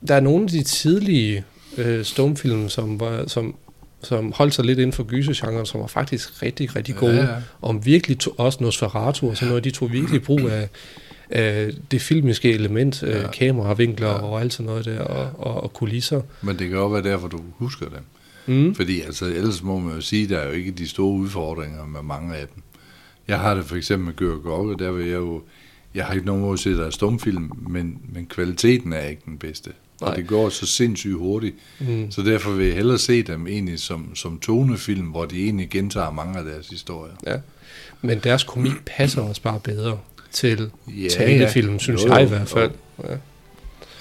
der 0.08 0.16
er 0.16 0.20
nogle 0.20 0.44
af 0.44 0.50
de 0.50 0.64
tidlige 0.64 1.44
øh, 1.78 2.06
stumfilm, 2.06 2.70
som, 2.70 3.00
var, 3.00 3.24
som, 3.28 3.56
som 4.04 4.32
holdt 4.36 4.54
sig 4.54 4.66
lidt 4.66 4.80
inden 4.80 4.94
for 4.94 5.04
gysergenren, 5.04 5.66
som 5.66 5.82
var 5.82 5.88
faktisk 5.88 6.44
rigtig, 6.44 6.76
rigtig 6.76 6.96
gode. 6.96 7.16
Ja, 7.16 7.24
ja. 7.24 7.36
Om 7.62 7.86
virkelig 7.86 8.20
to, 8.20 8.32
også 8.38 8.64
Nosferatu 8.64 9.30
og 9.30 9.38
sådan 9.38 9.48
noget, 9.48 9.64
de 9.64 9.72
tog 9.72 9.92
virkelig 9.92 10.22
brug 10.24 10.40
af, 10.50 10.70
af 11.30 11.72
det 11.92 12.02
filmiske 12.02 12.54
element, 12.54 13.04
ja. 13.04 13.08
Ja. 13.08 13.24
øh, 13.24 13.32
kameravinkler 13.32 14.08
Ja. 14.08 14.14
og 14.14 14.42
alt 14.42 14.54
sådan 14.54 14.66
noget 14.66 14.86
der, 14.86 15.00
og, 15.00 15.32
og, 15.38 15.64
og 15.64 15.74
kulisser. 15.74 16.22
Men 16.42 16.60
det 16.60 16.70
kan 16.70 16.78
også 16.78 16.94
være 17.02 17.14
derfor, 17.14 17.28
du 17.28 17.40
husker 17.58 17.86
dem. 17.86 18.04
Mm. 18.46 18.76
Fordi 18.76 19.02
altså, 19.02 19.26
ellers 19.26 19.64
må 19.64 19.80
man 19.80 19.96
jo 19.96 20.02
sige, 20.02 20.28
der 20.30 20.38
er 20.38 20.46
jo 20.46 20.52
ikke 20.52 20.72
de 20.72 20.88
store 20.88 21.14
udfordringer 21.14 21.86
med 21.86 22.02
mange 22.02 22.36
af 22.36 22.46
dem. 22.56 22.64
Jeg 23.28 23.40
har 23.40 23.56
det 23.56 23.66
for 23.66 23.76
eksempel 23.76 24.06
med 24.06 24.16
Gør 24.16 24.36
Gokke, 24.36 24.84
der 24.84 24.92
vil 24.92 25.06
jeg 25.06 25.16
jo... 25.18 25.42
Jeg 25.96 26.06
har 26.06 26.14
ikke 26.14 26.26
nogen 26.26 26.42
måde 26.42 26.54
at 26.54 26.60
se, 26.60 26.72
der 26.78 26.86
er 26.86 26.90
stumfilm, 26.90 27.52
men, 27.70 27.98
men 28.14 28.26
kvaliteten 28.26 28.94
er 28.94 29.02
ikke 29.06 29.22
den 29.26 29.38
bedste. 29.38 29.70
Nej. 30.02 30.10
Og 30.10 30.16
det 30.16 30.28
går 30.28 30.50
så 30.50 30.66
sindssygt 30.68 31.16
hurtigt. 31.16 31.56
Mm. 31.80 32.12
Så 32.12 32.22
derfor 32.22 32.52
vil 32.52 32.66
jeg 32.66 32.76
hellere 32.76 32.98
se 32.98 33.24
dem 33.24 33.48
egentlig 33.48 33.80
som, 33.80 34.16
som 34.16 34.40
tonefilm, 34.40 35.06
hvor 35.06 35.26
de 35.26 35.44
egentlig 35.44 35.70
gentager 35.70 36.12
mange 36.12 36.40
af 36.40 36.46
deres 36.46 36.68
historier. 36.70 37.14
Ja. 37.28 37.36
Men 38.02 38.20
deres 38.20 38.44
komik 38.44 38.86
passer 38.86 39.22
også 39.22 39.42
bare 39.42 39.60
bedre 39.60 39.98
til 40.32 40.70
Ja, 40.88 41.08
talefilm, 41.10 41.80
synes 41.80 42.04
Jo, 42.04 42.14
jeg 42.14 42.24
i 42.24 42.28
hvert 42.28 42.48
fald. 42.48 42.72
Ja. 43.04 43.16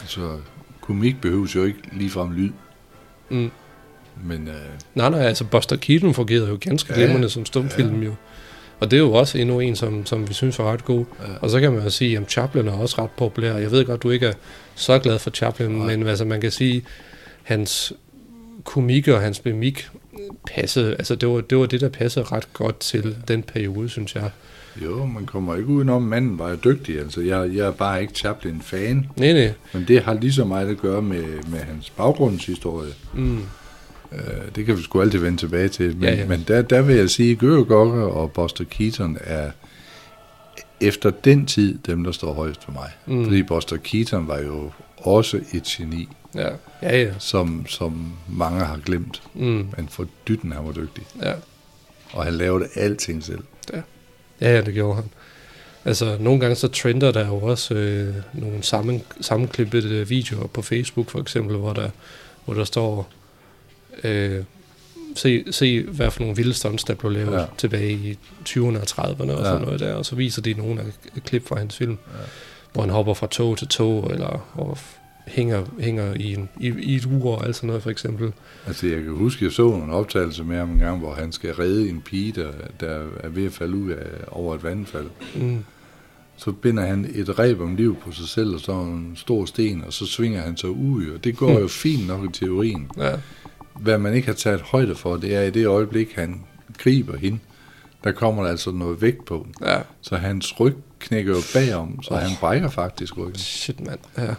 Altså, 0.01 0.37
komik 0.81 1.21
behøves 1.21 1.55
jo 1.55 1.65
ikke 1.65 1.79
ligefrem 1.93 2.33
lyd, 2.33 2.51
Mm. 3.31 3.51
men 4.25 4.49
øh, 4.49 4.55
Nej, 4.95 5.11
nej, 5.11 5.21
altså 5.21 5.45
Buster 5.45 5.77
Keaton 5.77 6.15
fungerede 6.15 6.49
jo 6.49 6.59
ganske 6.61 6.93
Ja, 6.95 7.01
glimrende 7.01 7.31
som 7.31 7.47
stumfilm 7.47 8.03
jo. 8.03 8.15
Og 8.81 8.91
det 8.91 8.97
er 8.97 9.01
jo 9.01 9.13
også 9.13 9.39
endnu 9.39 9.61
en, 9.61 9.77
som, 9.77 10.07
som 10.07 10.29
vi 10.29 10.35
synes 10.35 10.59
var 10.59 10.73
ret 10.73 10.85
god. 10.85 11.05
Ja. 11.21 11.25
Og 11.41 11.51
så 11.51 11.61
kan 11.61 11.73
man 11.73 11.83
jo 11.83 11.91
sige, 11.91 12.17
at 12.19 12.31
Chaplin 12.31 12.69
er 12.69 12.73
også 12.73 13.03
ret 13.03 13.11
populær. 13.11 13.57
Jeg 13.57 13.71
ved 13.71 13.85
godt, 13.85 14.03
du 14.03 14.11
ikke 14.11 14.27
er 14.27 14.33
så 14.75 14.99
glad 14.99 15.19
for 15.19 15.31
Chaplin, 15.31 15.71
Nej. 15.71 15.97
men 15.97 16.07
altså, 16.07 16.25
man 16.25 16.41
kan 16.41 16.51
sige, 16.51 16.83
hans 17.43 17.93
komik 18.65 19.09
og 19.09 19.21
hans 19.21 19.45
mimik 19.45 19.89
passede, 20.55 20.93
altså 20.93 21.15
det 21.15 21.29
var, 21.29 21.41
det 21.41 21.59
var 21.59 21.67
det, 21.67 21.81
der 21.81 21.89
passede 21.89 22.25
ret 22.25 22.53
godt 22.53 22.79
til 22.81 23.17
den 23.29 23.43
periode, 23.43 23.89
synes 23.89 24.15
jeg. 24.15 24.31
jo, 24.85 25.07
man 25.07 25.27
kommer 25.27 25.57
ikke 25.57 25.69
udenom, 25.69 26.03
manden 26.03 26.39
var 26.39 26.51
jo 26.51 26.57
dygtig. 26.65 26.99
Altså, 27.01 27.21
jeg, 27.21 27.51
jeg 27.55 27.67
er 27.67 27.71
bare 27.73 28.01
ikke 28.01 28.13
Chaplin-fan, 28.13 29.07
Nej, 29.17 29.33
nej. 29.33 29.53
men 29.73 29.85
det 29.89 30.03
har 30.03 30.15
lige 30.15 30.33
så 30.33 30.45
meget 30.45 30.69
at 30.69 30.79
gøre 30.79 31.03
med, 31.03 31.25
med 31.51 31.59
hans 31.59 31.91
baggrundshistorie. 31.91 32.91
Mm. 33.15 33.43
Øh, 34.13 34.21
det 34.55 34.67
kan 34.67 34.77
vi 34.77 34.83
sgu 34.83 35.01
altid 35.01 35.19
vende 35.19 35.39
tilbage 35.39 35.69
til. 35.69 35.97
Men, 35.97 36.05
Ja, 36.05 36.15
ja. 36.15 36.27
men 36.27 36.45
der, 36.49 36.63
der 36.63 36.83
vil 36.83 36.97
jeg 36.97 37.11
sige, 37.11 37.33
at 37.33 37.43
og 38.13 38.33
Buster 38.33 38.65
Keaton 38.65 39.19
er 39.21 39.51
efter 40.81 41.11
den 41.11 41.47
tid 41.47 41.79
dem, 41.87 42.05
der 42.05 42.13
står 42.13 42.33
højst 42.33 42.65
for 42.65 42.73
mig. 42.73 42.91
Mm. 43.07 43.25
Fordi 43.25 43.43
Buster 43.43 43.77
Keaton 43.77 44.29
var 44.29 44.39
jo 44.39 44.71
også 44.97 45.41
et 45.53 45.63
geni, 45.63 46.09
Ja, 46.35 46.49
ja, 46.83 47.03
ja. 47.03 47.13
som, 47.19 47.67
som 47.69 48.13
mange 48.29 48.61
har 48.61 48.79
glemt. 48.85 49.23
Mm. 49.35 49.67
Men 49.77 49.89
for 49.91 50.07
dytten, 50.29 50.53
han 50.53 50.67
var 50.67 50.73
dygtig. 50.73 51.05
ja. 51.23 51.33
Og 52.13 52.25
han 52.25 52.35
lavede 52.35 52.67
alting 52.75 53.25
selv. 53.25 53.41
Ja, 53.73 53.81
ja, 54.41 54.61
det 54.61 54.75
gjorde 54.75 54.95
han. 54.95 55.05
Altså, 55.85 56.17
nogle 56.21 56.41
gange 56.41 56.57
så 56.57 56.69
trender 56.69 57.13
der 57.13 57.27
jo 57.27 57.37
også 57.37 57.75
øh, 57.75 58.15
nogle 58.33 58.63
sammen, 58.63 59.03
sammenklippede 59.21 60.09
videoer 60.09 60.47
på 60.47 60.63
Facebook, 60.63 61.11
for 61.11 61.21
eksempel, 61.21 61.57
hvor 61.57 61.73
der, 61.73 61.91
hvor 62.45 62.55
der 62.55 62.65
står, 62.65 63.09
øh, 64.05 64.45
se, 65.15 65.45
se 65.51 65.83
hvad 65.83 66.11
for 66.11 66.21
nogle 66.21 66.37
vilde 66.37 66.55
stunts, 66.55 66.85
der 66.85 66.95
blev 66.95 67.13
lavet 67.13 67.33
Ja. 67.33 67.45
tilbage 67.59 67.93
i 67.93 68.19
20'erne 68.49 68.77
og 68.81 68.83
30'erne 68.91 69.23
og 69.23 69.39
Ja. 69.39 69.45
sådan 69.45 69.63
noget 69.63 69.81
der, 69.81 69.95
og 69.95 70.07
så 70.07 70.17
viser 70.17 70.43
de 70.43 70.55
nogle 70.55 70.81
af 70.81 71.23
klip 71.25 71.49
fra 71.49 71.59
hans 71.59 71.77
film, 71.77 71.91
Ja. 72.13 72.19
hvor 72.73 72.83
han 72.83 72.91
hopper 72.91 73.15
fra 73.15 73.27
tog 73.27 73.59
til 73.59 73.69
tog, 73.69 74.11
eller 74.13 74.51
og 74.55 74.79
hænger, 75.27 75.65
hænger 75.81 76.15
i, 76.15 76.35
en, 76.35 76.49
i, 76.61 76.73
i 76.79 76.95
et 76.97 77.07
ur 77.07 77.37
og 77.37 77.47
alt 77.47 77.57
sådan 77.57 77.67
noget, 77.67 77.83
for 77.83 77.91
eksempel. 77.91 78.33
Altså, 78.67 78.87
jeg 78.87 79.03
kan 79.03 79.13
huske, 79.13 79.45
jeg 79.45 79.53
så 79.53 79.69
en 79.73 79.91
optagelse 79.91 80.45
med 80.45 80.57
ham 80.59 80.71
en 80.71 80.79
gang, 80.79 80.99
hvor 80.99 81.15
han 81.15 81.33
skal 81.33 81.55
redde 81.55 81.89
en 81.89 82.01
pige, 82.01 82.33
der, 82.33 82.49
der 82.81 83.07
er 83.21 83.29
ved 83.29 83.47
at 83.47 83.53
falde 83.53 83.77
ud 83.77 83.91
af, 83.91 84.07
over 84.29 84.55
et 84.55 84.63
vandfald. 84.65 85.07
Mm. 85.37 85.65
Så 86.37 86.53
binder 86.53 86.87
han 86.87 87.11
et 87.15 87.39
reb 87.39 87.61
om 87.61 87.77
liv 87.77 87.97
på 88.05 88.13
sig 88.13 88.29
selv, 88.29 88.55
og 88.55 88.61
så 88.61 88.73
en 88.73 89.13
stor 89.17 89.45
sten, 89.45 89.85
og 89.87 89.93
så 89.93 90.07
svinger 90.07 90.41
han 90.43 90.57
sig 90.57 90.71
ud. 90.71 91.07
Og 91.07 91.25
det 91.25 91.37
går 91.37 91.61
jo 91.61 91.69
fint 91.69 92.07
nok 92.07 92.25
i 92.25 92.29
teorien. 92.33 92.91
Ja, 92.99 93.13
Hvad 93.79 93.99
man 93.99 94.15
ikke 94.15 94.27
har 94.27 94.35
taget 94.35 94.61
højde 94.61 94.95
for, 94.95 95.17
det 95.17 95.35
er 95.35 95.43
i 95.43 95.51
det 95.51 95.67
øjeblik, 95.67 96.13
han 96.15 96.41
griber 96.79 97.17
hende, 97.17 97.39
der 98.05 98.13
kommer 98.13 98.43
der 98.43 98.51
altså 98.51 98.71
noget 98.71 99.03
vægt 99.03 99.25
på. 99.25 99.47
ja. 99.67 99.79
Så 100.01 100.17
hans 100.17 100.61
ryg 100.61 100.75
knækker 100.99 101.33
jo 101.33 101.41
bagom, 101.55 102.03
så 102.03 102.15
han 102.17 102.31
brækker 102.41 102.69
faktisk 102.69 103.19
ryggen. 103.19 103.39
Shit, 103.39 103.87
mand. 103.87 103.99
Ja. 104.19 104.35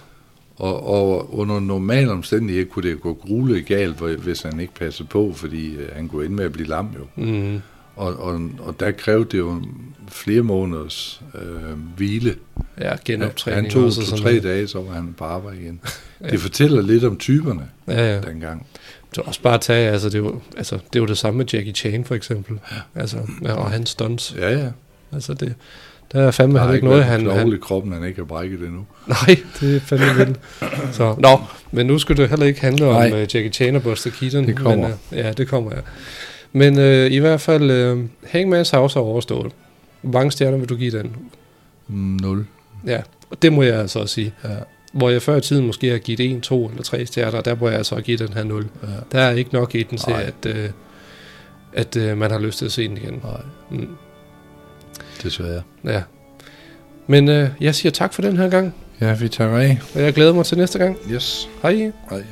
Og, 0.58 0.88
og 0.88 1.38
under 1.40 1.60
normale 1.60 2.12
omstændigheder 2.12 2.68
kunne 2.70 2.90
det 2.90 3.02
gå 3.02 3.14
grule 3.14 3.62
galt, 3.62 4.00
hvis 4.00 4.42
han 4.42 4.60
ikke 4.60 4.74
passede 4.74 5.08
på, 5.08 5.34
fordi 5.36 5.76
øh, 5.76 5.90
han 5.96 6.08
kunne 6.08 6.26
ende 6.26 6.36
med 6.36 6.46
at 6.46 6.52
blive 6.52 6.68
lam 6.68 6.88
jo. 7.00 7.24
Mm. 7.24 7.62
Og, 7.96 8.16
og, 8.20 8.42
og 8.60 8.80
der 8.80 8.92
krævede 8.92 9.26
det 9.26 9.38
jo 9.38 9.62
flere 10.08 10.42
måneders 10.42 11.22
øh, 11.36 11.78
hvile. 11.98 12.36
Ja, 12.80 12.96
genoptræning. 13.06 13.62
Han 13.62 13.72
tog 13.72 13.84
også 13.84 14.10
to-tre 14.10 14.40
dage, 14.40 14.68
så 14.68 14.82
var 14.82 14.94
han 14.94 15.14
på 15.18 15.24
arbejde 15.24 15.62
igen. 15.62 15.80
Det 16.32 16.40
fortæller 16.40 16.82
lidt 16.82 17.04
om 17.04 17.18
typerne 17.18 17.70
Ja, 17.88 18.14
ja. 18.16 18.22
dengang. 18.22 18.66
Så 19.14 19.22
også 19.22 19.41
bare 19.41 19.57
tage, 19.57 19.89
altså 19.89 20.09
det 20.09 20.16
er 20.16 20.20
jo, 20.20 20.41
altså, 20.57 20.76
det, 20.76 20.95
er 20.95 20.99
jo 20.99 21.05
det 21.05 21.18
samme 21.18 21.38
med 21.38 21.45
Jackie 21.53 21.74
Chan 21.74 22.05
for 22.05 22.16
eksempel. 22.16 22.59
Altså, 22.95 23.18
og 23.45 23.72
hans 23.72 23.89
stunts. 23.89 24.36
Ja, 24.38 24.49
ja. 24.59 24.68
Altså 25.14 25.34
det, 25.34 25.55
der 26.12 26.22
er 26.22 26.32
fandme 26.32 26.59
Der 26.59 26.66
har 26.66 26.74
ikke 26.74 26.88
noget, 26.88 27.03
han, 27.03 27.22
en 27.22 27.32
han... 27.32 27.53
i 27.53 27.57
kroppen, 27.57 27.93
han 27.93 28.03
ikke 28.03 28.20
har 28.20 28.26
brækket 28.26 28.59
endnu. 28.59 28.86
Nej, 29.07 29.39
det 29.59 29.76
er 29.76 29.80
fandme 29.80 30.26
vildt. 30.26 30.39
Så, 30.97 31.16
nå, 31.18 31.39
men 31.72 31.86
nu 31.86 31.97
skulle 31.97 32.22
det 32.22 32.30
heller 32.30 32.45
ikke 32.45 32.62
handle 32.62 32.86
om 32.86 32.93
Nej. 32.93 33.12
uh, 33.12 33.20
Jackie 33.20 33.49
Chan 33.49 33.76
og 33.76 33.84
Buster 33.84 34.09
Keaton. 34.09 34.47
Det 34.47 34.55
kommer. 34.57 34.88
Men, 34.88 34.97
uh, 35.12 35.18
ja, 35.18 35.32
det 35.32 35.47
kommer, 35.47 35.72
ja. 35.76 35.82
Men 36.51 36.78
uh, 36.78 37.12
i 37.12 37.18
hvert 37.18 37.41
fald, 37.41 37.93
uh, 37.93 38.03
Hangman's 38.24 38.78
House 38.78 38.99
er 38.99 39.03
overstået. 39.03 39.51
Hvor 40.01 40.20
mange 40.20 40.32
stjerner 40.32 40.57
vil 40.57 40.70
du 40.70 40.76
give 40.76 40.91
den? 40.99 41.16
Mm, 41.88 41.95
nul. 41.95 42.45
Ja, 42.86 43.01
og 43.30 43.41
det 43.41 43.53
må 43.53 43.64
jeg 43.64 43.80
altså 43.80 43.99
også 43.99 44.14
sige. 44.16 44.34
Ja, 44.43 44.49
Hvor 44.92 45.10
jeg 45.10 45.22
før 45.22 45.36
i 45.38 45.42
tiden 45.42 45.66
måske 45.68 45.89
har 45.89 45.98
givet 45.98 46.20
1, 46.20 46.42
2 46.42 46.70
eller 46.70 46.84
3 46.84 47.06
stjerner, 47.06 47.42
der 47.42 47.56
må 47.56 47.68
jeg 47.68 47.78
altså 47.78 48.02
give 48.02 48.18
den 48.18 48.34
her 48.34 48.44
0. 48.44 48.68
ja. 48.84 48.88
Der 49.12 49.20
er 49.20 49.32
ikke 49.32 49.54
nok 49.54 49.76
i 49.76 49.84
den 49.84 49.98
til, 49.98 50.10
Nej. 50.10 50.22
at, 50.44 50.56
uh, 50.56 50.70
at 51.74 51.96
uh, 51.96 52.18
man 52.18 52.32
har 52.32 52.39
lyst 52.39 52.58
til 52.58 52.66
at 52.66 52.72
se 52.72 52.88
den 52.88 52.98
igen. 52.98 53.22
Nej, 53.24 53.42
Mm, 53.70 53.88
desværre. 55.24 55.62
ja. 55.84 56.02
Men 57.08 57.30
uh, 57.30 57.48
jeg 57.62 57.76
siger 57.76 57.92
tak 57.92 58.14
for 58.14 58.22
den 58.22 58.38
her 58.38 58.50
gang, 58.50 58.76
Ja, 59.02 59.16
vi 59.16 59.28
tager 59.30 59.58
af. 59.58 59.80
og 59.96 60.02
jeg 60.02 60.14
glæder 60.14 60.34
mig 60.34 60.46
til 60.46 60.58
næste 60.58 60.80
gang. 60.80 60.98
Yes. 61.12 61.50
Hej. 61.62 61.92
Hej. 62.10 62.24